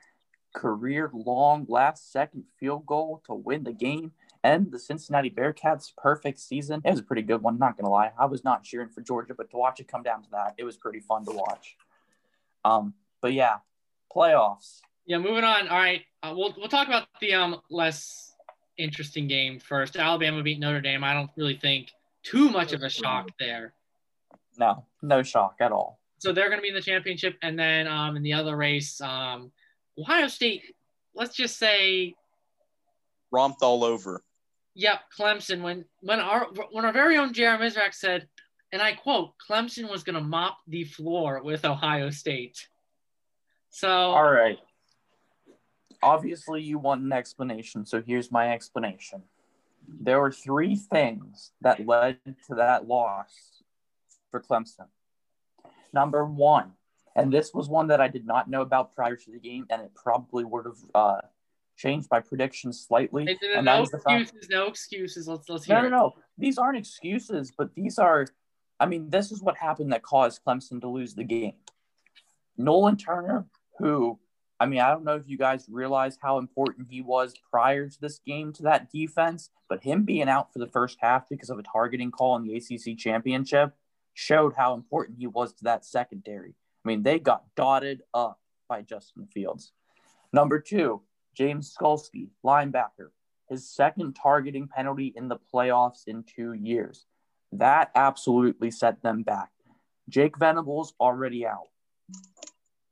career 0.54 1.10
long 1.12 1.66
last 1.68 2.12
second 2.12 2.44
field 2.60 2.86
goal 2.86 3.22
to 3.26 3.34
win 3.34 3.64
the 3.64 3.72
game. 3.72 4.12
And 4.44 4.70
the 4.70 4.78
Cincinnati 4.78 5.30
Bearcats' 5.30 5.90
perfect 5.96 6.38
season. 6.38 6.80
It 6.84 6.90
was 6.90 7.00
a 7.00 7.02
pretty 7.02 7.22
good 7.22 7.42
one, 7.42 7.58
not 7.58 7.76
going 7.76 7.86
to 7.86 7.90
lie. 7.90 8.12
I 8.16 8.26
was 8.26 8.44
not 8.44 8.62
cheering 8.62 8.90
for 8.90 9.00
Georgia, 9.00 9.34
but 9.34 9.50
to 9.50 9.56
watch 9.56 9.80
it 9.80 9.88
come 9.88 10.04
down 10.04 10.22
to 10.22 10.30
that, 10.30 10.54
it 10.58 10.64
was 10.64 10.76
pretty 10.76 11.00
fun 11.00 11.24
to 11.24 11.32
watch. 11.32 11.76
Um, 12.64 12.94
But 13.20 13.32
yeah, 13.32 13.56
playoffs. 14.14 14.82
Yeah, 15.06 15.18
moving 15.18 15.44
on. 15.44 15.68
All 15.68 15.78
right, 15.78 16.02
uh, 16.22 16.34
we'll 16.36 16.54
we'll 16.56 16.68
talk 16.68 16.88
about 16.88 17.06
the 17.20 17.34
um 17.34 17.60
less 17.70 18.34
interesting 18.76 19.28
game 19.28 19.58
first. 19.60 19.96
Alabama 19.96 20.42
beat 20.42 20.58
Notre 20.58 20.80
Dame. 20.80 21.04
I 21.04 21.14
don't 21.14 21.30
really 21.36 21.56
think 21.56 21.90
too 22.22 22.50
much 22.50 22.72
of 22.72 22.82
a 22.82 22.90
shock 22.90 23.30
there. 23.38 23.72
No, 24.58 24.84
no 25.02 25.22
shock 25.22 25.56
at 25.60 25.70
all. 25.72 26.00
So 26.18 26.32
they're 26.32 26.48
going 26.48 26.58
to 26.58 26.62
be 26.62 26.68
in 26.68 26.74
the 26.74 26.80
championship, 26.80 27.36
and 27.42 27.58
then 27.58 27.86
um 27.86 28.16
in 28.16 28.22
the 28.22 28.32
other 28.32 28.56
race, 28.56 29.00
um 29.00 29.52
Ohio 29.98 30.28
State. 30.28 30.62
Let's 31.14 31.34
just 31.34 31.58
say, 31.58 32.14
Romped 33.30 33.62
all 33.62 33.84
over. 33.84 34.22
yep, 34.74 35.00
Clemson. 35.16 35.62
When 35.62 35.84
when 36.00 36.20
our 36.20 36.48
when 36.72 36.84
our 36.84 36.92
very 36.92 37.16
own 37.16 37.32
Jeremy 37.32 37.66
Mizrak 37.66 37.94
said, 37.94 38.28
and 38.72 38.82
I 38.82 38.92
quote, 38.92 39.32
Clemson 39.48 39.88
was 39.90 40.02
going 40.02 40.14
to 40.16 40.20
mop 40.20 40.58
the 40.66 40.84
floor 40.84 41.42
with 41.42 41.64
Ohio 41.64 42.10
State. 42.10 42.68
So 43.70 43.88
All 43.88 44.30
right. 44.30 44.58
Obviously, 46.06 46.62
you 46.62 46.78
want 46.78 47.02
an 47.02 47.12
explanation, 47.12 47.84
so 47.84 48.00
here's 48.00 48.30
my 48.30 48.52
explanation. 48.52 49.22
There 49.88 50.20
were 50.20 50.32
three 50.32 50.74
things 50.76 51.52
that 51.60 51.86
led 51.86 52.18
to 52.48 52.54
that 52.56 52.86
loss 52.88 53.62
for 54.30 54.40
Clemson. 54.40 54.86
Number 55.92 56.24
one, 56.24 56.72
And 57.14 57.32
this 57.32 57.54
was 57.54 57.68
one 57.68 57.86
that 57.88 58.00
I 58.00 58.08
did 58.08 58.26
not 58.26 58.48
know 58.50 58.60
about 58.60 58.94
prior 58.94 59.16
to 59.16 59.30
the 59.30 59.38
game, 59.38 59.66
and 59.70 59.80
it 59.82 59.92
probably 59.94 60.44
would 60.44 60.66
have 60.66 60.78
uh, 60.94 61.20
changed 61.76 62.08
my 62.10 62.20
predictions 62.20 62.84
slightly. 62.86 63.24
No, 63.24 63.32
and 63.56 63.64
no 63.64 63.72
that 63.72 63.82
is 63.84 63.90
the 63.90 63.98
fact- 64.00 64.20
excuses, 64.22 64.48
no 64.50 64.66
excuses. 64.66 65.28
Let's 65.28 65.48
let's 65.48 65.64
hear 65.64 65.76
No, 65.76 65.82
no, 65.82 65.86
it. 65.88 65.90
no. 65.90 66.14
These 66.36 66.58
aren't 66.58 66.76
excuses, 66.78 67.52
but 67.56 67.74
these 67.74 67.98
are, 67.98 68.26
I 68.78 68.84
mean, 68.86 69.08
this 69.08 69.32
is 69.32 69.40
what 69.42 69.56
happened 69.56 69.92
that 69.92 70.02
caused 70.02 70.42
Clemson 70.44 70.80
to 70.82 70.88
lose 70.88 71.14
the 71.14 71.24
game. 71.24 71.54
Nolan 72.58 72.96
Turner, 72.98 73.46
who, 73.78 74.18
I 74.58 74.66
mean, 74.66 74.80
I 74.80 74.90
don't 74.90 75.04
know 75.04 75.16
if 75.16 75.28
you 75.28 75.36
guys 75.36 75.66
realize 75.68 76.18
how 76.20 76.38
important 76.38 76.88
he 76.90 77.02
was 77.02 77.34
prior 77.50 77.88
to 77.88 78.00
this 78.00 78.18
game 78.18 78.52
to 78.54 78.62
that 78.64 78.90
defense, 78.90 79.50
but 79.68 79.82
him 79.82 80.04
being 80.04 80.28
out 80.28 80.52
for 80.52 80.58
the 80.58 80.66
first 80.66 80.98
half 81.00 81.28
because 81.28 81.50
of 81.50 81.58
a 81.58 81.62
targeting 81.62 82.10
call 82.10 82.36
in 82.36 82.44
the 82.44 82.56
ACC 82.56 82.96
championship 82.96 83.74
showed 84.14 84.54
how 84.56 84.74
important 84.74 85.18
he 85.18 85.26
was 85.26 85.52
to 85.54 85.64
that 85.64 85.84
secondary. 85.84 86.54
I 86.84 86.88
mean, 86.88 87.02
they 87.02 87.18
got 87.18 87.44
dotted 87.54 88.02
up 88.14 88.40
by 88.68 88.82
Justin 88.82 89.26
Fields. 89.26 89.72
Number 90.32 90.58
two, 90.58 91.02
James 91.34 91.74
Skalski, 91.78 92.28
linebacker 92.44 93.10
his 93.48 93.68
second 93.68 94.14
targeting 94.14 94.68
penalty 94.68 95.12
in 95.16 95.28
the 95.28 95.38
playoffs 95.52 96.06
in 96.06 96.24
two 96.24 96.52
years. 96.52 97.06
That 97.52 97.90
absolutely 97.94 98.70
set 98.70 99.02
them 99.02 99.22
back. 99.22 99.50
Jake 100.08 100.36
Venables 100.36 100.94
already 101.00 101.46
out. 101.46 101.68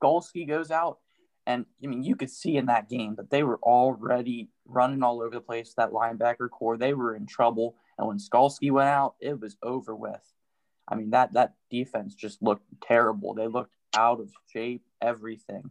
Skalski 0.02 0.46
goes 0.46 0.70
out, 0.70 0.98
and 1.46 1.66
I 1.82 1.86
mean, 1.86 2.02
you 2.02 2.16
could 2.16 2.30
see 2.30 2.56
in 2.56 2.66
that 2.66 2.88
game 2.88 3.16
that 3.16 3.30
they 3.30 3.42
were 3.42 3.58
already 3.62 4.48
running 4.66 5.02
all 5.02 5.20
over 5.20 5.34
the 5.34 5.40
place. 5.40 5.74
That 5.76 5.90
linebacker 5.90 6.48
core, 6.50 6.76
they 6.76 6.94
were 6.94 7.14
in 7.14 7.26
trouble. 7.26 7.76
And 7.98 8.08
when 8.08 8.18
Skalski 8.18 8.70
went 8.70 8.88
out, 8.88 9.14
it 9.20 9.40
was 9.40 9.56
over 9.62 9.94
with. 9.94 10.32
I 10.88 10.94
mean, 10.94 11.10
that 11.10 11.34
that 11.34 11.54
defense 11.70 12.14
just 12.14 12.42
looked 12.42 12.66
terrible. 12.82 13.34
They 13.34 13.46
looked 13.46 13.74
out 13.94 14.20
of 14.20 14.32
shape, 14.52 14.84
everything. 15.00 15.70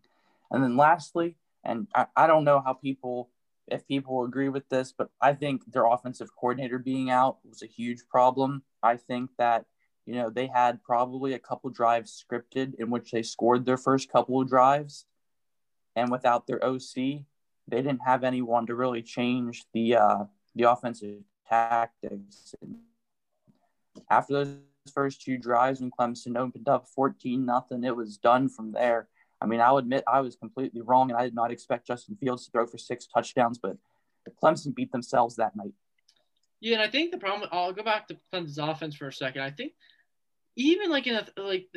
And 0.52 0.64
then 0.64 0.78
lastly, 0.78 1.38
and 1.64 1.88
I, 1.96 2.06
I 2.16 2.28
don't 2.28 2.44
know 2.44 2.62
how 2.64 2.74
people 2.74 3.30
if 3.68 3.88
people 3.88 4.26
agree 4.26 4.50
with 4.50 4.68
this, 4.70 4.94
but 4.96 5.10
I 5.22 5.34
think 5.34 5.72
their 5.72 5.86
offensive 5.86 6.30
coordinator 6.36 6.80
being 6.80 7.10
out 7.10 7.38
was 7.48 7.64
a 7.64 7.68
huge 7.68 8.06
problem. 8.10 8.64
I 8.82 8.98
think 8.98 9.30
that, 9.38 9.66
you 10.06 10.16
know, 10.16 10.30
they 10.30 10.48
had 10.48 10.84
probably 10.84 11.34
a 11.34 11.40
couple 11.40 11.70
drives 11.70 12.24
scripted 12.24 12.74
in 12.78 12.90
which 12.90 13.12
they 13.12 13.24
scored 13.24 13.66
their 13.66 13.78
first 13.78 14.12
couple 14.12 14.42
of 14.42 14.50
drives. 14.50 15.06
And 15.96 16.12
without 16.12 16.48
their 16.48 16.64
OC, 16.64 16.96
they 17.68 17.82
didn't 17.82 18.02
have 18.06 18.24
anyone 18.24 18.66
to 18.68 18.76
really 18.76 19.02
change 19.02 19.66
the 19.74 19.96
uh, 19.96 20.24
the 20.56 20.70
offensive 20.70 21.24
tactics. 21.48 22.56
And 22.62 22.78
after 24.10 24.34
those 24.34 24.58
first 24.94 25.22
two 25.22 25.38
drives 25.38 25.80
when 25.80 25.92
Clemson 25.92 26.38
opened 26.38 26.68
up 26.68 26.88
14 26.88 27.46
nothing, 27.46 27.84
it 27.84 27.96
was 27.96 28.18
done 28.18 28.50
from 28.50 28.72
there. 28.72 29.08
I 29.42 29.46
mean, 29.46 29.60
I'll 29.60 29.78
admit 29.78 30.04
I 30.08 30.22
was 30.22 30.36
completely 30.36 30.82
wrong, 30.82 31.10
and 31.12 31.20
I 31.20 31.24
did 31.24 31.36
not 31.36 31.52
expect 31.52 31.88
Justin 31.88 32.16
Fields 32.16 32.46
to 32.46 32.52
throw 32.52 32.66
for 32.66 32.78
six 32.78 33.08
touchdowns, 33.08 33.58
but 33.58 33.78
Clemson 34.42 34.74
beat 34.74 34.92
themselves 34.92 35.36
that 35.36 35.56
night. 35.56 35.74
Yeah, 36.62 36.76
and 36.76 36.82
I 36.82 36.88
think 36.88 37.12
the 37.12 37.18
problem. 37.18 37.50
I'll 37.52 37.74
go 37.74 37.84
back 37.84 38.08
to 38.08 38.18
Clemson's 38.32 38.58
offense 38.58 38.96
for 38.96 39.08
a 39.08 39.14
second. 39.14 39.42
I 39.42 39.52
think 39.52 39.74
even 40.56 40.90
like 40.90 41.08
in 41.08 41.16
a 41.16 41.26
like 41.36 41.68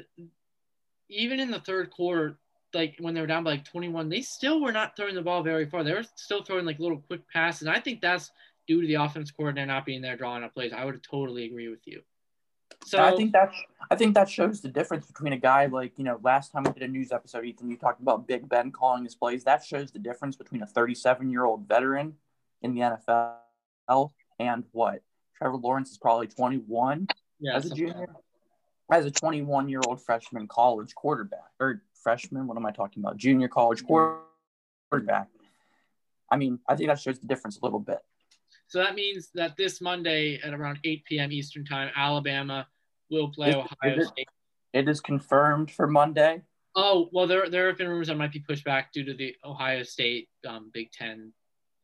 even 1.09 1.41
in 1.41 1.51
the 1.51 1.59
third 1.59 1.91
quarter, 1.91 2.39
like 2.77 2.97
when 3.01 3.14
they 3.14 3.20
were 3.20 3.27
down 3.27 3.45
by 3.45 3.53
like 3.53 3.64
21, 3.64 4.09
they 4.09 4.22
still 4.22 4.61
were 4.61 4.72
not 4.72 4.97
throwing 4.97 5.14
the 5.14 5.22
ball 5.22 5.43
very 5.43 5.66
far. 5.66 5.83
They 5.83 5.93
were 5.93 6.05
still 6.14 6.45
throwing 6.45 6.64
like 6.64 6.79
little 6.79 6.99
quick 6.99 7.29
passes. 7.29 7.62
And 7.66 7.77
I 7.77 7.81
think 7.81 8.01
that's 8.01 8.31
due 8.66 8.81
to 8.81 8.87
the 8.87 8.95
offense 8.95 9.31
coordinator 9.31 9.66
not 9.66 9.87
being 9.87 10.03
there 10.03 10.16
drawing 10.16 10.45
up 10.45 10.55
plays. 10.55 10.72
I 10.72 10.85
would 10.85 11.03
totally 11.03 11.47
agree 11.47 11.68
with 11.68 11.87
you. 11.87 12.03
So 12.85 13.03
I 13.03 13.16
think 13.16 13.33
that 13.33 13.53
I 13.91 13.97
think 13.97 14.14
that 14.14 14.29
shows 14.29 14.61
the 14.61 14.68
difference 14.68 15.07
between 15.07 15.33
a 15.33 15.39
guy 15.39 15.66
like 15.66 15.99
you 15.99 16.05
know 16.05 16.20
last 16.22 16.53
time 16.53 16.64
we 16.64 16.72
did 16.72 16.83
a 16.83 16.89
news 16.89 17.11
episode, 17.11 17.45
Ethan, 17.45 17.70
you 17.70 17.77
talked 17.77 18.01
about 18.01 18.29
Big 18.29 18.49
Ben 18.49 18.70
calling 18.70 19.05
his 19.05 19.14
plays. 19.14 19.45
That 19.45 19.64
shows 19.64 19.91
the 19.91 19.99
difference 19.99 20.37
between 20.37 20.62
a 20.62 20.66
37 20.66 21.31
year 21.31 21.45
old 21.45 21.66
veteran 21.66 22.14
in 22.62 22.74
the 22.74 22.81
NFL 22.81 24.11
and 24.39 24.64
what 24.72 25.03
Trevor 25.37 25.57
Lawrence 25.57 25.91
is 25.91 25.99
probably 25.99 26.27
21 26.27 27.09
yeah, 27.41 27.57
as 27.57 27.66
a 27.66 27.74
junior, 27.74 28.09
as 28.91 29.05
a 29.07 29.11
21 29.11 29.68
year 29.68 29.81
old 29.87 30.03
freshman 30.03 30.47
college 30.49 30.95
quarterback 30.95 31.51
or 31.61 31.83
freshman. 32.07 32.47
What 32.47 32.57
am 32.57 32.65
I 32.65 32.71
talking 32.71 33.03
about? 33.03 33.17
Junior 33.17 33.49
college 33.49 33.85
quarterback. 33.85 35.27
I 36.31 36.37
mean, 36.37 36.61
I 36.69 36.77
think 36.77 36.89
that 36.89 37.01
shows 37.01 37.19
the 37.19 37.27
difference 37.27 37.59
a 37.59 37.65
little 37.65 37.81
bit. 37.81 37.99
So 38.69 38.79
that 38.79 38.95
means 38.95 39.31
that 39.35 39.57
this 39.57 39.81
Monday 39.81 40.39
at 40.45 40.55
around 40.55 40.79
8 40.85 41.05
p.m. 41.05 41.33
Eastern 41.33 41.65
Time, 41.65 41.91
Alabama 41.97 42.69
will 43.11 43.31
play 43.31 43.53
Ohio 43.55 43.67
it- 43.83 44.07
State. 44.07 44.29
It 44.73 44.89
is 44.89 45.01
confirmed 45.01 45.71
for 45.73 45.89
Monday. 45.89 46.43
Oh 46.77 47.09
well, 47.11 47.27
there 47.27 47.49
there 47.49 47.67
have 47.69 47.79
been 47.79 47.89
rumors 47.89 48.09
that 48.09 48.19
might 48.19 48.33
be 48.33 48.41
pushed 48.41 48.65
back 48.65 48.93
due 48.93 49.05
to 49.05 49.15
the 49.15 49.35
Ohio 49.43 49.83
State 49.83 50.29
um, 50.47 50.71
Big 50.73 50.93
Ten. 50.93 51.33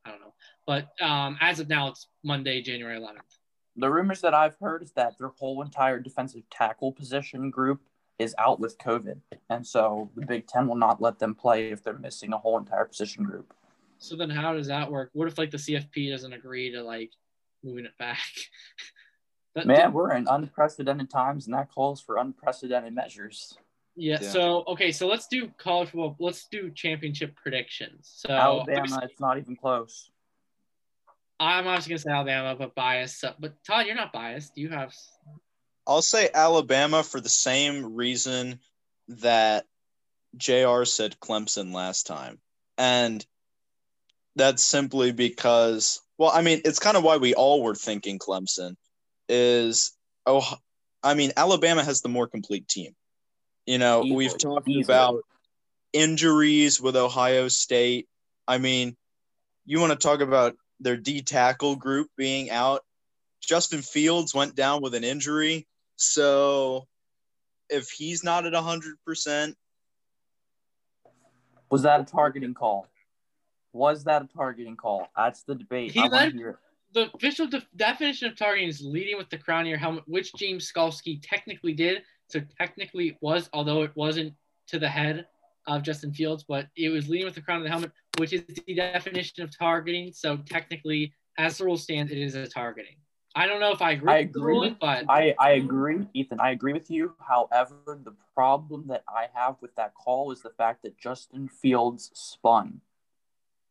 I 0.05 0.11
don't 0.11 0.21
know, 0.21 0.35
but 0.67 0.89
um, 1.01 1.39
as 1.41 1.59
of 1.59 1.69
now, 1.69 1.89
it's 1.89 2.09
Monday, 2.23 2.61
January 2.61 3.01
11th. 3.01 3.39
The 3.77 3.89
rumors 3.89 4.21
that 4.21 4.35
I've 4.35 4.57
heard 4.61 4.83
is 4.83 4.93
that 4.93 5.17
their 5.19 5.33
whole 5.39 5.63
entire 5.63 5.99
defensive 5.99 6.43
tackle 6.51 6.93
position 6.93 7.51
group 7.51 7.81
is 8.23 8.35
out 8.39 8.61
with 8.61 8.79
COVID. 8.79 9.19
And 9.51 9.67
so 9.67 10.11
the 10.17 10.25
Big 10.27 10.47
Ten 10.47 10.67
will 10.69 10.77
not 10.77 11.01
let 11.01 11.19
them 11.19 11.35
play 11.35 11.71
if 11.71 11.83
they're 11.83 11.99
missing 11.99 12.33
a 12.33 12.39
whole 12.39 12.59
entire 12.59 12.85
position 12.85 13.25
group. 13.25 13.53
So 13.99 14.17
then, 14.17 14.31
how 14.31 14.55
does 14.55 14.67
that 14.67 14.91
work? 14.91 15.11
What 15.13 15.29
if 15.29 15.39
like 15.39 15.51
the 15.51 15.59
CFP 15.59 16.11
doesn't 16.11 16.33
agree 16.33 16.73
to 16.73 16.83
like 16.83 17.11
moving 17.63 17.85
it 17.85 17.97
back? 17.99 18.19
That- 19.55 19.67
Man, 19.67 19.93
we're 19.93 20.15
in 20.15 20.27
unprecedented 20.31 21.11
times, 21.11 21.47
and 21.47 21.53
that 21.55 21.71
calls 21.71 22.01
for 22.01 22.17
unprecedented 22.17 22.95
measures. 22.95 23.59
Yeah, 23.97 24.17
Yeah. 24.23 24.29
So 24.31 24.65
okay, 24.69 24.93
so 24.93 25.07
let's 25.07 25.27
do 25.29 25.51
college 25.59 25.91
football. 25.91 26.17
Let's 26.19 26.49
do 26.49 26.71
championship 26.71 27.37
predictions. 27.37 28.11
So 28.17 28.33
Alabama, 28.33 29.01
it's 29.03 29.21
not 29.21 29.37
even 29.37 29.57
close. 29.57 30.11
I'm 31.39 31.67
obviously 31.67 31.91
gonna 31.91 31.99
say 31.99 32.11
Alabama, 32.13 32.57
but 32.59 32.75
biased. 32.75 33.21
So, 33.21 33.35
but 33.39 33.63
Todd, 33.67 33.85
you're 33.87 33.95
not 33.95 34.13
biased. 34.13 34.57
You 34.57 34.71
have. 34.71 34.95
I'll 35.87 36.03
say 36.03 36.31
Alabama 36.33 37.03
for 37.03 37.21
the 37.21 37.29
same 37.29 37.95
reason 37.95 38.61
that 39.09 39.65
JR 40.37 40.85
said 40.85 41.17
Clemson 41.21 41.73
last 41.73 42.07
time. 42.07 42.39
And 42.79 43.25
that's 44.37 44.63
simply 44.63 45.13
because, 45.13 46.01
well, 46.19 46.31
I 46.33 46.43
mean, 46.43 46.63
it's 46.65 46.79
kind 46.79 46.97
of 46.97 47.03
why 47.03 47.19
we 47.19 47.35
all 47.35 47.63
were 47.63 47.75
thinking 47.75 48.19
Clemson 48.19 48.77
is, 49.29 49.93
oh, 50.27 50.47
I 51.03 51.15
mean, 51.15 51.33
Alabama 51.37 51.85
has 51.85 52.01
the 52.01 52.09
more 52.09 52.27
complete 52.27 52.69
team. 52.69 52.95
You 53.67 53.79
know, 53.79 54.03
we've 54.03 54.37
talked 54.37 54.69
about 54.69 55.23
injuries 55.93 56.81
with 56.81 56.97
Ohio 56.97 57.49
State. 57.49 58.09
I 58.49 58.59
mean, 58.59 58.97
you 59.65 59.81
want 59.81 59.93
to 59.93 59.99
talk 59.99 60.21
about 60.21 60.57
their 60.81 60.97
D 60.97 61.23
tackle 61.23 61.77
group 61.77 62.09
being 62.17 62.51
out. 62.51 62.83
Justin 63.41 63.83
Fields 63.83 64.35
went 64.35 64.55
down 64.55 64.83
with 64.83 64.95
an 64.95 65.05
injury. 65.05 65.67
So 66.13 66.89
if 67.71 67.91
he's 67.91 68.25
not 68.25 68.45
at 68.45 68.53
100%, 68.53 69.55
Was 71.71 71.83
that 71.85 72.01
a 72.01 72.05
targeting 72.05 72.55
call? 72.55 72.89
Was 73.73 74.03
that 74.05 74.23
a 74.23 74.27
targeting 74.27 74.77
call? 74.77 75.09
That's 75.17 75.45
the 75.45 75.55
debate. 75.55 75.93
He 75.93 76.01
I 76.01 76.03
want 76.03 76.13
led- 76.13 76.33
to 76.33 76.37
hear 76.39 76.49
it. 76.51 76.57
The 76.93 77.11
official 77.15 77.47
def- 77.47 77.67
definition 77.77 78.29
of 78.29 78.37
targeting 78.37 78.69
is 78.69 78.83
leading 78.83 79.17
with 79.17 79.31
the 79.31 79.39
crown 79.39 79.63
of 79.63 79.69
your 79.69 79.79
helmet, 79.79 80.05
which 80.07 80.35
James 80.35 80.71
Skalski 80.71 81.21
technically 81.23 81.73
did. 81.73 82.03
So 82.27 82.41
technically 82.61 83.09
it 83.09 83.17
was, 83.23 83.49
although 83.55 83.83
it 83.83 83.93
wasn't 83.95 84.35
to 84.67 84.79
the 84.79 84.89
head 84.89 85.27
of 85.67 85.83
Justin 85.83 86.13
Fields, 86.13 86.45
but 86.47 86.67
it 86.77 86.91
was 86.91 87.09
leading 87.09 87.25
with 87.25 87.35
the 87.37 87.41
crown 87.41 87.59
of 87.59 87.63
the 87.65 87.71
helmet, 87.71 87.93
which 88.19 88.35
is 88.35 88.43
the 88.67 88.75
definition 88.75 89.43
of 89.43 89.57
targeting. 89.57 90.13
So 90.13 90.37
technically, 90.39 91.15
as 91.39 91.57
the 91.57 91.65
rule 91.65 91.79
stands, 91.79 92.13
it 92.13 92.19
is 92.19 92.35
a 92.35 92.47
targeting. 92.47 92.97
I 93.35 93.47
don't 93.47 93.61
know 93.61 93.73
if 93.73 93.81
I 93.81 93.93
agree 93.93 94.13
I 94.13 94.19
agree. 94.19 94.43
ruling, 94.43 94.77
but 94.81 95.07
I, 95.09 95.35
I 95.39 95.53
agree, 95.53 96.07
Ethan. 96.13 96.39
I 96.41 96.51
agree 96.51 96.73
with 96.73 96.91
you. 96.91 97.15
However, 97.19 97.99
the 98.03 98.15
problem 98.35 98.89
that 98.89 99.05
I 99.09 99.29
have 99.33 99.57
with 99.61 99.75
that 99.77 99.95
call 99.95 100.33
is 100.33 100.43
the 100.43 100.51
fact 100.51 100.83
that 100.83 100.99
Justin 100.99 101.49
Fields 101.49 102.11
spun. 102.13 102.83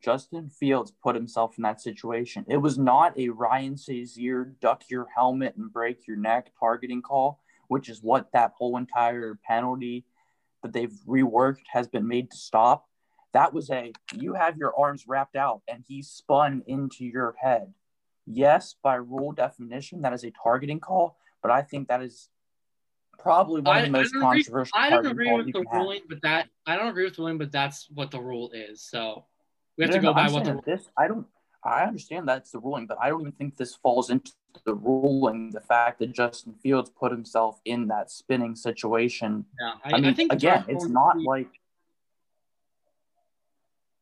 Justin 0.01 0.49
Fields 0.49 0.91
put 1.03 1.15
himself 1.15 1.57
in 1.57 1.61
that 1.61 1.79
situation. 1.79 2.43
It 2.47 2.57
was 2.57 2.79
not 2.79 3.17
a 3.19 3.29
Ryan 3.29 3.75
Shazier 3.75 4.53
duck 4.59 4.83
your 4.89 5.07
helmet 5.15 5.55
and 5.57 5.71
break 5.71 6.07
your 6.07 6.17
neck 6.17 6.51
targeting 6.59 7.03
call, 7.03 7.39
which 7.67 7.87
is 7.87 8.01
what 8.01 8.31
that 8.33 8.53
whole 8.57 8.77
entire 8.77 9.37
penalty 9.45 10.05
that 10.63 10.73
they've 10.73 10.93
reworked 11.07 11.67
has 11.71 11.87
been 11.87 12.07
made 12.07 12.31
to 12.31 12.37
stop. 12.37 12.87
That 13.33 13.53
was 13.53 13.69
a 13.69 13.93
you 14.15 14.33
have 14.33 14.57
your 14.57 14.73
arms 14.77 15.07
wrapped 15.07 15.35
out 15.35 15.61
and 15.67 15.83
he 15.87 16.01
spun 16.01 16.63
into 16.65 17.05
your 17.05 17.35
head 17.39 17.73
yes, 18.35 18.75
by 18.81 18.95
rule 18.95 19.31
definition, 19.31 20.01
that 20.01 20.13
is 20.13 20.23
a 20.23 20.31
targeting 20.31 20.79
call, 20.79 21.17
but 21.41 21.51
I 21.51 21.61
think 21.61 21.87
that 21.87 22.01
is 22.01 22.29
probably 23.19 23.61
one 23.61 23.77
of 23.77 23.83
the 23.83 23.87
I 23.89 23.91
most 23.91 24.15
agree, 24.15 24.21
controversial. 24.21 24.71
I 24.75 24.89
don't 24.89 25.05
agree 25.05 25.33
with 25.33 25.51
the 25.53 25.65
have. 25.71 25.81
ruling, 25.81 26.01
but 26.09 26.21
that 26.23 26.49
I 26.65 26.75
don't 26.75 26.87
agree 26.89 27.05
with 27.05 27.15
the 27.15 27.21
ruling, 27.21 27.37
but 27.37 27.51
that's 27.51 27.87
what 27.93 28.11
the 28.11 28.19
rule 28.19 28.51
is. 28.53 28.81
So 28.81 29.25
we 29.77 29.83
have 29.83 29.91
No, 29.91 29.97
to 29.97 30.01
no, 30.01 30.09
go 30.09 30.13
by 30.15 30.21
I'm 30.27 30.33
what 30.33 30.43
the 30.45 30.61
this. 30.65 30.89
I 30.97 31.07
don't. 31.07 31.25
I 31.63 31.83
understand 31.83 32.27
that's 32.27 32.49
the 32.49 32.59
ruling, 32.59 32.87
but 32.87 32.97
I 32.99 33.09
don't 33.09 33.21
even 33.21 33.33
think 33.33 33.55
this 33.55 33.75
falls 33.75 34.09
into 34.09 34.31
the 34.65 34.73
ruling. 34.73 35.51
The 35.51 35.61
fact 35.61 35.99
that 35.99 36.11
Justin 36.11 36.55
Fields 36.55 36.89
put 36.89 37.11
himself 37.11 37.61
in 37.65 37.87
that 37.87 38.09
spinning 38.09 38.55
situation. 38.55 39.45
Yeah, 39.59 39.73
I, 39.83 40.01
mean, 40.01 40.15
think 40.15 40.33
again, 40.33 40.65
it's 40.67 40.89
not 40.89 41.21
like 41.21 41.60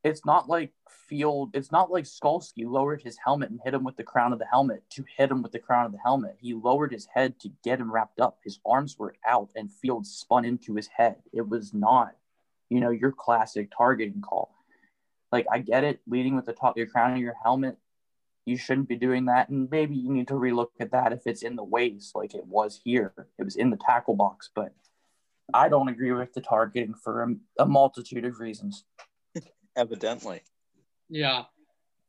it's 0.04 0.26
not 0.26 0.48
like 0.48 0.72
Field. 1.08 1.52
It's 1.56 1.72
not 1.72 1.92
like 1.92 2.06
Skalski 2.06 2.66
lowered 2.66 3.02
his 3.02 3.18
helmet 3.18 3.50
and 3.50 3.60
hit 3.64 3.74
him 3.74 3.84
with 3.84 3.98
the 3.98 4.04
crown 4.04 4.32
of 4.32 4.40
the 4.40 4.46
helmet 4.46 4.84
to 4.92 5.04
hit 5.18 5.32
him 5.32 5.42
with 5.42 5.52
the 5.52 5.60
crown 5.60 5.86
of 5.86 5.92
the 5.92 5.98
helmet. 5.98 6.38
He 6.40 6.54
lowered 6.54 6.92
his 6.92 7.08
head 7.14 7.40
to 7.40 7.50
get 7.64 7.80
him 7.80 7.92
wrapped 7.92 8.20
up. 8.20 8.38
His 8.44 8.60
arms 8.66 8.98
were 8.98 9.16
out, 9.26 9.50
and 9.56 9.72
Field 9.72 10.06
spun 10.06 10.46
into 10.46 10.76
his 10.76 10.88
head. 10.88 11.18
It 11.34 11.50
was 11.50 11.74
not, 11.74 12.16
you 12.70 12.80
know, 12.80 12.92
your 12.92 13.12
classic 13.12 13.72
targeting 13.76 14.22
call. 14.22 14.54
Like 15.32 15.48
I 15.52 15.60
get 15.60 15.84
it, 15.84 16.00
leading 16.08 16.36
with 16.36 16.46
the 16.46 16.54
top 16.54 16.72
of 16.72 16.78
your 16.78 16.88
crown 16.88 17.14
of 17.14 17.20
your 17.20 17.36
helmet, 17.44 17.78
you 18.46 18.58
shouldn't 18.58 18.88
be 18.88 18.96
doing 18.96 19.26
that, 19.26 19.50
and 19.50 19.70
maybe 19.70 19.96
you 19.96 20.12
need 20.12 20.28
to 20.30 20.34
relook 20.34 20.70
at 20.80 20.92
that 20.92 21.12
if 21.12 21.22
it's 21.26 21.44
in 21.44 21.56
the 21.56 21.64
waist, 21.64 22.16
like 22.16 22.34
it 22.34 22.46
was 22.46 22.80
here. 22.84 23.14
It 23.38 23.44
was 23.44 23.56
in 23.56 23.70
the 23.70 23.78
tackle 23.78 24.16
box, 24.16 24.50
but 24.54 24.74
I 25.54 25.70
don't 25.70 25.90
agree 25.90 26.12
with 26.12 26.34
the 26.34 26.42
targeting 26.42 26.94
for 26.94 27.24
a, 27.24 27.64
a 27.64 27.66
multitude 27.66 28.26
of 28.26 28.40
reasons. 28.40 28.86
Evidently. 29.76 30.42
Yeah. 31.10 31.44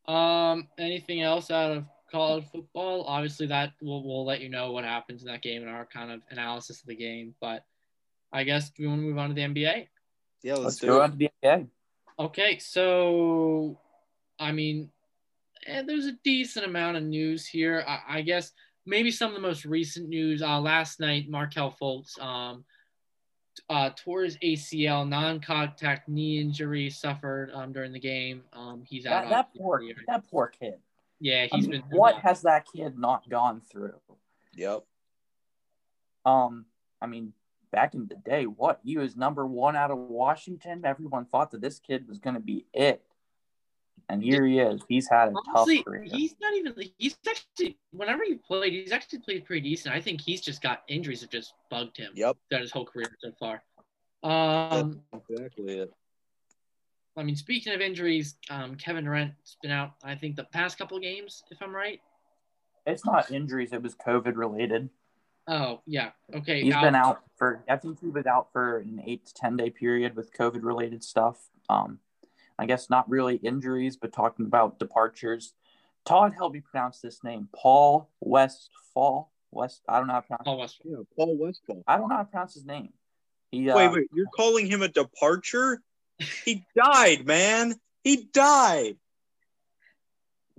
Um. 0.06 0.68
Anything 0.78 1.22
else 1.22 1.50
out 1.50 1.76
of 1.76 1.84
college 2.10 2.44
football? 2.52 3.04
Obviously, 3.04 3.46
that 3.46 3.72
we'll 3.80 4.02
we'll 4.02 4.24
let 4.24 4.40
you 4.40 4.48
know 4.48 4.72
what 4.72 4.84
happens 4.84 5.22
in 5.22 5.28
that 5.28 5.42
game 5.42 5.62
and 5.62 5.70
our 5.70 5.86
kind 5.86 6.10
of 6.10 6.20
analysis 6.30 6.80
of 6.80 6.86
the 6.86 6.96
game. 6.96 7.34
But 7.40 7.64
I 8.32 8.44
guess 8.44 8.70
we 8.78 8.86
want 8.86 9.00
to 9.00 9.06
move 9.06 9.18
on 9.18 9.28
to 9.28 9.34
the 9.34 9.42
NBA. 9.42 9.88
Yeah, 10.42 10.54
let's, 10.54 10.64
Let's 10.64 10.76
do 10.78 10.86
go 10.88 10.96
it. 11.00 11.02
on 11.02 11.10
to 11.12 11.16
the 11.16 11.30
NBA. 11.42 11.68
Okay, 12.18 12.58
so 12.58 13.78
I 14.38 14.52
mean, 14.52 14.90
eh, 15.66 15.82
there's 15.86 16.06
a 16.06 16.16
decent 16.24 16.66
amount 16.66 16.96
of 16.96 17.02
news 17.02 17.46
here. 17.46 17.84
I, 17.86 18.18
I 18.18 18.22
guess 18.22 18.52
maybe 18.86 19.10
some 19.10 19.28
of 19.28 19.34
the 19.34 19.46
most 19.46 19.64
recent 19.64 20.08
news. 20.08 20.42
Uh, 20.42 20.60
last 20.60 21.00
night, 21.00 21.28
Markelle 21.28 21.74
Fultz 21.80 22.20
um, 22.20 22.64
uh, 23.68 23.90
tore 23.96 24.22
his 24.22 24.36
ACL, 24.38 25.08
non-contact 25.08 26.08
knee 26.08 26.40
injury 26.40 26.90
suffered 26.90 27.50
um, 27.52 27.72
during 27.72 27.92
the 27.92 28.00
game. 28.00 28.42
Um, 28.52 28.82
he's 28.86 29.06
out. 29.06 29.24
That, 29.24 29.30
that 29.30 29.48
poor 29.56 29.80
year. 29.80 29.96
that 30.06 30.28
poor 30.30 30.48
kid. 30.48 30.74
Yeah, 31.20 31.46
I 31.52 31.56
he's 31.56 31.68
mean, 31.68 31.82
been. 31.88 31.98
what 31.98 32.16
has 32.16 32.42
that 32.42 32.66
kid 32.74 32.98
not 32.98 33.28
gone 33.28 33.60
through? 33.70 34.00
Yep. 34.56 34.84
Um, 36.24 36.64
I 37.00 37.06
mean, 37.06 37.32
back 37.70 37.94
in 37.94 38.06
the 38.06 38.16
day, 38.16 38.44
what 38.44 38.80
he 38.82 38.96
was 38.96 39.16
number 39.16 39.46
one 39.46 39.76
out 39.76 39.90
of 39.90 39.98
Washington. 39.98 40.82
Everyone 40.84 41.24
thought 41.24 41.50
that 41.50 41.60
this 41.60 41.78
kid 41.78 42.08
was 42.08 42.18
going 42.18 42.34
to 42.34 42.40
be 42.40 42.66
it, 42.72 43.02
and 44.10 44.22
here 44.22 44.44
he 44.44 44.58
is. 44.58 44.80
He's 44.88 45.08
had 45.08 45.28
a 45.28 45.32
Honestly, 45.54 45.78
tough 45.78 45.84
career. 45.86 46.02
he's 46.04 46.34
not 46.40 46.52
even. 46.54 46.74
He's 46.98 47.16
actually 47.28 47.78
whenever 47.92 48.24
he 48.24 48.34
played, 48.34 48.72
he's 48.72 48.92
actually 48.92 49.20
played 49.20 49.44
pretty 49.44 49.68
decent. 49.68 49.94
I 49.94 50.00
think 50.00 50.20
he's 50.20 50.40
just 50.40 50.60
got 50.60 50.82
injuries 50.88 51.20
that 51.20 51.30
just 51.30 51.54
bugged 51.70 51.96
him 51.96 52.12
Yep. 52.14 52.36
throughout 52.48 52.62
his 52.62 52.72
whole 52.72 52.84
career 52.84 53.06
so 53.20 53.30
far. 53.38 53.62
Um, 54.22 55.00
Exactly 55.28 55.78
it. 55.78 55.92
I 57.16 57.22
mean, 57.22 57.36
speaking 57.36 57.72
of 57.72 57.80
injuries, 57.80 58.36
um, 58.50 58.76
Kevin 58.76 59.04
Durant's 59.04 59.56
been 59.62 59.70
out. 59.70 59.92
I 60.02 60.14
think 60.14 60.36
the 60.36 60.44
past 60.44 60.78
couple 60.78 60.96
of 60.96 61.02
games, 61.02 61.42
if 61.50 61.60
I'm 61.62 61.74
right. 61.74 62.00
It's 62.86 63.04
not 63.04 63.30
injuries; 63.30 63.72
it 63.72 63.82
was 63.82 63.94
COVID 63.94 64.36
related. 64.36 64.90
Oh 65.46 65.80
yeah, 65.86 66.10
okay. 66.34 66.62
He's 66.62 66.74
been 66.74 66.94
out 66.94 67.20
for. 67.36 67.62
I 67.68 67.76
think 67.76 68.00
he 68.00 68.08
was 68.08 68.26
out 68.26 68.48
for 68.52 68.78
an 68.78 69.02
eight 69.06 69.26
to 69.26 69.34
ten 69.34 69.56
day 69.56 69.70
period 69.70 70.16
with 70.16 70.32
COVID 70.32 70.62
related 70.64 71.04
stuff. 71.04 71.36
Um, 71.68 71.98
I 72.60 72.66
guess 72.66 72.90
not 72.90 73.08
really 73.08 73.36
injuries, 73.36 73.96
but 73.96 74.12
talking 74.12 74.44
about 74.44 74.78
departures. 74.78 75.54
Todd, 76.04 76.34
help 76.34 76.52
me 76.52 76.60
pronounce 76.60 77.00
this 77.00 77.24
name. 77.24 77.48
Paul 77.56 78.10
Westphal. 78.20 79.30
West. 79.50 79.80
I 79.88 79.96
don't 79.96 80.08
know 80.08 80.12
how 80.12 80.20
to 80.20 80.26
pronounce. 80.26 80.44
Paul 80.44 80.58
Westphal. 80.58 80.90
Yeah, 80.90 80.96
Paul 81.16 81.38
Westphal. 81.38 81.82
I 81.88 81.96
don't 81.96 82.10
know 82.10 82.16
how 82.16 82.22
to 82.22 82.28
pronounce 82.28 82.52
his 82.52 82.66
name. 82.66 82.92
He, 83.50 83.70
uh, 83.70 83.76
Wait, 83.76 83.90
wait, 83.92 84.08
you're 84.14 84.26
calling 84.36 84.66
him 84.66 84.82
a 84.82 84.88
departure? 84.88 85.80
He 86.44 86.66
died, 86.76 87.26
man. 87.26 87.76
He 88.04 88.28
died. 88.30 88.98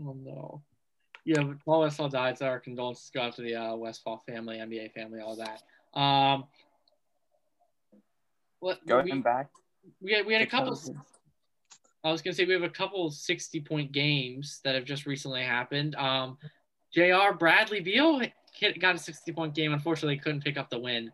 Oh 0.03 0.13
no. 0.13 0.63
Yeah, 1.23 1.43
but 1.43 1.63
Paul 1.63 1.81
Westphal 1.81 2.09
died. 2.09 2.39
So 2.39 2.47
our 2.47 2.59
condolences 2.59 3.11
go 3.13 3.21
out 3.21 3.35
to 3.35 3.43
the 3.43 3.55
uh, 3.55 3.75
Westphal 3.75 4.23
family, 4.27 4.57
NBA 4.57 4.93
family, 4.93 5.19
all 5.19 5.35
that. 5.35 5.61
Um, 5.99 6.45
what 8.59 8.85
Going 8.87 9.05
we, 9.05 9.19
back. 9.19 9.51
we 10.01 10.13
had 10.13 10.25
we 10.25 10.33
had 10.33 10.41
a 10.41 10.45
to 10.45 10.51
couple. 10.51 10.81
COVID. 12.03 12.09
I 12.09 12.11
was 12.11 12.21
gonna 12.21 12.33
say 12.33 12.45
we 12.45 12.53
have 12.53 12.63
a 12.63 12.69
couple 12.69 13.09
60 13.09 13.61
point 13.61 13.91
games 13.91 14.59
that 14.63 14.75
have 14.75 14.85
just 14.85 15.05
recently 15.05 15.43
happened. 15.43 15.95
Um, 15.95 16.37
Jr. 16.93 17.33
Bradley 17.37 17.79
Beal 17.79 18.21
hit, 18.53 18.79
got 18.79 18.95
a 18.95 18.99
60 18.99 19.31
point 19.31 19.55
game. 19.55 19.73
Unfortunately, 19.73 20.17
couldn't 20.17 20.43
pick 20.43 20.57
up 20.57 20.69
the 20.69 20.79
win. 20.79 21.11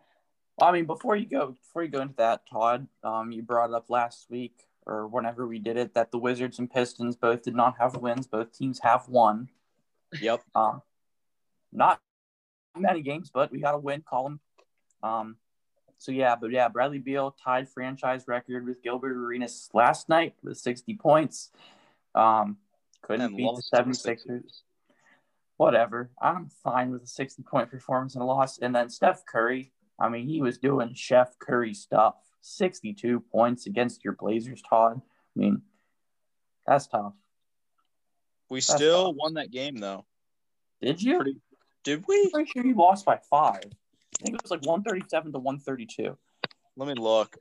I 0.60 0.72
mean, 0.72 0.86
before 0.86 1.14
you 1.14 1.26
go, 1.26 1.54
before 1.62 1.84
you 1.84 1.88
go 1.88 2.00
into 2.00 2.16
that, 2.16 2.42
Todd, 2.50 2.88
um, 3.04 3.30
you 3.30 3.42
brought 3.42 3.72
up 3.72 3.88
last 3.88 4.26
week 4.28 4.64
or 4.86 5.06
whenever 5.06 5.46
we 5.46 5.58
did 5.58 5.76
it 5.76 5.94
that 5.94 6.10
the 6.10 6.18
Wizards 6.18 6.58
and 6.58 6.70
Pistons 6.70 7.14
both 7.14 7.42
did 7.42 7.54
not 7.54 7.76
have 7.78 7.96
wins. 7.96 8.26
Both 8.26 8.56
teams 8.56 8.80
have 8.80 9.08
won. 9.08 9.48
Yep. 10.20 10.40
Um, 10.54 10.82
not 11.72 12.00
many 12.76 13.02
games, 13.02 13.30
but 13.32 13.52
we 13.52 13.60
got 13.60 13.74
a 13.74 13.78
win 13.78 14.02
column. 14.08 14.40
Um, 15.02 15.36
so 15.98 16.12
yeah, 16.12 16.36
but 16.40 16.50
yeah, 16.50 16.68
Bradley 16.68 16.98
Beal 16.98 17.34
tied 17.42 17.68
franchise 17.68 18.26
record 18.28 18.66
with 18.66 18.82
Gilbert 18.82 19.16
Arenas 19.16 19.68
last 19.74 20.08
night 20.08 20.34
with 20.42 20.56
60 20.56 20.94
points. 20.94 21.50
Um, 22.14 22.56
couldn't 23.02 23.26
And 23.26 23.36
beat 23.36 23.42
the 23.44 23.48
lost 23.50 23.72
76ers. 23.72 23.96
Sixers. 23.96 24.62
Whatever. 25.56 26.10
I'm 26.22 26.50
fine 26.62 26.90
with 26.92 27.02
a 27.02 27.06
60 27.06 27.42
point 27.42 27.70
performance 27.70 28.14
and 28.14 28.22
a 28.22 28.24
loss. 28.26 28.58
And 28.58 28.74
then 28.74 28.88
Steph 28.88 29.26
Curry, 29.26 29.72
I 29.98 30.08
mean, 30.08 30.28
he 30.28 30.40
was 30.40 30.58
doing 30.58 30.94
Chef 30.94 31.36
Curry 31.38 31.74
stuff. 31.74 32.14
62 32.42 33.20
points 33.32 33.66
against 33.66 34.04
your 34.04 34.14
Blazers, 34.14 34.62
Todd. 34.62 35.00
I 35.36 35.38
mean, 35.38 35.62
that's 36.66 36.86
tough. 36.86 37.12
We 38.48 38.58
That's 38.58 38.72
still 38.74 39.06
awesome. 39.06 39.16
won 39.16 39.34
that 39.34 39.50
game 39.50 39.76
though. 39.76 40.06
Did 40.80 41.02
you? 41.02 41.16
Pretty- 41.16 41.40
Did 41.82 42.04
we? 42.06 42.22
I'm 42.26 42.30
pretty 42.30 42.50
sure 42.52 42.64
you 42.64 42.74
lost 42.76 43.04
by 43.04 43.18
five. 43.28 43.64
I 44.20 44.24
think 44.24 44.34
it 44.36 44.42
was 44.42 44.50
like 44.50 44.64
137 44.64 45.32
to 45.32 45.38
132. 45.38 46.16
Let 46.76 46.88
me 46.88 46.94
look. 46.94 47.36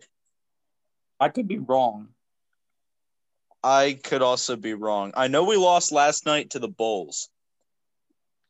I 1.20 1.30
could 1.30 1.48
be 1.48 1.58
wrong. 1.58 2.10
I 3.64 4.00
could 4.04 4.22
also 4.22 4.56
be 4.56 4.74
wrong. 4.74 5.12
I 5.16 5.28
know 5.28 5.44
we 5.44 5.58
lost 5.58 5.92
last 5.92 6.26
night 6.26 6.52
to 6.52 6.60
the 6.60 6.68
Bulls. 6.68 7.30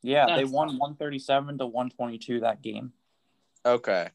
Yeah, 0.01 0.35
they 0.35 0.45
won 0.45 0.67
137 0.77 1.57
to 1.57 1.65
122 1.65 2.41
that 2.41 2.61
game. 2.61 2.91
Okay. 3.65 4.09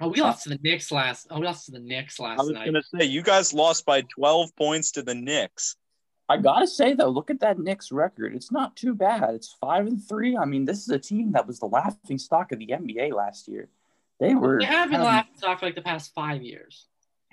Oh, 0.00 0.08
we 0.08 0.20
lost 0.20 0.44
to 0.44 0.48
the 0.48 0.58
Knicks 0.62 0.90
last. 0.90 1.26
Oh, 1.30 1.38
we 1.38 1.46
lost 1.46 1.66
to 1.66 1.72
the 1.72 1.78
Knicks 1.78 2.18
last 2.18 2.38
night. 2.38 2.42
I 2.42 2.42
last 2.42 2.46
was 2.46 2.54
night. 2.54 2.64
gonna 2.66 3.02
say 3.02 3.08
you 3.08 3.22
guys 3.22 3.52
lost 3.52 3.84
by 3.84 4.00
12 4.02 4.56
points 4.56 4.92
to 4.92 5.02
the 5.02 5.14
Knicks. 5.14 5.76
I 6.30 6.36
gotta 6.36 6.66
say 6.68 6.94
though, 6.94 7.08
look 7.08 7.28
at 7.30 7.40
that 7.40 7.58
Knicks 7.58 7.90
record. 7.90 8.36
It's 8.36 8.52
not 8.52 8.76
too 8.76 8.94
bad. 8.94 9.34
It's 9.34 9.52
five 9.60 9.86
and 9.88 10.02
three. 10.02 10.36
I 10.36 10.44
mean, 10.44 10.64
this 10.64 10.78
is 10.82 10.88
a 10.90 10.98
team 10.98 11.32
that 11.32 11.46
was 11.46 11.58
the 11.58 11.66
laughing 11.66 12.18
stock 12.18 12.52
of 12.52 12.60
the 12.60 12.68
NBA 12.68 13.12
last 13.12 13.48
year. 13.48 13.68
They 14.20 14.34
were. 14.36 14.60
They 14.60 14.66
have 14.66 14.90
been 14.90 15.00
having- 15.00 15.06
laughing 15.06 15.36
stock 15.36 15.58
for 15.58 15.66
like 15.66 15.74
the 15.74 15.82
past 15.82 16.14
five 16.14 16.42
years. 16.42 16.86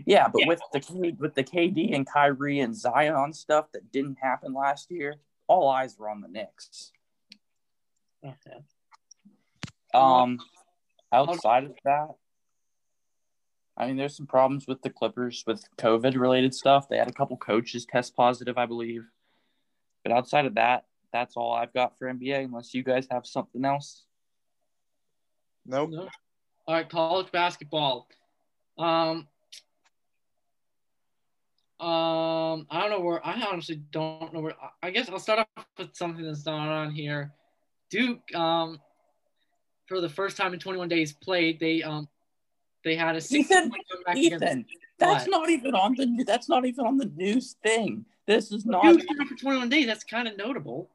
Yeah, 0.06 0.28
but 0.28 0.42
Yeah. 0.42 0.48
with 0.48 0.62
the 0.74 1.16
with 1.20 1.36
the 1.36 1.44
KD 1.44 1.94
and 1.94 2.08
Kyrie 2.08 2.60
and 2.60 2.76
Zion 2.76 3.34
stuff 3.34 3.72
that 3.74 3.92
didn't 3.92 4.18
happen 4.20 4.54
last 4.54 4.90
year, 4.90 5.16
all 5.48 5.70
eyes 5.70 5.98
were 5.98 6.10
on 6.10 6.22
the 6.22 6.28
Knicks. 6.28 6.92
Okay. 8.26 8.64
Um, 9.94 10.40
outside 11.12 11.66
of 11.66 11.76
that, 11.84 12.16
I 13.78 13.86
mean, 13.86 13.96
there's 13.96 14.18
some 14.18 14.26
problems 14.26 14.66
with 14.68 14.82
the 14.82 14.90
Clippers 14.90 15.44
with 15.46 15.64
COVID 15.78 16.20
related 16.20 16.54
stuff. 16.54 16.90
They 16.90 16.98
had 16.98 17.08
a 17.08 17.14
couple 17.14 17.38
coaches 17.38 17.86
test 17.86 18.16
positive, 18.16 18.58
I 18.58 18.66
believe. 18.66 19.06
But 20.04 20.12
outside 20.12 20.46
of 20.46 20.56
that, 20.56 20.86
that's 21.14 21.38
all 21.38 21.54
I've 21.54 21.74
got 21.74 21.98
for 21.98 22.12
NBA. 22.12 22.46
Unless 22.46 22.74
you 22.74 22.82
guys 22.82 23.08
have 23.12 23.28
something 23.28 23.64
else. 23.64 24.04
Nope. 25.66 25.92
No. 25.92 26.10
All 26.68 26.76
right, 26.76 26.90
college 26.90 27.32
basketball. 27.32 28.08
Um, 28.80 29.28
um, 31.80 32.66
I 32.72 32.82
don't 32.82 32.90
know 32.90 33.00
where. 33.02 33.26
I 33.26 33.40
honestly 33.52 33.82
don't 33.92 34.34
know 34.34 34.40
where. 34.40 34.56
I 34.82 34.90
guess 34.90 35.08
I'll 35.08 35.20
start 35.20 35.48
off 35.56 35.66
with 35.78 35.96
something 35.96 36.26
that's 36.26 36.46
not 36.46 36.68
on 36.68 36.92
here. 36.92 37.32
Duke, 37.92 38.34
um, 38.36 38.80
for 39.86 40.02
the 40.02 40.10
first 40.10 40.36
time 40.36 40.54
in 40.54 40.60
21 40.60 40.90
days 40.90 41.14
played, 41.14 41.60
they 41.60 41.84
um, 41.84 42.10
they 42.88 42.96
had 42.96 43.16
a 43.16 43.22
six 43.22 43.52
Ethan, 43.52 43.72
comeback 43.72 44.18
Ethan, 44.18 44.66
that's 44.98 45.28
What? 45.28 45.32
not 45.32 45.50
even 45.50 45.76
on 45.76 45.96
the. 45.96 46.24
That's 46.26 46.50
not 46.50 46.66
even 46.66 46.86
on 46.86 46.98
the 46.98 47.06
news 47.06 47.56
thing. 47.64 48.06
This 48.26 48.52
is 48.52 48.66
not 48.66 48.84
been 48.84 49.28
for 49.28 49.36
21 49.36 49.70
days. 49.70 49.86
That's 49.86 50.04
kind 50.04 50.28
of 50.28 50.38
notable. 50.38 50.90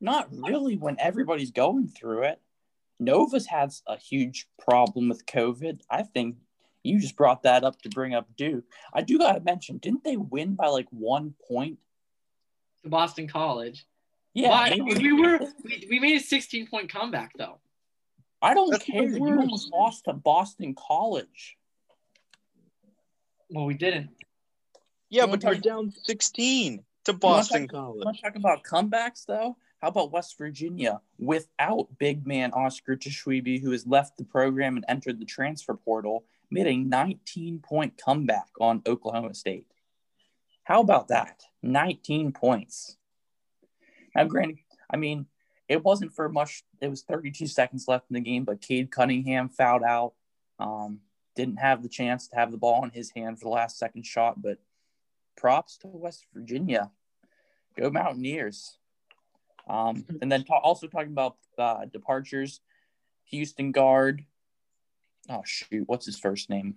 not 0.00 0.28
really 0.30 0.76
when 0.76 0.96
everybody's 1.00 1.50
going 1.50 1.88
through 1.88 2.24
it. 2.24 2.40
Nova's 3.00 3.46
has 3.46 3.82
a 3.86 3.96
huge 3.96 4.48
problem 4.58 5.08
with 5.08 5.26
COVID. 5.26 5.80
I 5.90 6.02
think 6.02 6.36
you 6.82 7.00
just 7.00 7.16
brought 7.16 7.42
that 7.42 7.64
up 7.64 7.80
to 7.82 7.88
bring 7.88 8.14
up 8.14 8.28
Duke. 8.36 8.64
I 8.94 9.02
do 9.02 9.18
got 9.18 9.32
to 9.32 9.40
mention, 9.40 9.78
didn't 9.78 10.04
they 10.04 10.16
win 10.16 10.54
by 10.54 10.68
like 10.68 10.86
one 10.90 11.34
point 11.48 11.78
to 12.82 12.90
Boston 12.90 13.28
College. 13.28 13.86
Yeah, 14.34 14.74
we 14.74 15.12
were 15.12 15.38
we, 15.64 15.86
we 15.90 15.98
made 15.98 16.16
a 16.16 16.24
16 16.24 16.66
point 16.68 16.92
comeback 16.92 17.32
though. 17.36 17.58
I 18.42 18.54
don't 18.54 18.70
That's 18.70 18.84
care. 18.84 19.02
You 19.08 19.18
worst. 19.20 19.40
almost 19.40 19.72
lost 19.72 20.04
to 20.04 20.12
Boston 20.12 20.74
College. 20.74 21.56
Well, 23.50 23.64
we 23.66 23.74
didn't. 23.74 24.10
Yeah, 25.08 25.22
You 25.24 25.30
but 25.30 25.44
wanna 25.44 25.54
you're 25.56 25.62
talk- 25.62 25.62
down 25.62 25.90
16 26.04 26.84
to 27.04 27.12
wanna 27.12 27.18
Boston 27.18 27.68
talk- 27.68 27.72
Want 27.94 28.02
College. 28.02 28.16
to 28.16 28.22
talk 28.22 28.36
about 28.36 28.62
comebacks 28.64 29.24
though? 29.26 29.56
How 29.80 29.88
about 29.88 30.10
West 30.10 30.36
Virginia 30.38 31.00
without 31.18 31.98
big 31.98 32.26
man 32.26 32.52
Oscar 32.52 32.96
Tshiebwe, 32.96 33.60
who 33.60 33.70
has 33.70 33.86
left 33.86 34.16
the 34.16 34.24
program 34.24 34.76
and 34.76 34.84
entered 34.88 35.20
the 35.20 35.26
transfer 35.26 35.74
portal, 35.74 36.24
made 36.50 36.66
a 36.66 36.76
19 36.76 37.60
point 37.60 37.96
comeback 37.96 38.48
on 38.60 38.82
Oklahoma 38.86 39.34
State. 39.34 39.66
How 40.64 40.80
about 40.80 41.08
that? 41.08 41.44
19 41.62 42.32
points. 42.32 42.96
Now, 44.14 44.24
granted, 44.24 44.58
I 44.90 44.96
mean, 44.96 45.26
it 45.68 45.84
wasn't 45.84 46.14
for 46.14 46.28
much. 46.28 46.62
It 46.80 46.88
was 46.88 47.02
32 47.02 47.46
seconds 47.46 47.86
left 47.88 48.06
in 48.10 48.14
the 48.14 48.20
game, 48.20 48.44
but 48.44 48.60
Cade 48.60 48.90
Cunningham 48.90 49.48
fouled 49.48 49.82
out. 49.82 50.14
Um, 50.58 51.00
didn't 51.34 51.56
have 51.56 51.82
the 51.82 51.88
chance 51.88 52.28
to 52.28 52.36
have 52.36 52.50
the 52.50 52.56
ball 52.56 52.84
in 52.84 52.90
his 52.90 53.10
hand 53.10 53.38
for 53.38 53.44
the 53.44 53.50
last 53.50 53.78
second 53.78 54.06
shot, 54.06 54.40
but 54.40 54.58
props 55.36 55.76
to 55.78 55.88
West 55.88 56.26
Virginia. 56.32 56.90
Go 57.76 57.90
Mountaineers. 57.90 58.78
Um, 59.68 60.04
and 60.22 60.30
then 60.30 60.44
ta- 60.44 60.58
also 60.58 60.86
talking 60.86 61.12
about 61.12 61.36
uh, 61.58 61.84
departures, 61.86 62.60
Houston 63.26 63.72
guard. 63.72 64.24
Oh 65.28 65.42
shoot, 65.44 65.84
what's 65.86 66.06
his 66.06 66.18
first 66.18 66.48
name? 66.48 66.76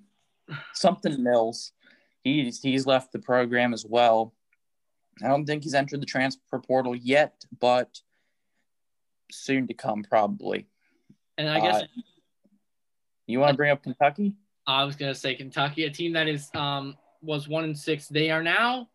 Something 0.73 1.23
Mills. 1.23 1.71
He's 2.23 2.61
he's 2.61 2.85
left 2.85 3.11
the 3.11 3.19
program 3.19 3.73
as 3.73 3.85
well. 3.85 4.33
I 5.23 5.27
don't 5.27 5.45
think 5.45 5.63
he's 5.63 5.73
entered 5.73 6.01
the 6.01 6.05
transfer 6.05 6.59
portal 6.59 6.95
yet, 6.95 7.45
but 7.59 8.01
soon 9.31 9.67
to 9.67 9.73
come 9.73 10.03
probably. 10.03 10.67
And 11.37 11.49
I 11.49 11.59
guess 11.59 11.83
Uh, 11.83 11.87
You 13.27 13.39
want 13.39 13.51
to 13.51 13.57
bring 13.57 13.71
up 13.71 13.83
Kentucky? 13.83 14.33
I 14.65 14.83
was 14.83 14.95
gonna 14.95 15.15
say 15.15 15.35
Kentucky, 15.35 15.85
a 15.85 15.89
team 15.89 16.13
that 16.13 16.27
is 16.27 16.49
um 16.55 16.97
was 17.21 17.47
one 17.47 17.63
and 17.63 17.77
six. 17.77 18.07
They 18.07 18.29
are 18.31 18.43
now 18.43 18.89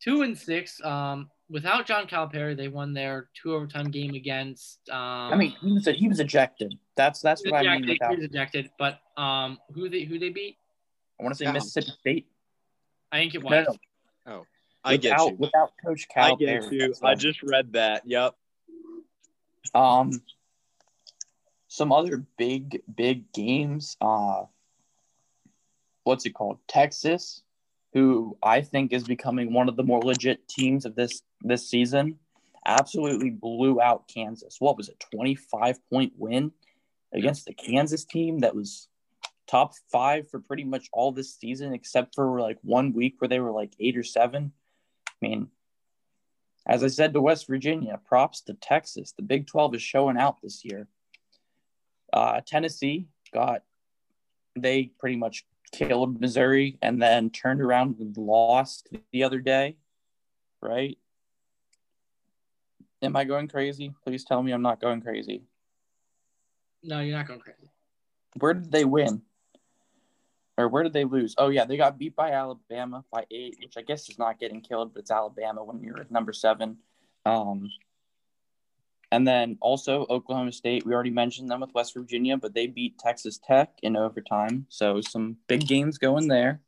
two 0.00 0.22
and 0.22 0.36
six. 0.36 0.82
Um, 0.84 1.30
without 1.48 1.86
John 1.86 2.06
Calipari, 2.06 2.56
they 2.56 2.68
won 2.68 2.92
their 2.92 3.28
two 3.34 3.54
overtime 3.54 3.90
game 3.90 4.14
against. 4.14 4.88
Um, 4.90 5.32
I 5.32 5.36
mean, 5.36 5.56
he 5.60 5.72
was 5.72 5.86
he 5.86 6.08
was 6.08 6.20
ejected. 6.20 6.78
That's 6.96 7.20
that's 7.20 7.42
he 7.42 7.50
what 7.50 7.62
was 7.62 7.68
I 7.68 7.78
mean. 7.78 7.88
Without, 7.88 8.10
he 8.10 8.16
was 8.16 8.24
ejected, 8.24 8.70
but 8.78 9.00
um, 9.16 9.58
who 9.72 9.88
they 9.88 10.04
who 10.04 10.18
they 10.18 10.30
beat? 10.30 10.56
I 11.18 11.22
want 11.22 11.34
to 11.34 11.38
say 11.38 11.44
Yeah. 11.44 11.52
Mississippi 11.52 11.92
State. 12.00 12.26
I 13.12 13.18
think 13.18 13.34
it 13.34 13.42
was. 13.42 13.66
No, 13.66 13.76
no, 14.32 14.46
I 14.84 14.96
get 14.96 15.18
you. 15.18 15.36
Without 15.38 15.72
Coach 15.84 16.06
I 16.16 16.34
get 16.36 16.70
you. 16.70 16.94
I 17.02 17.14
just 17.14 17.42
read 17.42 17.72
that. 17.74 18.06
Yep. 18.06 18.34
Um, 19.74 20.22
some 21.68 21.92
other 21.92 22.24
big, 22.36 22.82
big 22.92 23.32
games. 23.32 23.96
Uh, 24.00 24.44
what's 26.04 26.26
it 26.26 26.34
called? 26.34 26.58
Texas, 26.66 27.42
who 27.92 28.36
I 28.42 28.62
think 28.62 28.92
is 28.92 29.04
becoming 29.04 29.52
one 29.52 29.68
of 29.68 29.76
the 29.76 29.82
more 29.82 30.02
legit 30.02 30.48
teams 30.48 30.84
of 30.84 30.94
this 30.94 31.22
this 31.42 31.68
season, 31.68 32.18
absolutely 32.66 33.30
blew 33.30 33.80
out 33.80 34.08
Kansas. 34.12 34.56
What 34.58 34.76
was 34.76 34.88
it? 34.88 35.04
Twenty 35.12 35.34
five 35.34 35.78
point 35.88 36.12
win 36.16 36.52
against 37.12 37.46
the 37.46 37.54
Kansas 37.54 38.04
team 38.04 38.40
that 38.40 38.54
was 38.54 38.88
top 39.46 39.72
five 39.90 40.28
for 40.28 40.38
pretty 40.38 40.64
much 40.64 40.88
all 40.92 41.12
this 41.12 41.34
season, 41.34 41.72
except 41.72 42.14
for 42.14 42.40
like 42.40 42.58
one 42.62 42.92
week 42.92 43.16
where 43.18 43.28
they 43.28 43.40
were 43.40 43.52
like 43.52 43.72
eight 43.80 43.96
or 43.96 44.04
seven. 44.04 44.52
I 45.08 45.12
mean, 45.20 45.48
as 46.66 46.84
I 46.84 46.88
said 46.88 47.12
to 47.12 47.20
West 47.20 47.46
Virginia, 47.46 48.00
props 48.06 48.42
to 48.42 48.54
Texas. 48.54 49.12
The 49.16 49.22
Big 49.22 49.46
12 49.46 49.76
is 49.76 49.82
showing 49.82 50.18
out 50.18 50.42
this 50.42 50.64
year. 50.64 50.86
Uh, 52.12 52.40
Tennessee 52.44 53.06
got, 53.32 53.62
they 54.56 54.90
pretty 54.98 55.16
much 55.16 55.44
killed 55.72 56.20
Missouri 56.20 56.78
and 56.82 57.00
then 57.00 57.30
turned 57.30 57.60
around 57.60 57.96
and 58.00 58.16
lost 58.16 58.88
the 59.12 59.24
other 59.24 59.40
day, 59.40 59.76
right? 60.60 60.98
Am 63.02 63.16
I 63.16 63.24
going 63.24 63.48
crazy? 63.48 63.94
Please 64.04 64.24
tell 64.24 64.42
me 64.42 64.52
I'm 64.52 64.62
not 64.62 64.80
going 64.80 65.00
crazy. 65.00 65.42
No, 66.82 67.00
you're 67.00 67.16
not 67.16 67.28
going 67.28 67.40
crazy. 67.40 67.70
Where 68.38 68.54
did 68.54 68.70
they 68.70 68.84
win? 68.84 69.22
Or 70.58 70.68
where 70.68 70.82
did 70.82 70.92
they 70.92 71.04
lose? 71.04 71.34
Oh, 71.38 71.48
yeah, 71.48 71.64
they 71.64 71.76
got 71.76 71.98
beat 71.98 72.14
by 72.14 72.32
Alabama 72.32 73.04
by 73.10 73.24
eight, 73.30 73.56
which 73.62 73.76
I 73.76 73.82
guess 73.82 74.08
is 74.10 74.18
not 74.18 74.38
getting 74.38 74.60
killed, 74.60 74.92
but 74.92 75.00
it's 75.00 75.10
Alabama 75.10 75.64
when 75.64 75.82
you're 75.82 76.00
at 76.00 76.10
number 76.10 76.32
seven. 76.32 76.76
Um, 77.24 77.70
and 79.12 79.26
then 79.26 79.58
also 79.60 80.06
Oklahoma 80.08 80.52
State, 80.52 80.86
we 80.86 80.94
already 80.94 81.10
mentioned 81.10 81.50
them 81.50 81.60
with 81.60 81.74
West 81.74 81.94
Virginia, 81.94 82.36
but 82.36 82.54
they 82.54 82.66
beat 82.66 82.98
Texas 82.98 83.40
Tech 83.44 83.72
in 83.82 83.96
overtime. 83.96 84.66
So 84.68 85.00
some 85.00 85.36
big 85.48 85.66
games 85.66 85.98
going 85.98 86.28
there. 86.28 86.60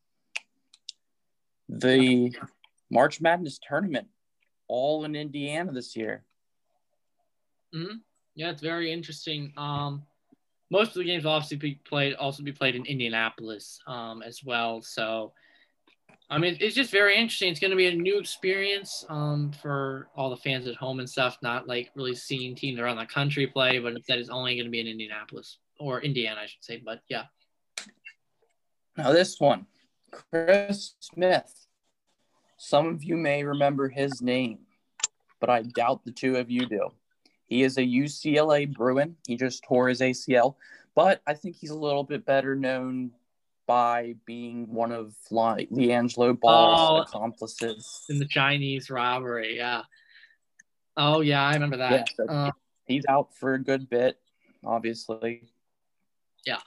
The 1.68 2.34
March 2.90 3.20
Madness 3.20 3.60
tournament, 3.66 4.08
all 4.68 5.04
in 5.04 5.14
Indiana 5.14 5.72
this 5.72 5.94
year. 5.94 6.24
Hmm. 7.72 7.96
Yeah, 8.34 8.50
it's 8.50 8.62
very 8.62 8.92
interesting. 8.92 9.52
Um, 9.56 10.02
most 10.72 10.88
of 10.88 10.94
the 10.94 11.04
games 11.04 11.24
will 11.24 11.32
obviously 11.32 11.58
be 11.58 11.74
played 11.84 12.14
also 12.14 12.42
be 12.42 12.50
played 12.50 12.74
in 12.74 12.86
Indianapolis 12.86 13.78
um, 13.86 14.22
as 14.22 14.42
well. 14.42 14.80
So, 14.80 15.34
I 16.30 16.38
mean, 16.38 16.56
it's 16.60 16.74
just 16.74 16.90
very 16.90 17.14
interesting. 17.14 17.50
It's 17.50 17.60
going 17.60 17.72
to 17.72 17.76
be 17.76 17.88
a 17.88 17.94
new 17.94 18.18
experience 18.18 19.04
um, 19.10 19.52
for 19.60 20.08
all 20.16 20.30
the 20.30 20.36
fans 20.38 20.66
at 20.66 20.74
home 20.76 20.98
and 20.98 21.08
stuff. 21.08 21.36
Not 21.42 21.68
like 21.68 21.90
really 21.94 22.14
seeing 22.14 22.56
teams 22.56 22.80
around 22.80 22.96
the 22.96 23.04
country 23.04 23.46
play, 23.46 23.80
but 23.80 23.92
instead 23.92 24.18
it's 24.18 24.30
only 24.30 24.54
going 24.56 24.64
to 24.64 24.70
be 24.70 24.80
in 24.80 24.86
Indianapolis 24.86 25.58
or 25.78 26.00
Indiana, 26.00 26.40
I 26.42 26.46
should 26.46 26.64
say. 26.64 26.82
But 26.82 27.02
yeah, 27.10 27.24
Now, 28.96 29.12
this 29.12 29.38
one, 29.38 29.66
Chris 30.10 30.94
Smith. 31.00 31.66
Some 32.56 32.86
of 32.86 33.04
you 33.04 33.16
may 33.18 33.44
remember 33.44 33.90
his 33.90 34.22
name, 34.22 34.60
but 35.38 35.50
I 35.50 35.62
doubt 35.62 36.04
the 36.06 36.12
two 36.12 36.36
of 36.36 36.50
you 36.50 36.64
do. 36.64 36.92
He 37.46 37.62
is 37.62 37.76
a 37.78 37.82
UCLA 37.82 38.72
Bruin. 38.72 39.16
He 39.26 39.36
just 39.36 39.62
tore 39.64 39.88
his 39.88 40.00
ACL, 40.00 40.56
but 40.94 41.20
I 41.26 41.34
think 41.34 41.56
he's 41.56 41.70
a 41.70 41.78
little 41.78 42.04
bit 42.04 42.24
better 42.24 42.54
known 42.56 43.12
by 43.66 44.14
being 44.26 44.72
one 44.72 44.90
of 44.92 45.14
Le- 45.30 45.66
LiAngelo 45.66 46.38
Ball's 46.40 46.80
Oh. 46.80 47.02
accomplices. 47.02 48.04
in 48.08 48.18
the 48.18 48.26
Chinese 48.26 48.90
robbery, 48.90 49.56
yeah. 49.56 49.82
Oh 50.96 51.20
yeah, 51.20 51.42
I 51.46 51.54
remember 51.54 51.76
that. 51.78 51.92
Yeah, 51.92 52.04
so- 52.16 52.26
Uh, 52.26 52.50
He's 52.86 53.04
out 53.08 53.34
for 53.36 53.54
a 53.54 53.58
good 53.62 53.88
bit, 53.88 54.18
obviously. 54.64 55.48
Yeah. 56.44 56.58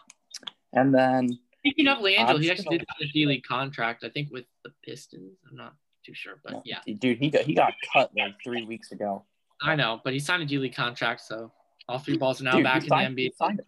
And 0.73 0.95
then 0.95 1.37
speaking 1.59 1.87
of 1.87 1.97
LiAngelo, 1.99 2.41
he 2.41 2.49
actually 2.49 2.77
did 2.79 2.87
sign 2.99 3.09
a 3.09 3.11
D 3.11 3.25
League 3.25 3.43
contract, 3.43 4.03
I 4.03 4.09
think, 4.09 4.31
with 4.31 4.45
the 4.63 4.71
Pistons. 4.83 5.37
I'm 5.49 5.57
not 5.57 5.75
too 6.05 6.13
sure, 6.13 6.39
but 6.43 6.61
yeah. 6.65 6.79
dude, 6.99 7.17
he 7.19 7.29
got 7.29 7.41
he 7.43 7.53
got 7.53 7.73
cut 7.93 8.11
like 8.17 8.35
three 8.43 8.63
weeks 8.65 8.91
ago. 8.93 9.25
I 9.61 9.75
know, 9.75 10.01
but 10.03 10.13
he 10.13 10.19
signed 10.19 10.43
a 10.43 10.45
G 10.45 10.57
League 10.59 10.75
contract, 10.75 11.21
so 11.21 11.51
all 11.87 11.99
three 11.99 12.17
balls 12.17 12.41
are 12.41 12.43
now 12.43 12.53
Dude, 12.55 12.63
back 12.63 12.83
in 12.83 12.89
signed- 12.89 13.17
the 13.17 13.21
he 13.23 13.29
NBA. 13.29 13.35
signed- 13.35 13.61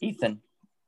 Ethan, 0.00 0.42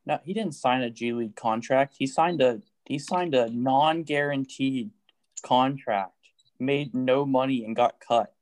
no, 0.07 0.19
he 0.25 0.33
didn't 0.33 0.55
sign 0.55 0.83
a 0.83 0.91
G 0.91 1.13
League 1.13 1.37
contract. 1.37 1.97
He 1.99 2.07
signed 2.07 2.41
a 2.41 2.63
he 2.87 2.99
signed 2.99 3.35
a 3.35 3.49
non-guaranteed 3.51 4.91
contract, 5.43 6.15
made 6.59 6.93
no 6.95 7.25
money, 7.25 7.65
and 7.65 7.77
got 7.77 8.01
cut. 8.01 8.35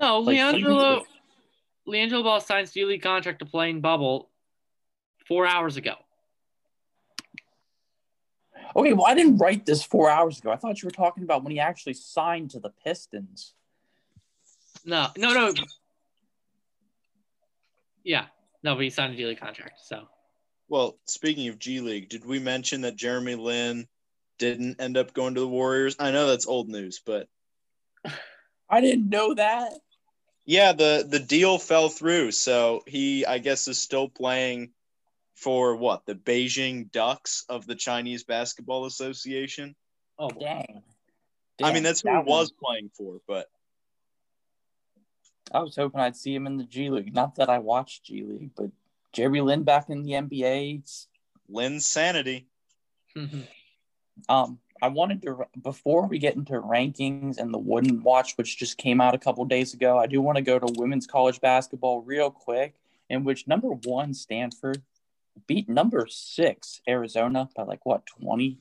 No, 0.00 0.20
Like, 0.20 0.36
LiAngelo, 0.38 1.04
LiAngelo 1.86 2.22
Ball 2.22 2.40
signed 2.40 2.72
G 2.72 2.84
League 2.84 3.02
contract 3.02 3.40
to 3.40 3.46
play 3.46 3.70
in 3.70 3.80
bubble 3.80 4.30
four 5.26 5.46
hours 5.46 5.76
ago. 5.76 5.96
Okay, 8.76 8.92
well, 8.92 9.06
I 9.06 9.14
didn't 9.14 9.38
write 9.38 9.64
this 9.64 9.82
four 9.82 10.10
hours 10.10 10.38
ago. 10.38 10.50
I 10.50 10.56
thought 10.56 10.82
you 10.82 10.86
were 10.86 10.90
talking 10.90 11.24
about 11.24 11.42
when 11.42 11.50
he 11.50 11.58
actually 11.58 11.94
signed 11.94 12.50
to 12.50 12.60
the 12.60 12.68
Pistons. 12.84 13.54
No, 14.84 15.08
no, 15.16 15.32
no. 15.32 15.54
Yeah, 18.04 18.26
no, 18.62 18.74
but 18.74 18.84
he 18.84 18.90
signed 18.90 19.14
a 19.14 19.16
G 19.16 19.24
League 19.24 19.40
contract. 19.40 19.80
So 19.82 20.06
Well, 20.68 20.98
speaking 21.06 21.48
of 21.48 21.58
G 21.58 21.80
League, 21.80 22.10
did 22.10 22.24
we 22.26 22.38
mention 22.38 22.82
that 22.82 22.96
Jeremy 22.96 23.34
Lin 23.34 23.88
didn't 24.38 24.78
end 24.80 24.98
up 24.98 25.14
going 25.14 25.34
to 25.34 25.40
the 25.40 25.48
Warriors? 25.48 25.96
I 25.98 26.10
know 26.10 26.26
that's 26.26 26.46
old 26.46 26.68
news, 26.68 27.00
but 27.04 27.28
I 28.68 28.82
didn't 28.82 29.08
know 29.08 29.32
that. 29.34 29.72
yeah, 30.44 30.72
the 30.72 31.06
the 31.08 31.18
deal 31.18 31.58
fell 31.58 31.88
through. 31.88 32.32
So 32.32 32.82
he, 32.86 33.24
I 33.24 33.38
guess, 33.38 33.66
is 33.68 33.78
still 33.78 34.08
playing 34.10 34.70
for 35.36 35.76
what 35.76 36.04
the 36.06 36.14
Beijing 36.14 36.90
Ducks 36.90 37.44
of 37.48 37.66
the 37.66 37.74
Chinese 37.76 38.24
Basketball 38.24 38.84
Association. 38.86 39.76
oh 40.18 40.28
boy. 40.30 40.40
Dang. 40.40 40.82
I 41.62 41.72
mean, 41.72 41.82
that's 41.84 42.00
who 42.02 42.10
that 42.10 42.24
he 42.24 42.30
was 42.30 42.52
one- 42.58 42.58
playing 42.62 42.90
for. 42.96 43.20
But 43.28 43.48
I 45.52 45.60
was 45.60 45.76
hoping 45.76 46.00
I'd 46.00 46.16
see 46.16 46.34
him 46.34 46.46
in 46.46 46.56
the 46.56 46.64
G 46.64 46.90
League. 46.90 47.14
Not 47.14 47.36
that 47.36 47.48
I 47.48 47.58
watched 47.60 48.04
G 48.04 48.22
League, 48.24 48.50
but 48.56 48.70
Jerry 49.12 49.40
Lin 49.40 49.62
back 49.62 49.88
in 49.88 50.02
the 50.02 50.12
NBA. 50.12 50.78
It's- 50.78 51.06
Linsanity. 51.50 52.44
Um, 54.30 54.58
I 54.80 54.88
wanted 54.88 55.20
to 55.22 55.44
before 55.62 56.06
we 56.06 56.18
get 56.18 56.36
into 56.36 56.52
rankings 56.54 57.36
and 57.36 57.52
the 57.52 57.58
Wooden 57.58 58.02
Watch, 58.02 58.34
which 58.36 58.56
just 58.58 58.78
came 58.78 58.98
out 58.98 59.14
a 59.14 59.18
couple 59.18 59.44
days 59.44 59.74
ago. 59.74 59.98
I 59.98 60.06
do 60.06 60.22
want 60.22 60.36
to 60.36 60.42
go 60.42 60.58
to 60.58 60.72
women's 60.78 61.06
college 61.06 61.38
basketball 61.42 62.00
real 62.00 62.30
quick, 62.30 62.74
in 63.10 63.24
which 63.24 63.46
number 63.46 63.68
one 63.68 64.14
Stanford 64.14 64.82
beat 65.46 65.68
number 65.68 66.06
six 66.08 66.80
Arizona 66.88 67.48
by 67.56 67.64
like 67.64 67.84
what 67.84 68.06
twenty. 68.06 68.58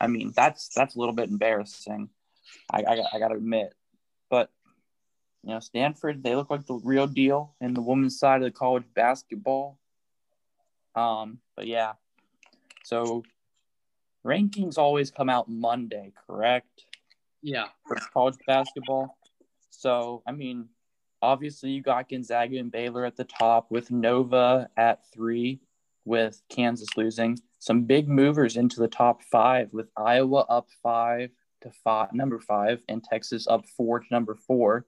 I 0.00 0.06
mean, 0.06 0.32
that's 0.34 0.68
that's 0.68 0.96
a 0.96 0.98
little 0.98 1.14
bit 1.14 1.30
embarrassing. 1.30 2.10
I 2.70 2.82
I, 2.82 3.02
I 3.14 3.18
got 3.18 3.28
to 3.28 3.36
admit, 3.36 3.74
but 4.30 4.50
you 5.42 5.50
know, 5.50 5.60
Stanford 5.60 6.22
they 6.22 6.34
look 6.34 6.50
like 6.50 6.66
the 6.66 6.74
real 6.74 7.06
deal 7.06 7.54
in 7.60 7.74
the 7.74 7.82
women's 7.82 8.18
side 8.18 8.42
of 8.42 8.44
the 8.44 8.50
college 8.50 8.84
basketball. 8.94 9.78
Um, 10.94 11.38
but 11.56 11.66
yeah, 11.66 11.94
so 12.84 13.24
rankings 14.24 14.78
always 14.78 15.10
come 15.10 15.28
out 15.28 15.48
Monday, 15.48 16.12
correct? 16.26 16.86
Yeah. 17.42 17.66
For 17.86 17.96
college 18.12 18.36
basketball. 18.46 19.16
So, 19.70 20.22
I 20.26 20.32
mean, 20.32 20.68
obviously 21.20 21.70
you 21.70 21.82
got 21.82 22.08
Gonzaga 22.08 22.58
and 22.58 22.72
Baylor 22.72 23.04
at 23.04 23.16
the 23.16 23.24
top 23.24 23.70
with 23.70 23.90
Nova 23.90 24.68
at 24.76 25.00
three, 25.12 25.60
with 26.04 26.40
Kansas 26.48 26.88
losing. 26.96 27.38
Some 27.58 27.84
big 27.84 28.08
movers 28.08 28.56
into 28.56 28.80
the 28.80 28.88
top 28.88 29.22
five 29.22 29.72
with 29.72 29.88
Iowa 29.96 30.44
up 30.48 30.68
five 30.82 31.30
to 31.62 31.70
five, 31.82 32.12
number 32.12 32.38
five, 32.40 32.82
and 32.88 33.02
Texas 33.02 33.46
up 33.46 33.64
four 33.76 34.00
to 34.00 34.06
number 34.10 34.34
four. 34.34 34.86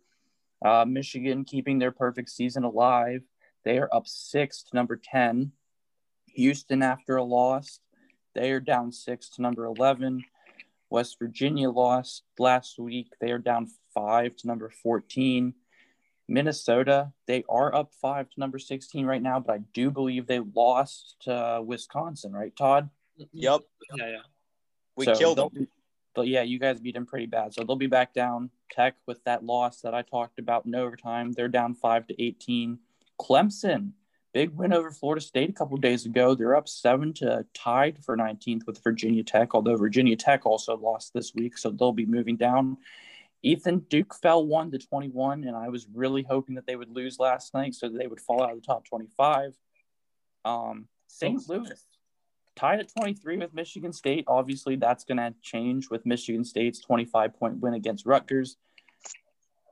Uh, 0.64 0.84
Michigan 0.86 1.44
keeping 1.44 1.78
their 1.78 1.90
perfect 1.90 2.30
season 2.30 2.64
alive. 2.64 3.22
They 3.64 3.78
are 3.78 3.88
up 3.92 4.06
six 4.06 4.62
to 4.64 4.76
number 4.76 5.00
10. 5.02 5.52
Houston, 6.34 6.82
after 6.82 7.16
a 7.16 7.24
loss, 7.24 7.80
they 8.34 8.52
are 8.52 8.60
down 8.60 8.92
six 8.92 9.28
to 9.30 9.42
number 9.42 9.64
11. 9.64 10.22
West 10.90 11.16
Virginia 11.18 11.70
lost 11.70 12.22
last 12.38 12.78
week. 12.78 13.08
They 13.20 13.32
are 13.32 13.38
down 13.38 13.68
five 13.94 14.36
to 14.36 14.46
number 14.46 14.70
14. 14.70 15.54
Minnesota, 16.28 17.12
they 17.26 17.44
are 17.48 17.74
up 17.74 17.92
five 17.92 18.28
to 18.30 18.40
number 18.40 18.58
16 18.58 19.06
right 19.06 19.22
now, 19.22 19.40
but 19.40 19.52
I 19.52 19.58
do 19.72 19.90
believe 19.90 20.26
they 20.26 20.40
lost 20.40 21.16
to 21.22 21.32
uh, 21.32 21.60
Wisconsin, 21.60 22.32
right, 22.32 22.54
Todd? 22.56 22.90
Mm-hmm. 23.20 23.38
Yep. 23.38 23.60
Yeah, 23.96 24.08
yeah. 24.08 24.16
We 24.96 25.04
So 25.04 25.14
killed 25.14 25.38
them. 25.38 25.68
But 26.14 26.28
yeah, 26.28 26.42
you 26.42 26.58
guys 26.58 26.80
beat 26.80 26.94
them 26.94 27.04
pretty 27.06 27.26
bad. 27.26 27.52
So 27.52 27.62
they'll 27.62 27.76
be 27.76 27.86
back 27.86 28.14
down. 28.14 28.50
Tech 28.70 28.96
with 29.06 29.22
that 29.24 29.44
loss 29.44 29.82
that 29.82 29.94
I 29.94 30.02
talked 30.02 30.38
about 30.38 30.64
in 30.64 30.74
overtime. 30.74 31.32
They're 31.32 31.46
down 31.46 31.74
five 31.74 32.06
to 32.06 32.22
18. 32.22 32.78
Clemson, 33.20 33.92
big 34.32 34.50
win 34.50 34.72
over 34.72 34.90
Florida 34.90 35.20
State 35.20 35.50
a 35.50 35.52
couple 35.52 35.76
days 35.76 36.06
ago. 36.06 36.34
They're 36.34 36.56
up 36.56 36.68
seven 36.68 37.12
to 37.14 37.44
tied 37.54 38.02
for 38.02 38.16
19th 38.16 38.66
with 38.66 38.82
Virginia 38.82 39.22
Tech, 39.22 39.54
although 39.54 39.76
Virginia 39.76 40.16
Tech 40.16 40.46
also 40.46 40.76
lost 40.78 41.12
this 41.12 41.34
week. 41.34 41.58
So 41.58 41.70
they'll 41.70 41.92
be 41.92 42.06
moving 42.06 42.36
down. 42.36 42.78
Ethan 43.43 43.80
Duke 43.91 44.14
fell 44.14 44.45
one 44.45 44.70
to 44.72 44.78
21, 44.78 45.45
and 45.45 45.57
I 45.57 45.68
was 45.68 45.87
really 45.95 46.22
hoping 46.22 46.57
that 46.57 46.66
they 46.66 46.76
would 46.76 46.91
lose 46.91 47.18
last 47.18 47.55
night 47.55 47.74
so 47.74 47.89
that 47.89 47.99
they 47.99 48.07
would 48.07 48.20
fall 48.20 48.43
out 48.43 48.51
of 48.51 48.57
the 48.57 48.66
top 48.66 48.84
25. 48.87 49.55
Um, 50.45 50.89
St. 51.09 51.37
Oops. 51.37 51.49
Louis 51.49 51.87
tied 52.57 52.80
at 52.80 52.89
23 52.89 53.37
with 53.37 53.55
Michigan 53.55 53.93
State. 53.93 54.24
Obviously, 54.26 54.76
that's 54.76 55.05
going 55.05 55.18
to 55.18 55.34
change 55.43 55.91
with 55.91 56.05
Michigan 56.07 56.45
State's 56.45 56.80
25 56.80 57.39
point 57.39 57.61
win 57.61 57.74
against 57.74 58.07
Rutgers. 58.07 58.57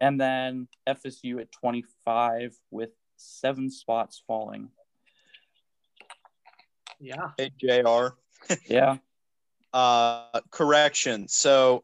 And 0.00 0.20
then 0.20 0.68
FSU 0.86 1.40
at 1.40 1.50
25 1.50 2.56
with 2.70 2.90
seven 3.16 3.70
spots 3.70 4.22
falling. 4.26 4.68
Yeah. 7.00 7.30
Hey, 7.36 7.50
JR. 7.58 8.14
Yeah. 8.66 8.98
Uh, 9.72 10.38
correction. 10.52 11.26
So 11.26 11.82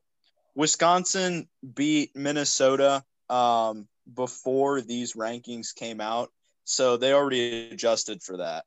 Wisconsin 0.55 1.49
beat 1.75 2.15
Minnesota 2.17 3.05
um, 3.29 3.89
before 4.13 4.81
these 4.81 5.15
rankings 5.15 5.75
came 5.75 6.01
out. 6.01 6.31
So 6.65 6.97
they 6.97 7.13
already 7.13 7.71
adjusted 7.71 8.23
for 8.23 8.39
that. 8.39 8.65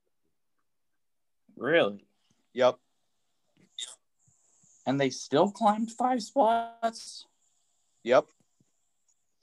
Really? 1.55 2.05
Yep. 2.53 2.77
And 4.86 4.99
they 4.99 5.09
still 5.09 5.49
climbed 5.51 5.91
five 5.91 6.21
spots? 6.21 7.25
Yep. 8.03 8.25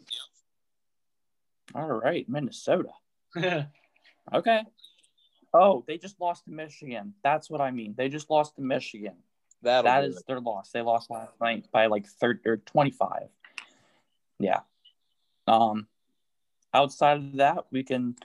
Yep. 0.00 1.82
All 1.82 1.88
right. 1.88 2.28
Minnesota. 2.28 2.90
Okay. 4.32 4.62
Oh, 5.52 5.84
they 5.86 5.98
just 5.98 6.20
lost 6.20 6.44
to 6.44 6.52
Michigan. 6.52 7.14
That's 7.24 7.50
what 7.50 7.60
I 7.60 7.70
mean. 7.70 7.94
They 7.96 8.08
just 8.08 8.30
lost 8.30 8.54
to 8.56 8.62
Michigan. 8.62 9.16
That'll 9.62 9.90
That 9.90 10.04
is 10.04 10.22
their 10.26 10.40
loss. 10.40 10.70
They 10.70 10.82
lost 10.82 11.10
last 11.10 11.32
night 11.40 11.66
by 11.72 11.86
like 11.86 12.06
30 12.06 12.48
or 12.48 12.56
25. 12.58 13.28
Yeah. 14.38 14.60
Um 15.46 15.86
outside 16.72 17.18
of 17.18 17.36
that, 17.36 17.66
we 17.70 17.82
can 17.82 18.16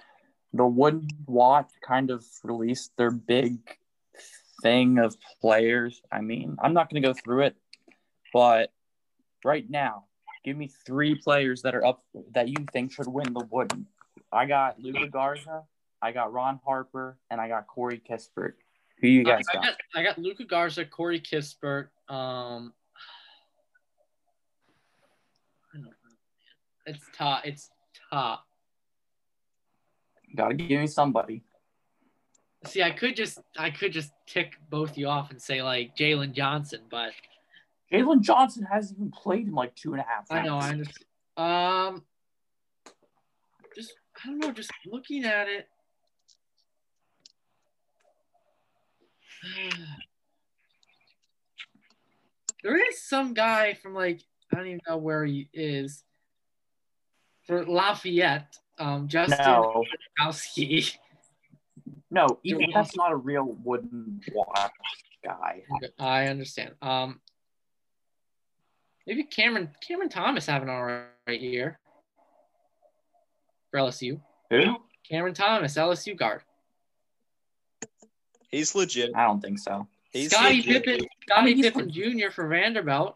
the 0.53 0.65
Wood 0.65 1.11
Watch 1.27 1.71
kind 1.85 2.11
of 2.11 2.23
released 2.43 2.95
their 2.97 3.11
big 3.11 3.59
thing 4.61 4.99
of 4.99 5.17
players. 5.41 6.01
I 6.11 6.21
mean, 6.21 6.55
I'm 6.61 6.73
not 6.73 6.89
going 6.89 7.01
to 7.01 7.07
go 7.07 7.13
through 7.13 7.43
it, 7.43 7.55
but 8.33 8.71
right 9.43 9.69
now, 9.69 10.05
give 10.43 10.55
me 10.55 10.71
three 10.85 11.15
players 11.15 11.63
that 11.63 11.75
are 11.75 11.85
up 11.85 12.03
that 12.33 12.47
you 12.47 12.65
think 12.71 12.93
should 12.93 13.07
win 13.07 13.33
the 13.33 13.45
Wooden. 13.49 13.85
I 14.31 14.45
got 14.45 14.79
Luka 14.81 15.07
Garza, 15.07 15.63
I 16.01 16.11
got 16.11 16.31
Ron 16.31 16.59
Harper, 16.65 17.17
and 17.29 17.41
I 17.41 17.47
got 17.47 17.67
Corey 17.67 18.01
Kispert. 18.09 18.53
Who 19.01 19.07
you 19.07 19.23
guys 19.23 19.43
I 19.51 19.55
got? 19.55 19.63
got 19.63 19.75
I 19.95 20.03
got 20.03 20.17
Luka 20.17 20.45
Garza, 20.45 20.85
Corey 20.85 21.19
Kispert. 21.19 21.87
Um, 22.07 22.73
I 25.73 25.77
don't 25.77 25.83
know. 25.83 25.91
It's 26.85 27.03
tough. 27.15 27.41
It's 27.43 27.69
tough. 28.11 28.41
Gotta 30.35 30.53
give 30.53 30.79
me 30.79 30.87
somebody. 30.87 31.43
See, 32.65 32.81
I 32.81 32.91
could 32.91 33.15
just 33.15 33.39
I 33.57 33.69
could 33.69 33.91
just 33.91 34.11
tick 34.25 34.53
both 34.69 34.97
you 34.97 35.07
off 35.07 35.29
and 35.31 35.41
say 35.41 35.61
like 35.61 35.95
Jalen 35.95 36.33
Johnson, 36.33 36.81
but 36.89 37.11
Jalen 37.91 38.21
Johnson 38.21 38.63
hasn't 38.63 38.97
even 38.97 39.11
played 39.11 39.47
in 39.47 39.53
like 39.53 39.75
two 39.75 39.93
and 39.93 40.01
a 40.01 40.05
half. 40.05 40.25
I 40.31 40.41
know 40.41 40.57
I 40.57 40.69
understand. 40.69 41.05
Um, 41.37 42.03
just 43.75 43.93
I 44.23 44.29
don't 44.29 44.39
know. 44.39 44.51
Just 44.51 44.71
looking 44.85 45.25
at 45.25 45.47
it. 45.47 45.67
There 52.63 52.77
is 52.89 53.03
some 53.03 53.35
guy 53.35 53.75
from 53.75 53.93
like 53.93 54.21
I 54.51 54.57
don't 54.57 54.65
even 54.65 54.79
know 54.87 54.97
where 54.97 55.23
he 55.23 55.47
is 55.53 56.03
for 57.45 57.63
Lafayette. 57.63 58.57
Um, 58.79 59.07
Justin 59.07 59.37
No, 59.45 59.83
Kowski. 60.19 60.97
no, 62.09 62.39
even 62.43 62.71
that's 62.73 62.95
not 62.97 63.11
a 63.11 63.15
real 63.15 63.55
wooden 63.63 64.19
watch 64.33 64.71
guy. 65.23 65.61
I 65.99 66.25
understand. 66.25 66.73
Um, 66.81 67.21
maybe 69.05 69.23
Cameron 69.25 69.69
Cameron 69.87 70.09
Thomas 70.09 70.47
having 70.47 70.67
an 70.67 70.73
all 70.75 70.83
right 70.83 71.39
year 71.39 71.79
for 73.69 73.79
LSU. 73.79 74.19
Who? 74.49 74.77
Cameron 75.07 75.35
Thomas, 75.35 75.75
LSU 75.75 76.17
guard. 76.17 76.41
He's 78.49 78.75
legit. 78.75 79.11
I 79.15 79.25
don't 79.25 79.41
think 79.41 79.59
so. 79.59 79.87
He's 80.11 80.31
Scotty 80.31 80.57
legit. 80.57 80.85
Pippen, 80.85 81.07
Scotty 81.27 81.53
he's 81.55 81.65
Pippen 81.65 81.91
Jr. 81.91 82.31
for 82.31 82.47
Vanderbilt. 82.47 83.15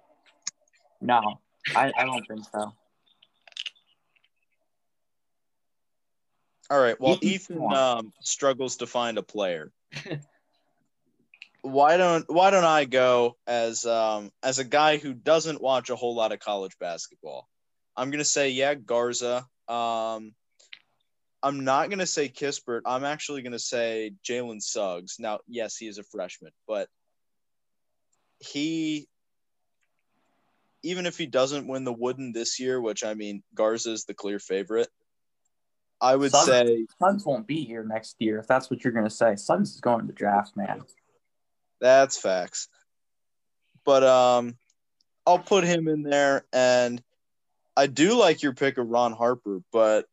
No, 1.02 1.40
I, 1.76 1.92
I 1.98 2.06
don't 2.06 2.26
think 2.28 2.46
so. 2.52 2.74
All 6.72 6.80
right. 6.80 7.00
Well, 7.00 7.18
Ethan 7.22 7.58
Ethan 7.58 7.74
um, 7.74 8.14
struggles 8.22 8.78
to 8.78 8.88
find 8.88 9.18
a 9.18 9.24
player. 9.24 9.72
why 11.62 11.98
don't 11.98 12.26
Why 12.30 12.52
don't 12.52 12.66
I 12.66 12.86
go 12.86 13.38
as 13.48 13.86
um, 13.86 14.32
as 14.44 14.60
a 14.60 14.64
guy 14.64 14.98
who 14.98 15.14
doesn't 15.14 15.62
watch 15.62 15.90
a 15.90 15.96
whole 15.96 16.16
lot 16.16 16.32
of 16.32 16.40
college 16.40 16.78
basketball? 16.80 17.48
I'm 17.98 18.12
gonna 18.12 18.26
say 18.26 18.50
yeah, 18.50 18.76
Garza. 18.76 19.48
Um, 19.68 20.34
I'm 21.42 21.64
not 21.64 21.90
gonna 21.90 22.06
say 22.06 22.30
Kispert. 22.30 22.82
I'm 22.86 23.06
actually 23.06 23.42
gonna 23.42 23.60
say 23.60 24.12
Jalen 24.28 24.62
Suggs. 24.62 25.18
Now, 25.20 25.40
yes, 25.48 25.78
he 25.78 25.88
is 25.88 25.98
a 25.98 26.04
freshman, 26.04 26.52
but 26.68 26.90
he, 28.40 29.08
even 30.84 31.06
if 31.06 31.18
he 31.18 31.26
doesn't 31.26 31.68
win 31.68 31.84
the 31.84 31.94
Wooden 31.94 32.34
this 32.34 32.60
year, 32.60 32.80
which 32.82 33.04
I 33.04 33.14
mean, 33.14 33.44
Garza 33.54 33.92
is 33.92 34.06
the 34.06 34.14
clear 34.14 34.40
favorite. 34.40 34.90
I 36.02 36.16
would 36.16 36.32
Suggs- 36.32 36.46
say 36.46 36.88
Suggs 37.02 37.26
won't 37.26 37.48
be 37.48 37.64
here 37.64 37.84
next 37.84 38.16
year 38.20 38.40
if 38.40 38.48
that's 38.48 38.70
what 38.70 38.84
you're 38.84 38.94
gonna 38.94 39.10
say. 39.10 39.36
Suggs 39.36 39.74
is 39.74 39.82
going 39.82 40.08
to 40.08 40.14
draft, 40.14 40.56
man. 40.58 40.84
That's 41.80 42.18
facts. 42.18 42.68
But 43.86 44.04
um 44.04 44.58
I'll 45.26 45.40
put 45.40 45.64
him 45.64 45.88
in 45.88 46.04
there 46.04 46.46
and 46.52 47.02
I 47.78 47.88
do 47.88 48.18
like 48.18 48.42
your 48.42 48.54
pick 48.54 48.78
of 48.78 48.88
Ron 48.88 49.14
Harper, 49.14 49.62
but 49.72 50.06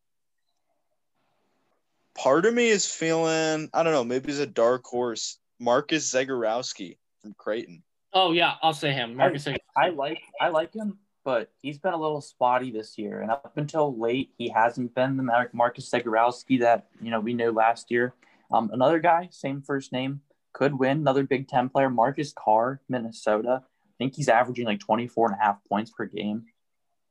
part 2.16 2.46
of 2.46 2.54
me 2.54 2.68
is 2.68 2.86
feeling 2.86 3.68
I 3.72 3.82
don't 3.82 3.92
know, 3.92 4.04
maybe 4.04 4.28
he's 4.28 4.40
a 4.40 4.46
dark 4.46 4.84
horse. 4.84 5.38
Marcus 5.58 6.12
Zegarowski 6.12 6.98
from 7.22 7.34
Creighton. 7.34 7.82
Oh 8.12 8.32
yeah, 8.32 8.54
I'll 8.62 8.72
say 8.72 8.92
him. 8.92 9.14
Marcus. 9.16 9.46
I, 9.46 9.56
I 9.76 9.88
like 9.90 10.22
I 10.40 10.48
like 10.48 10.74
him, 10.74 10.98
but 11.24 11.50
he's 11.60 11.78
been 11.78 11.92
a 11.92 12.00
little 12.00 12.20
spotty 12.20 12.70
this 12.70 12.98
year, 12.98 13.20
and 13.20 13.30
up 13.30 13.52
until 13.56 13.98
late, 13.98 14.30
he 14.38 14.48
hasn't 14.48 14.94
been 14.94 15.16
the 15.16 15.48
Marcus 15.52 15.90
Zegarowski 15.90 16.60
that 16.60 16.86
you 17.00 17.10
know 17.10 17.20
we 17.20 17.34
knew 17.34 17.52
last 17.52 17.90
year. 17.90 18.14
Um, 18.52 18.70
another 18.72 19.00
guy, 19.00 19.28
same 19.32 19.60
first 19.60 19.92
name, 19.92 20.20
could 20.52 20.78
win. 20.78 20.98
Another 20.98 21.24
Big 21.24 21.48
Ten 21.48 21.68
player, 21.68 21.90
Marcus 21.90 22.32
Carr, 22.32 22.80
Minnesota. 22.88 23.62
I 23.64 23.94
think 23.98 24.14
he's 24.14 24.28
averaging 24.28 24.66
like 24.66 24.80
24 24.80 25.28
and 25.28 25.36
a 25.40 25.44
half 25.44 25.58
points 25.68 25.90
per 25.90 26.04
game. 26.04 26.44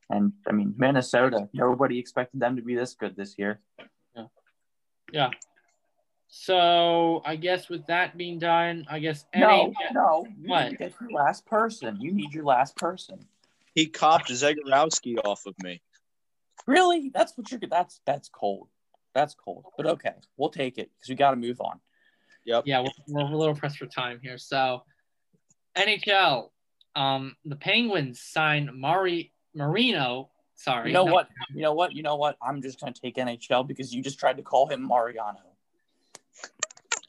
And 0.10 0.34
I 0.47 0.51
mean, 0.51 0.76
Minnesota, 0.78 1.49
nobody 1.51 1.97
expected 1.97 2.39
them 2.39 2.56
to 2.56 2.62
be 2.62 2.76
this 2.76 2.93
good 2.93 3.16
this 3.16 3.36
year. 3.38 3.60
Yeah. 5.16 5.28
Yeah. 5.28 5.32
So 6.28 7.22
I 7.26 7.38
guess 7.38 7.70
with 7.70 7.86
that 7.88 8.18
being 8.18 8.39
done, 8.39 8.86
I 8.89 8.99
guess 8.99 9.26
No, 9.36 9.72
no. 9.93 10.26
You 10.41 10.49
What? 10.49 10.63
need 10.66 10.72
to 10.72 10.78
get 10.78 10.93
your 10.99 11.11
last 11.11 11.45
person. 11.45 11.97
You 12.01 12.11
need 12.11 12.34
your 12.34 12.43
last 12.43 12.76
person. 12.76 13.26
He 13.74 13.88
copped 13.88 14.30
Zegarowski 14.30 15.16
off 15.24 15.45
of 15.45 15.55
me. 15.63 15.82
Really? 16.68 17.09
That's 17.13 17.38
what 17.38 17.51
you're. 17.51 17.59
That's 17.70 18.01
that's 18.05 18.30
cold. 18.30 18.68
That's 19.13 19.34
cold. 19.34 19.66
But 19.78 19.86
okay, 19.86 20.13
we'll 20.36 20.49
take 20.49 20.78
it 20.78 20.89
because 20.95 21.09
we 21.09 21.16
got 21.16 21.32
to 21.32 21.38
move 21.38 21.61
on. 21.61 21.80
Yep. 22.45 22.63
yeah, 22.68 22.82
we're, 22.82 22.89
we're 23.07 23.22
a 23.32 23.38
little 23.38 23.55
pressed 23.55 23.78
for 23.78 23.86
time 23.88 24.20
here. 24.22 24.38
So 24.38 24.84
NHL, 25.78 26.49
um, 26.95 27.36
the 27.45 27.55
Penguins 27.55 28.22
signed 28.22 28.70
Mari 28.74 29.32
Marino. 29.53 30.30
Sorry, 30.56 30.89
You 30.89 30.93
know 30.93 31.06
no, 31.06 31.14
what? 31.14 31.30
You 31.53 31.62
know 31.62 31.74
what? 31.74 31.93
You 31.93 32.03
know 32.03 32.16
what? 32.16 32.38
I'm 32.41 32.62
just 32.62 32.80
gonna 32.80 32.93
take 32.93 33.16
NHL 33.16 33.68
because 33.68 33.93
you 33.93 34.01
just 34.01 34.20
tried 34.20 34.38
to 34.38 34.43
call 34.43 34.68
him 34.68 34.88
Mariano. 34.88 35.39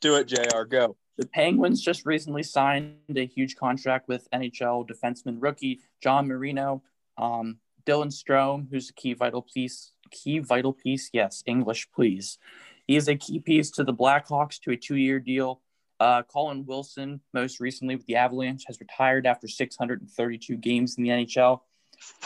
Do 0.01 0.17
it, 0.17 0.27
Jr. 0.27 0.65
Go. 0.69 0.97
The 1.17 1.27
Penguins 1.27 1.81
just 1.81 2.05
recently 2.05 2.43
signed 2.43 2.97
a 3.15 3.25
huge 3.27 3.57
contract 3.57 4.09
with 4.09 4.29
NHL 4.33 4.87
defenseman 4.87 5.39
rookie 5.41 5.81
John 6.03 6.29
Marino. 6.29 6.83
Um, 7.17 7.59
Dylan 7.87 8.13
Strome, 8.13 8.67
who's 8.71 8.91
a 8.91 8.93
key 8.93 9.15
vital 9.15 9.43
piece. 9.43 9.93
Key 10.11 10.41
vital 10.41 10.73
piece, 10.73 11.09
yes, 11.13 11.43
English, 11.47 11.89
please. 11.93 12.39
He 12.87 12.97
is 12.97 13.09
a 13.09 13.17
key 13.17 13.41
piece 13.41 13.71
to 13.73 13.85
the 13.85 13.95
Blackhawks 13.95 14.61
to 14.61 14.73
a 14.73 14.77
two-year 14.77 15.21
deal. 15.21 15.63
Uh, 15.99 16.23
Colin 16.23 16.67
Wilson, 16.67 17.21
most 17.33 17.59
recently 17.59 17.97
with 17.97 18.07
the 18.07 18.17
Avalanche, 18.17 18.65
has 18.67 18.79
retired 18.81 19.27
after 19.27 19.49
632 19.49 20.57
games 20.57 20.97
in 20.99 21.05
the 21.05 21.11
NHL. 21.11 21.61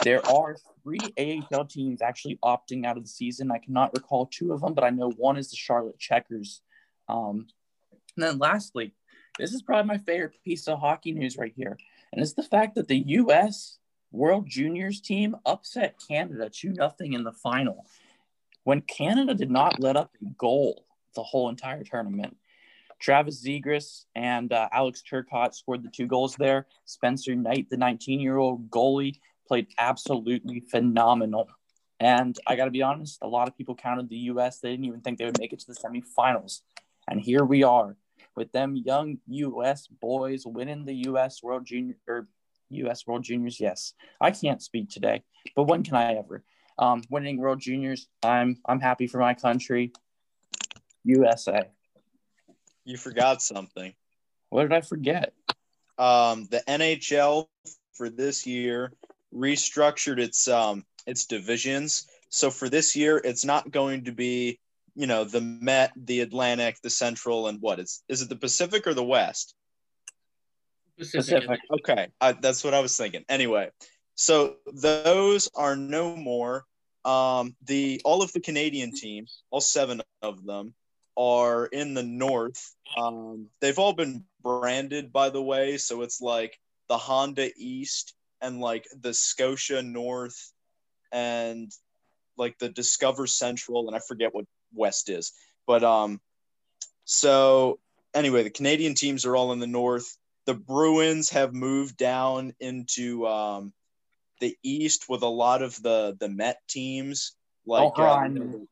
There 0.03 0.25
are 0.27 0.57
three 0.83 0.99
AHL 1.17 1.65
teams 1.65 2.01
actually 2.01 2.39
opting 2.43 2.85
out 2.85 2.97
of 2.97 3.03
the 3.03 3.09
season. 3.09 3.51
I 3.51 3.59
cannot 3.59 3.93
recall 3.93 4.25
two 4.25 4.53
of 4.53 4.61
them, 4.61 4.73
but 4.73 4.83
I 4.83 4.89
know 4.89 5.11
one 5.11 5.37
is 5.37 5.49
the 5.49 5.57
Charlotte 5.57 5.99
Checkers. 5.99 6.61
Um, 7.07 7.47
and 8.15 8.23
then 8.23 8.37
lastly, 8.37 8.93
this 9.37 9.53
is 9.53 9.61
probably 9.61 9.87
my 9.87 9.97
favorite 9.97 10.35
piece 10.43 10.67
of 10.67 10.79
hockey 10.79 11.11
news 11.11 11.37
right 11.37 11.53
here. 11.55 11.77
And 12.11 12.21
it's 12.21 12.33
the 12.33 12.43
fact 12.43 12.75
that 12.75 12.87
the 12.87 13.03
U.S. 13.07 13.77
World 14.11 14.47
Juniors 14.47 14.99
team 14.99 15.35
upset 15.45 15.95
Canada 16.07 16.49
2 16.49 16.75
0 16.75 16.93
in 16.99 17.23
the 17.23 17.31
final 17.31 17.85
when 18.63 18.81
Canada 18.81 19.33
did 19.33 19.49
not 19.49 19.79
let 19.79 19.95
up 19.95 20.11
a 20.21 20.25
goal 20.37 20.85
the 21.15 21.23
whole 21.23 21.49
entire 21.49 21.83
tournament. 21.83 22.37
Travis 22.99 23.43
Zegras 23.43 24.05
and 24.15 24.53
uh, 24.53 24.69
Alex 24.71 25.01
Turcotte 25.09 25.55
scored 25.55 25.83
the 25.83 25.89
two 25.89 26.05
goals 26.05 26.35
there. 26.35 26.67
Spencer 26.85 27.35
Knight, 27.35 27.67
the 27.69 27.77
19 27.77 28.19
year 28.19 28.37
old 28.37 28.69
goalie, 28.69 29.19
played 29.51 29.67
absolutely 29.77 30.61
phenomenal. 30.61 31.49
And 31.99 32.37
I 32.47 32.55
got 32.55 32.65
to 32.65 32.71
be 32.71 32.83
honest, 32.83 33.17
a 33.21 33.27
lot 33.27 33.49
of 33.49 33.57
people 33.57 33.75
counted 33.75 34.07
the 34.07 34.31
U.S. 34.31 34.59
They 34.59 34.71
didn't 34.71 34.85
even 34.85 35.01
think 35.01 35.17
they 35.17 35.25
would 35.25 35.41
make 35.41 35.51
it 35.51 35.59
to 35.59 35.67
the 35.67 35.73
semifinals. 35.73 36.61
And 37.09 37.19
here 37.19 37.43
we 37.43 37.61
are 37.63 37.97
with 38.33 38.53
them 38.53 38.77
young 38.77 39.17
U.S. 39.27 39.87
boys 39.87 40.43
winning 40.45 40.85
the 40.85 40.93
U.S. 41.07 41.43
World 41.43 41.65
Junior 41.65 41.95
or 42.07 42.29
U.S. 42.69 43.05
World 43.05 43.23
Juniors. 43.23 43.59
Yes, 43.59 43.93
I 44.21 44.31
can't 44.31 44.63
speak 44.63 44.89
today, 44.89 45.21
but 45.53 45.63
when 45.63 45.83
can 45.83 45.95
I 45.95 46.13
ever? 46.13 46.45
Um, 46.79 47.01
winning 47.09 47.35
World 47.35 47.59
Juniors, 47.59 48.07
I'm 48.23 48.55
I'm 48.65 48.79
happy 48.79 49.07
for 49.07 49.17
my 49.17 49.33
country, 49.33 49.91
USA. 51.03 51.69
You 52.85 52.95
forgot 52.95 53.41
something. 53.41 53.93
What 54.49 54.61
did 54.61 54.71
I 54.71 54.79
forget? 54.79 55.33
Um, 55.97 56.47
the 56.49 56.63
NHL 56.69 57.47
for 57.91 58.09
this 58.09 58.47
year 58.47 58.93
restructured 59.33 60.19
its 60.19 60.47
um 60.47 60.85
its 61.05 61.25
divisions. 61.25 62.07
So 62.29 62.49
for 62.49 62.69
this 62.69 62.95
year, 62.95 63.21
it's 63.23 63.43
not 63.43 63.71
going 63.71 64.05
to 64.05 64.11
be, 64.11 64.59
you 64.95 65.05
know, 65.07 65.25
the 65.25 65.41
Met, 65.41 65.91
the 65.95 66.21
Atlantic, 66.21 66.77
the 66.81 66.89
Central, 66.89 67.47
and 67.47 67.61
what 67.61 67.79
is 67.79 68.03
is 68.07 68.21
it 68.21 68.29
the 68.29 68.35
Pacific 68.35 68.87
or 68.87 68.93
the 68.93 69.03
West? 69.03 69.55
Pacific. 70.97 71.39
Pacific. 71.41 71.59
Okay, 71.71 72.07
I, 72.19 72.33
that's 72.33 72.63
what 72.63 72.73
I 72.73 72.79
was 72.79 72.95
thinking. 72.95 73.25
Anyway, 73.27 73.69
so 74.15 74.57
those 74.73 75.49
are 75.55 75.75
no 75.75 76.15
more. 76.15 76.65
Um, 77.03 77.55
the 77.65 78.01
all 78.05 78.21
of 78.21 78.31
the 78.33 78.39
Canadian 78.39 78.91
teams, 78.91 79.43
all 79.49 79.61
seven 79.61 80.01
of 80.21 80.45
them, 80.45 80.73
are 81.17 81.65
in 81.65 81.93
the 81.93 82.03
North. 82.03 82.75
Um, 82.95 83.47
they've 83.59 83.79
all 83.79 83.93
been 83.93 84.23
branded, 84.43 85.11
by 85.11 85.29
the 85.29 85.41
way, 85.41 85.77
so 85.77 86.01
it's 86.03 86.21
like 86.21 86.59
the 86.87 86.97
Honda 86.97 87.49
East 87.57 88.13
and 88.41 88.59
like 88.59 88.87
the 88.99 89.13
Scotia 89.13 89.81
North 89.81 90.51
and 91.11 91.71
like 92.37 92.57
the 92.59 92.69
Discover 92.69 93.27
Central, 93.27 93.87
and 93.87 93.95
I 93.95 93.99
forget 93.99 94.33
what 94.33 94.45
West 94.73 95.09
is, 95.09 95.33
but 95.67 95.83
um, 95.83 96.19
so 97.05 97.79
anyway, 98.13 98.43
the 98.43 98.49
Canadian 98.49 98.95
teams 98.95 99.25
are 99.25 99.35
all 99.35 99.51
in 99.51 99.59
the 99.59 99.67
North 99.67 100.17
the 100.45 100.53
Bruins 100.53 101.29
have 101.29 101.53
moved 101.53 101.97
down 101.97 102.53
into 102.59 103.27
um, 103.27 103.73
the 104.39 104.57
East 104.63 105.07
with 105.07 105.21
a 105.21 105.27
lot 105.27 105.61
of 105.61 105.81
the 105.81 106.17
the 106.19 106.29
Met 106.29 106.59
teams. 106.67 107.35
Like 107.65 107.95
me. 107.97 108.67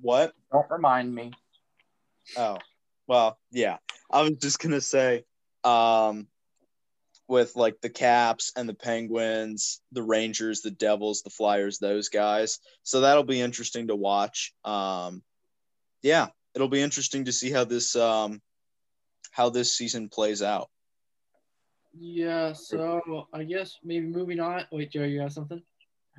what? 0.00 0.32
Don't 0.52 0.70
remind 0.70 1.14
me. 1.14 1.32
Oh, 2.36 2.58
well, 3.06 3.38
yeah. 3.50 3.78
I 4.10 4.22
was 4.22 4.32
just 4.32 4.58
gonna 4.58 4.82
say, 4.82 5.24
um, 5.64 6.28
with 7.32 7.56
like 7.56 7.80
the 7.80 7.88
Caps 7.88 8.52
and 8.54 8.68
the 8.68 8.74
Penguins, 8.74 9.80
the 9.90 10.02
Rangers, 10.02 10.60
the 10.60 10.70
Devils, 10.70 11.22
the 11.22 11.30
Flyers, 11.30 11.78
those 11.78 12.10
guys. 12.10 12.60
So 12.82 13.00
that'll 13.00 13.24
be 13.24 13.40
interesting 13.40 13.88
to 13.88 13.96
watch. 13.96 14.52
Um, 14.64 15.22
yeah, 16.02 16.28
it'll 16.54 16.68
be 16.68 16.82
interesting 16.82 17.24
to 17.24 17.32
see 17.32 17.50
how 17.50 17.64
this 17.64 17.96
um, 17.96 18.42
how 19.30 19.48
this 19.48 19.74
season 19.74 20.10
plays 20.10 20.42
out. 20.42 20.68
Yeah. 21.98 22.52
So 22.52 23.26
I 23.32 23.44
guess 23.44 23.78
maybe 23.82 24.06
moving 24.06 24.38
on. 24.38 24.66
Wait, 24.70 24.92
Joe, 24.92 25.04
you 25.04 25.22
have 25.22 25.32
something? 25.32 25.62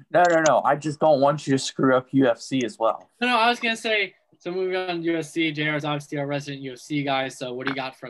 No, 0.09 0.23
no, 0.27 0.41
no. 0.47 0.61
I 0.65 0.75
just 0.75 0.99
don't 0.99 1.21
want 1.21 1.45
you 1.45 1.53
to 1.53 1.59
screw 1.59 1.95
up 1.95 2.09
UFC 2.11 2.63
as 2.63 2.79
well. 2.79 3.07
No, 3.21 3.27
no. 3.27 3.37
I 3.37 3.49
was 3.49 3.59
gonna 3.59 3.77
say. 3.77 4.15
So 4.39 4.51
moving 4.51 4.75
on 4.75 5.03
to 5.03 5.09
UFC, 5.09 5.53
JR 5.53 5.75
is 5.75 5.85
obviously 5.85 6.17
our 6.17 6.25
resident 6.25 6.63
UFC 6.63 7.05
guy. 7.05 7.27
So 7.29 7.53
what 7.53 7.67
do 7.67 7.71
you 7.71 7.75
got 7.75 7.97
for 7.99 8.09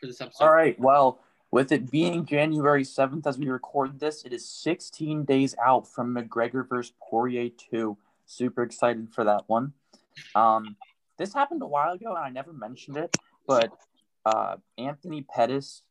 for 0.00 0.06
this 0.06 0.20
episode? 0.20 0.44
All 0.44 0.52
right. 0.52 0.80
Well, 0.80 1.20
with 1.52 1.70
it 1.70 1.90
being 1.90 2.24
January 2.24 2.82
7th 2.82 3.26
as 3.26 3.38
we 3.38 3.46
record 3.46 4.00
this, 4.00 4.24
it 4.24 4.32
is 4.32 4.48
16 4.48 5.24
days 5.24 5.54
out 5.62 5.86
from 5.86 6.16
McGregor 6.16 6.66
versus 6.66 6.94
Poirier 6.98 7.50
2. 7.70 7.96
Super 8.24 8.62
excited 8.62 9.08
for 9.12 9.22
that 9.24 9.42
one. 9.48 9.74
Um, 10.34 10.76
this 11.18 11.34
happened 11.34 11.62
a 11.62 11.66
while 11.66 11.92
ago 11.92 12.16
and 12.16 12.24
I 12.24 12.30
never 12.30 12.54
mentioned 12.54 12.96
it, 12.96 13.14
but 13.46 13.70
uh, 14.24 14.56
Anthony 14.78 15.22
Pettis 15.22 15.82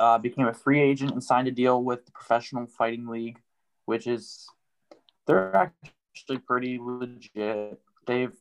uh, 0.00 0.16
became 0.16 0.46
a 0.46 0.54
free 0.54 0.80
agent 0.80 1.12
and 1.12 1.22
signed 1.22 1.48
a 1.48 1.52
deal 1.52 1.84
with 1.84 2.06
the 2.06 2.12
Professional 2.12 2.66
Fighting 2.66 3.06
League, 3.06 3.38
which 3.84 4.06
is 4.06 4.48
they're 5.26 5.54
actually 5.54 6.38
pretty 6.38 6.78
legit. 6.80 7.78
They've 8.06 8.32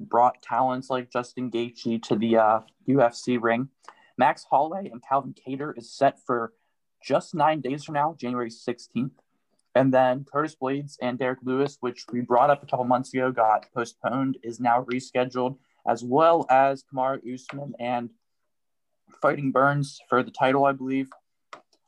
brought 0.00 0.42
talents 0.42 0.90
like 0.90 1.12
Justin 1.12 1.52
Gaethje 1.52 2.02
to 2.02 2.16
the 2.16 2.36
uh, 2.36 2.60
UFC 2.88 3.40
ring. 3.40 3.68
Max 4.16 4.44
Holloway 4.48 4.88
and 4.90 5.02
Calvin 5.02 5.34
Kattar 5.34 5.76
is 5.76 5.92
set 5.92 6.18
for 6.26 6.52
just 7.02 7.34
nine 7.34 7.60
days 7.60 7.84
from 7.84 7.94
now, 7.94 8.16
January 8.18 8.50
16th. 8.50 9.10
And 9.74 9.92
then 9.92 10.24
Curtis 10.24 10.56
Blaydes 10.60 10.96
and 11.02 11.18
Derrick 11.18 11.40
Lewis, 11.42 11.78
which 11.80 12.04
we 12.12 12.20
brought 12.20 12.50
up 12.50 12.62
a 12.62 12.66
couple 12.66 12.84
months 12.84 13.12
ago, 13.12 13.32
got 13.32 13.66
postponed, 13.74 14.38
is 14.42 14.60
now 14.60 14.84
rescheduled, 14.84 15.58
as 15.88 16.04
well 16.04 16.46
as 16.48 16.84
Kamaru 16.84 17.34
Usman 17.34 17.74
and 17.80 18.10
Fighting 19.20 19.50
Burns 19.50 20.00
for 20.08 20.22
the 20.22 20.30
title, 20.30 20.64
I 20.64 20.72
believe. 20.72 21.08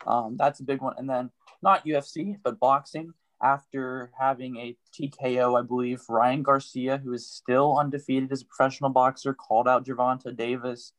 Um, 0.06 0.36
that's 0.36 0.60
a 0.60 0.64
big 0.64 0.82
one. 0.82 0.94
And 0.98 1.08
then 1.08 1.30
not 1.62 1.86
UFC, 1.86 2.36
but 2.42 2.58
boxing. 2.58 3.12
After 3.42 4.10
having 4.18 4.56
a 4.56 4.76
TKO, 4.94 5.58
I 5.58 5.62
believe, 5.62 6.00
Ryan 6.08 6.42
Garcia, 6.42 6.96
who 6.96 7.12
is 7.12 7.30
still 7.30 7.78
undefeated 7.78 8.32
as 8.32 8.42
a 8.42 8.46
professional 8.46 8.90
boxer, 8.90 9.34
called 9.34 9.68
out 9.68 9.84
Gervonta 9.84 10.34
Davis 10.34 10.92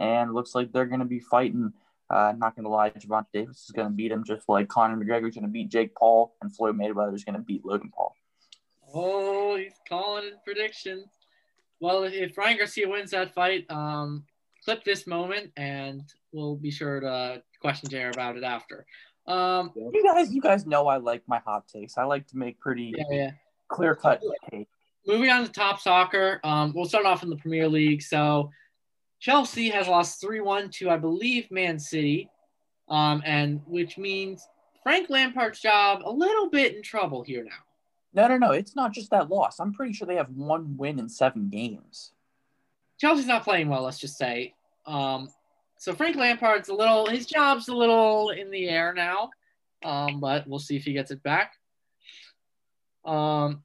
and 0.00 0.34
looks 0.34 0.54
like 0.54 0.72
they're 0.72 0.86
going 0.86 1.00
to 1.00 1.06
be 1.06 1.20
fighting. 1.20 1.72
Uh, 2.08 2.32
not 2.36 2.56
going 2.56 2.64
to 2.64 2.70
lie, 2.70 2.90
Gervonta 2.90 3.26
Davis 3.32 3.64
is 3.66 3.70
going 3.70 3.86
to 3.86 3.94
beat 3.94 4.10
him 4.10 4.24
just 4.24 4.48
like 4.48 4.66
Conor 4.66 4.96
McGregor 4.96 5.28
is 5.28 5.34
going 5.36 5.44
to 5.44 5.48
beat 5.48 5.68
Jake 5.68 5.94
Paul, 5.94 6.34
and 6.42 6.54
Floyd 6.54 6.76
Mayweather 6.76 7.14
is 7.14 7.22
going 7.22 7.36
to 7.36 7.42
beat 7.42 7.64
Logan 7.64 7.92
Paul. 7.94 8.16
Oh, 8.92 9.56
he's 9.56 9.74
calling 9.88 10.24
it 10.24 10.34
predictions. 10.44 11.06
Well, 11.78 12.02
if 12.02 12.36
Ryan 12.36 12.58
Garcia 12.58 12.88
wins 12.88 13.12
that 13.12 13.32
fight, 13.32 13.64
um, 13.70 14.24
clip 14.64 14.82
this 14.82 15.06
moment, 15.06 15.52
and 15.56 16.02
we'll 16.32 16.56
be 16.56 16.72
sure 16.72 16.98
to 16.98 17.42
question 17.60 17.88
Jared 17.88 18.14
about 18.14 18.36
it 18.36 18.42
after. 18.42 18.84
Um, 19.26 19.70
You 19.76 20.02
guys, 20.02 20.32
you 20.32 20.40
guys 20.40 20.66
know 20.66 20.88
I 20.88 20.96
like 20.96 21.22
my 21.28 21.38
hot 21.38 21.68
takes. 21.68 21.96
I 21.96 22.04
like 22.04 22.26
to 22.28 22.36
make 22.36 22.58
pretty 22.58 22.92
yeah, 22.96 23.04
yeah. 23.10 23.30
clear 23.68 23.94
cut 23.94 24.20
takes. 24.50 24.68
Moving 25.06 25.30
on 25.30 25.46
to 25.46 25.52
top 25.52 25.80
soccer, 25.80 26.40
um, 26.42 26.72
we'll 26.74 26.84
start 26.84 27.06
off 27.06 27.22
in 27.22 27.30
the 27.30 27.36
Premier 27.36 27.68
League. 27.68 28.02
So 28.02 28.50
Chelsea 29.20 29.68
has 29.68 29.86
lost 29.86 30.20
3 30.20 30.40
1 30.40 30.70
to, 30.70 30.90
I 30.90 30.96
believe, 30.96 31.50
Man 31.50 31.78
City, 31.78 32.30
um, 32.88 33.22
and 33.24 33.60
which 33.66 33.98
means 33.98 34.48
Frank 34.82 35.10
Lampard's 35.10 35.60
job 35.60 36.02
a 36.04 36.10
little 36.10 36.48
bit 36.48 36.74
in 36.74 36.82
trouble 36.82 37.22
here 37.22 37.44
now. 37.44 37.50
No, 38.12 38.26
no, 38.28 38.38
no. 38.38 38.52
It's 38.52 38.74
not 38.74 38.92
just 38.92 39.10
that 39.10 39.28
loss. 39.28 39.60
I'm 39.60 39.72
pretty 39.72 39.92
sure 39.92 40.06
they 40.06 40.16
have 40.16 40.30
one 40.30 40.76
win 40.76 40.98
in 40.98 41.08
seven 41.08 41.48
games. 41.48 42.12
Chelsea's 42.98 43.26
not 43.26 43.44
playing 43.44 43.68
well, 43.68 43.82
let's 43.82 43.98
just 43.98 44.18
say. 44.18 44.54
Um, 44.86 45.28
so 45.76 45.94
Frank 45.94 46.16
Lampard's 46.16 46.68
a 46.68 46.74
little, 46.74 47.06
his 47.06 47.26
job's 47.26 47.68
a 47.68 47.74
little 47.74 48.30
in 48.30 48.50
the 48.50 48.68
air 48.68 48.92
now, 48.92 49.30
um, 49.84 50.20
but 50.20 50.46
we'll 50.46 50.58
see 50.58 50.76
if 50.76 50.84
he 50.84 50.92
gets 50.92 51.10
it 51.10 51.22
back. 51.22 51.54
Um, 53.04 53.62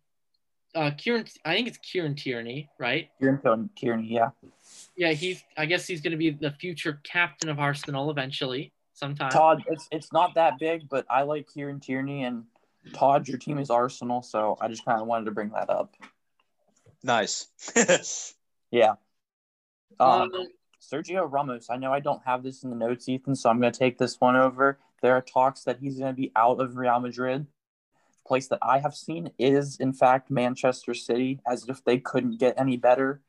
uh, 0.73 0.91
Kieran, 0.97 1.25
I 1.43 1.55
think 1.55 1.67
it's 1.67 1.77
Kieran 1.77 2.15
Tierney, 2.15 2.69
right? 2.79 3.09
Kieran 3.19 3.69
Tierney, 3.75 4.07
yeah. 4.07 4.29
Yeah, 4.97 5.11
he's. 5.11 5.43
I 5.57 5.65
guess 5.65 5.85
he's 5.85 6.01
going 6.01 6.11
to 6.11 6.17
be 6.17 6.29
the 6.29 6.51
future 6.51 7.01
captain 7.03 7.49
of 7.49 7.59
Arsenal 7.59 8.09
eventually, 8.09 8.71
sometime. 8.93 9.29
Todd, 9.31 9.63
it's 9.67 9.87
it's 9.91 10.13
not 10.13 10.35
that 10.35 10.57
big, 10.59 10.87
but 10.89 11.05
I 11.09 11.23
like 11.23 11.47
Kieran 11.53 11.79
Tierney 11.79 12.23
and 12.23 12.43
Todd. 12.93 13.27
Your 13.27 13.37
team 13.37 13.57
is 13.57 13.69
Arsenal, 13.69 14.21
so 14.21 14.57
I 14.61 14.67
just 14.67 14.85
kind 14.85 15.01
of 15.01 15.07
wanted 15.07 15.25
to 15.25 15.31
bring 15.31 15.49
that 15.49 15.69
up. 15.69 15.95
Nice. 17.03 17.47
Yeah. 18.71 18.95
Um, 19.99 20.33
Um, 20.33 20.47
Sergio 20.81 21.31
Ramos. 21.31 21.69
I 21.69 21.77
know 21.77 21.93
I 21.93 21.99
don't 21.99 22.21
have 22.25 22.43
this 22.43 22.63
in 22.63 22.69
the 22.69 22.75
notes, 22.75 23.07
Ethan, 23.07 23.35
so 23.35 23.49
I'm 23.49 23.59
going 23.59 23.71
to 23.71 23.79
take 23.79 23.97
this 23.97 24.19
one 24.19 24.35
over. 24.35 24.79
There 25.01 25.13
are 25.13 25.21
talks 25.21 25.63
that 25.63 25.79
he's 25.79 25.97
going 25.97 26.13
to 26.13 26.21
be 26.21 26.31
out 26.35 26.59
of 26.59 26.75
Real 26.75 26.99
Madrid. 26.99 27.45
The 27.45 28.27
place 28.27 28.47
that 28.47 28.59
I 28.61 28.79
have 28.79 28.95
seen 28.95 29.31
is, 29.39 29.77
in 29.77 29.93
fact, 29.93 30.29
Manchester 30.29 30.93
City, 30.93 31.39
as 31.47 31.67
if 31.69 31.83
they 31.85 31.99
couldn't 31.99 32.37
get 32.39 32.59
any 32.59 32.75
better. 32.75 33.21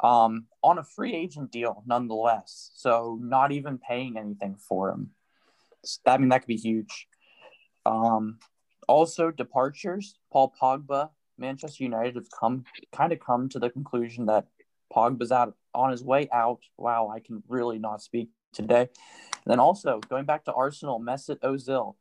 Um, 0.00 0.46
on 0.62 0.78
a 0.78 0.84
free 0.84 1.14
agent 1.14 1.50
deal, 1.50 1.82
nonetheless. 1.86 2.70
So 2.74 3.18
not 3.20 3.50
even 3.52 3.78
paying 3.78 4.16
anything 4.16 4.56
for 4.56 4.90
him. 4.90 5.10
I 6.06 6.18
mean, 6.18 6.28
that 6.28 6.40
could 6.40 6.48
be 6.48 6.56
huge. 6.56 7.08
Um, 7.84 8.38
also, 8.86 9.30
departures. 9.30 10.16
Paul 10.32 10.52
Pogba, 10.60 11.10
Manchester 11.36 11.84
United 11.84 12.14
have 12.14 12.30
come 12.30 12.64
kind 12.92 13.12
of 13.12 13.20
come 13.20 13.48
to 13.50 13.58
the 13.58 13.70
conclusion 13.70 14.26
that 14.26 14.46
Pogba's 14.94 15.32
out 15.32 15.54
on 15.74 15.90
his 15.90 16.02
way 16.02 16.28
out. 16.32 16.60
Wow, 16.76 17.08
I 17.08 17.20
can 17.20 17.42
really 17.48 17.78
not 17.78 18.02
speak 18.02 18.30
today. 18.52 18.88
And 19.44 19.46
then 19.46 19.60
also 19.60 20.00
going 20.08 20.24
back 20.24 20.44
to 20.44 20.52
Arsenal, 20.52 21.00
Mesut 21.00 21.40
Ozil 21.40 21.94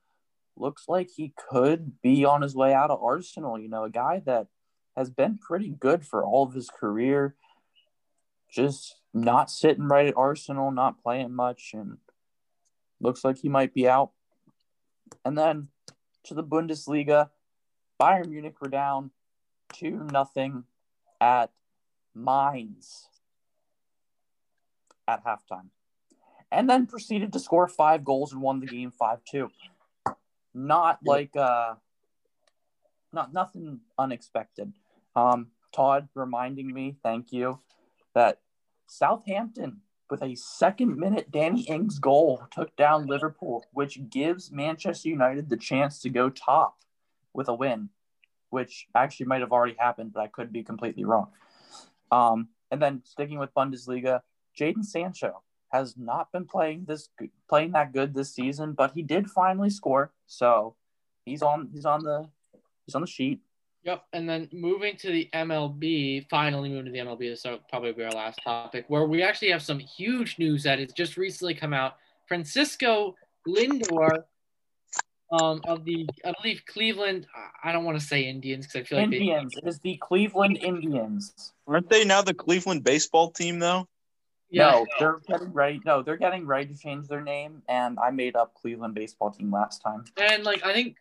looks 0.55 0.85
like 0.87 1.09
he 1.09 1.33
could 1.49 2.01
be 2.01 2.25
on 2.25 2.41
his 2.41 2.55
way 2.55 2.73
out 2.73 2.89
of 2.89 3.01
Arsenal. 3.03 3.59
You 3.59 3.69
know, 3.69 3.83
a 3.83 3.89
guy 3.89 4.21
that 4.25 4.47
has 4.95 5.09
been 5.09 5.37
pretty 5.37 5.69
good 5.69 6.05
for 6.05 6.23
all 6.25 6.43
of 6.43 6.53
his 6.53 6.69
career, 6.69 7.35
just 8.49 8.97
not 9.13 9.49
sitting 9.49 9.87
right 9.87 10.07
at 10.07 10.17
Arsenal, 10.17 10.71
not 10.71 11.01
playing 11.01 11.33
much, 11.33 11.71
and 11.73 11.97
looks 12.99 13.23
like 13.23 13.37
he 13.37 13.49
might 13.49 13.73
be 13.73 13.87
out. 13.87 14.11
And 15.25 15.37
then 15.37 15.69
to 16.23 16.33
the 16.33 16.43
Bundesliga, 16.43 17.29
Bayern 17.99 18.29
Munich 18.29 18.61
were 18.61 18.69
down 18.69 19.11
two 19.73 20.07
nothing 20.11 20.63
at 21.19 21.51
Mainz 22.15 23.07
at 25.07 25.23
halftime, 25.23 25.69
and 26.51 26.69
then 26.69 26.85
proceeded 26.85 27.33
to 27.33 27.39
score 27.39 27.67
five 27.67 28.03
goals 28.03 28.33
and 28.33 28.41
won 28.41 28.59
the 28.59 28.67
game 28.67 28.91
five 28.91 29.19
two. 29.29 29.49
Not 30.53 30.99
like 31.05 31.35
uh, 31.35 31.75
not 33.13 33.33
nothing 33.33 33.81
unexpected. 33.97 34.73
Um, 35.15 35.47
Todd 35.73 36.09
reminding 36.15 36.73
me, 36.73 36.97
thank 37.03 37.31
you, 37.31 37.59
that 38.18 38.39
Southampton 38.88 39.82
with 40.09 40.24
a 40.24 40.34
second 40.34 40.97
minute 40.97 41.30
Danny 41.30 41.61
Ings 41.61 41.99
goal 41.99 42.41
took 42.49 42.76
down 42.76 43.05
Liverpool, 43.05 43.63
which 43.74 44.09
gives 44.09 44.51
Manchester 44.51 45.09
United 45.09 45.49
the 45.49 45.55
chance 45.55 46.01
to 46.01 46.09
go 46.09 46.28
top 46.32 46.80
with 47.36 47.47
a 47.47 47.53
win, 47.53 47.89
which 48.49 48.88
actually 48.95 49.28
might 49.28 49.41
have 49.41 49.51
already 49.51 49.76
happened, 49.78 50.13
but 50.13 50.22
I 50.22 50.28
could 50.28 50.51
be 50.51 50.63
completely 50.63 51.05
wrong. 51.05 51.28
Um, 52.11 52.47
and 52.72 52.82
then 52.82 53.03
sticking 53.05 53.38
with 53.38 53.53
Bundesliga, 53.53 54.22
Jadon 54.59 54.84
Sancho 54.84 55.43
has 55.72 55.95
not 55.95 56.32
been 56.32 56.45
playing 56.45 56.86
this 56.88 57.09
playing 57.47 57.74
that 57.74 57.93
good 57.93 58.15
this 58.15 58.34
season, 58.34 58.74
but 58.74 58.93
he 58.93 59.03
did 59.03 59.30
finally 59.30 59.70
score, 59.70 60.11
so 60.26 60.76
he's 61.24 61.43
on 61.43 61.70
he's 61.72 61.86
on 61.86 62.01
the 62.01 62.28
he's 62.88 62.95
on 62.95 63.01
the 63.01 63.07
sheet. 63.07 63.41
Yep, 63.88 64.03
and 64.11 64.27
then 64.27 64.49
moving 64.51 64.97
to 64.97 65.07
the 65.07 65.29
MLB, 65.33 66.27
finally 66.29 66.67
moving 66.67 66.88
to 66.88 66.91
the 66.91 66.97
MLB, 66.97 67.19
this 67.29 67.45
will 67.45 67.59
probably 67.69 67.93
be 67.93 68.03
our 68.03 68.11
last 68.11 68.38
topic, 68.43 68.83
where 68.89 69.05
we 69.05 69.23
actually 69.23 69.49
have 69.51 69.61
some 69.61 69.79
huge 69.79 70.38
news 70.38 70.63
that 70.63 70.79
has 70.79 70.91
just 70.91 71.15
recently 71.15 71.53
come 71.53 71.73
out. 71.73 71.95
Francisco 72.27 73.15
Lindor 73.47 74.25
um, 75.31 75.61
of 75.65 75.85
the, 75.85 76.05
I 76.25 76.33
believe, 76.41 76.63
Cleveland, 76.67 77.27
I 77.63 77.71
don't 77.71 77.85
want 77.85 77.97
to 77.97 78.05
say 78.05 78.23
Indians 78.23 78.67
because 78.67 78.81
I 78.81 78.83
feel 78.83 78.97
like 78.99 79.05
Indians. 79.05 79.53
It 79.55 79.65
is 79.65 79.79
the 79.79 79.95
Cleveland 80.01 80.57
Indians. 80.61 81.53
Aren't 81.65 81.89
they 81.89 82.03
now 82.03 82.21
the 82.21 82.33
Cleveland 82.33 82.83
baseball 82.83 83.31
team 83.31 83.59
though? 83.59 83.88
they, 84.51 84.57
yeah, 84.57 84.71
No, 84.71 84.85
they're 84.99 85.19
getting 85.29 85.53
ready. 85.53 85.79
No, 85.85 86.01
they're 86.01 86.17
getting 86.17 86.45
ready 86.45 86.73
to 86.73 86.77
change 86.77 87.07
their 87.07 87.21
name, 87.21 87.61
and 87.69 87.97
I 87.99 88.11
made 88.11 88.35
up 88.35 88.53
Cleveland 88.53 88.95
baseball 88.95 89.31
team 89.31 89.49
last 89.49 89.81
time. 89.81 90.03
and 90.17 90.43
like 90.43 90.65
I 90.65 90.73
think 90.73 90.97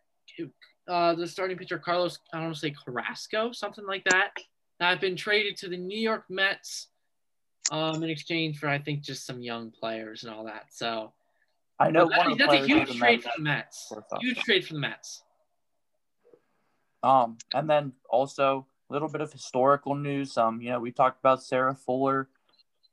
uh, 0.87 1.13
the 1.15 1.27
starting 1.27 1.57
pitcher 1.57 1.77
Carlos, 1.77 2.19
I 2.33 2.37
don't 2.37 2.45
want 2.45 2.55
to 2.55 2.59
say 2.59 2.75
Carrasco, 2.85 3.51
something 3.51 3.85
like 3.85 4.03
that, 4.05 4.31
have 4.79 5.01
been 5.01 5.15
traded 5.15 5.57
to 5.57 5.69
the 5.69 5.77
New 5.77 5.99
York 5.99 6.23
Mets 6.29 6.87
um, 7.71 8.03
in 8.03 8.09
exchange 8.09 8.57
for 8.59 8.69
I 8.69 8.79
think 8.79 9.01
just 9.01 9.25
some 9.25 9.41
young 9.41 9.71
players 9.71 10.23
and 10.23 10.33
all 10.33 10.45
that. 10.45 10.67
So 10.71 11.13
I 11.79 11.91
know 11.91 12.09
that's, 12.09 12.37
that's 12.37 12.53
a 12.53 12.65
huge 12.65 12.97
trade 12.97 13.23
for 13.23 13.31
the 13.37 13.43
Mets. 13.43 13.91
Huge 14.19 14.39
trade 14.39 14.65
for 14.65 14.73
the 14.73 14.79
Mets. 14.79 15.23
Um, 17.03 17.37
and 17.53 17.69
then 17.69 17.93
also 18.09 18.65
a 18.89 18.93
little 18.93 19.09
bit 19.09 19.21
of 19.21 19.31
historical 19.31 19.95
news. 19.95 20.37
Um, 20.37 20.61
you 20.61 20.69
know, 20.69 20.79
we 20.79 20.91
talked 20.91 21.19
about 21.19 21.43
Sarah 21.43 21.75
Fuller 21.75 22.29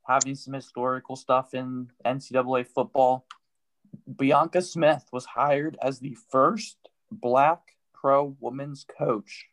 having 0.07 0.35
some 0.35 0.53
historical 0.53 1.15
stuff 1.15 1.53
in 1.53 1.89
NCAA 2.05 2.67
football. 2.67 3.25
Bianca 4.17 4.61
Smith 4.61 5.05
was 5.11 5.25
hired 5.25 5.77
as 5.81 5.99
the 5.99 6.15
first 6.29 6.77
black 7.11 7.74
pro 8.05 8.35
women's 8.39 8.85
coach 8.99 9.47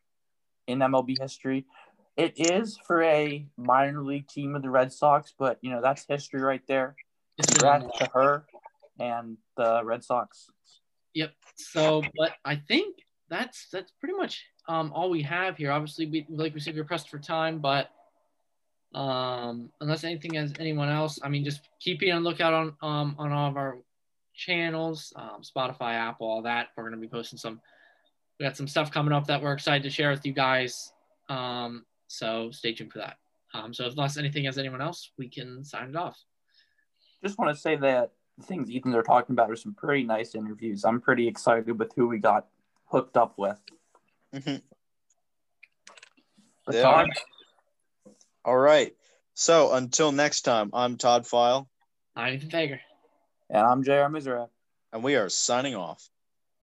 in 0.67 0.81
MLB 0.81 1.19
history. 1.19 1.65
It 2.19 2.35
is 2.37 2.79
for 2.87 3.03
a 3.03 3.47
minor 3.57 4.03
league 4.03 4.29
team 4.29 4.55
of 4.55 4.61
the 4.61 4.69
Red 4.69 4.93
Sox, 4.93 5.33
but 5.39 5.57
you 5.63 5.71
know, 5.71 5.81
that's 5.81 6.05
history 6.07 6.43
right 6.43 6.61
there. 6.69 6.95
Congrats 7.41 7.87
to 7.99 8.11
her 8.13 8.45
and 9.01 9.39
the 9.57 9.81
Red 9.83 10.05
Sox. 10.05 10.51
Yep. 11.15 11.33
So, 11.57 12.03
but 12.15 12.33
I 12.45 12.57
think 12.57 12.97
that's 13.31 13.69
that's 13.73 13.91
pretty 13.99 14.19
much 14.19 14.45
um, 14.69 14.93
all 14.95 15.09
we 15.09 15.23
have 15.23 15.57
here. 15.57 15.73
Obviously, 15.73 16.05
we 16.05 16.27
like 16.29 16.53
we 16.53 16.61
said, 16.61 16.77
we're 16.77 16.85
pressed 16.85 17.09
for 17.09 17.19
time, 17.19 17.59
but 17.59 17.89
um, 18.95 19.71
unless 19.81 20.05
anything 20.05 20.35
has 20.35 20.53
anyone 20.61 20.91
else, 20.91 21.19
I 21.23 21.31
mean, 21.31 21.43
just 21.43 21.71
keep 21.81 22.03
on 22.13 22.23
lookout 22.23 22.53
on 22.53 22.77
um, 22.83 23.17
on 23.19 23.33
all 23.33 23.49
of 23.49 23.57
our 23.57 23.79
channels, 24.35 25.11
um, 25.17 25.41
Spotify, 25.41 25.95
Apple, 25.95 26.27
all 26.27 26.43
that. 26.43 26.69
We're 26.77 26.85
gonna 26.85 27.01
be 27.01 27.09
posting 27.09 27.39
some. 27.39 27.63
We 28.43 28.49
got 28.49 28.57
some 28.57 28.67
stuff 28.67 28.91
coming 28.91 29.13
up 29.13 29.29
that 29.29 29.41
we're 29.41 29.53
excited 29.53 29.85
to 29.85 29.91
share 29.91 30.11
with 30.11 30.27
you 30.27 30.33
guys. 30.33 30.93
Um, 31.29 31.85
so 32.09 32.51
stay 32.51 32.73
tuned 32.73 32.93
for 32.93 32.99
that. 32.99 33.19
Um, 33.55 33.73
so 33.73 33.85
unless 33.85 34.17
anything 34.17 34.47
has 34.47 34.59
anyone 34.59 34.81
else, 34.81 35.13
we 35.17 35.29
can 35.29 35.63
sign 35.63 35.91
it 35.91 35.95
off. 35.95 36.19
just 37.23 37.39
want 37.39 37.55
to 37.55 37.61
say 37.61 37.77
that 37.77 38.11
the 38.37 38.45
things 38.45 38.69
Ethan 38.69 38.97
are 38.97 39.05
talking 39.05 39.35
about 39.35 39.49
are 39.49 39.55
some 39.55 39.75
pretty 39.75 40.03
nice 40.03 40.35
interviews. 40.35 40.85
I'm 40.85 41.01
pretty 41.01 41.29
excited 41.29 41.79
with 41.79 41.93
who 41.95 42.09
we 42.09 42.19
got 42.19 42.49
hooked 42.87 43.17
up 43.17 43.35
with. 43.39 43.61
Mm-hmm. 44.35 44.57
But 46.67 46.73
They 46.73 46.83
Todd, 46.83 47.11
All 48.45 48.59
right. 48.59 48.93
So 49.35 49.73
until 49.73 50.11
next 50.11 50.41
time, 50.41 50.71
I'm 50.73 50.97
Todd 50.97 51.29
File, 51.29 51.69
I'm 52.17 52.35
Ethan 52.35 52.51
Fager. 52.51 52.81
and 53.51 53.65
I'm 53.65 53.85
J.R. 53.85 54.11
Mizrack. 54.11 54.49
and 54.93 55.05
we 55.05 55.15
are 55.15 55.29
signing 55.29 55.77
off. 55.77 56.09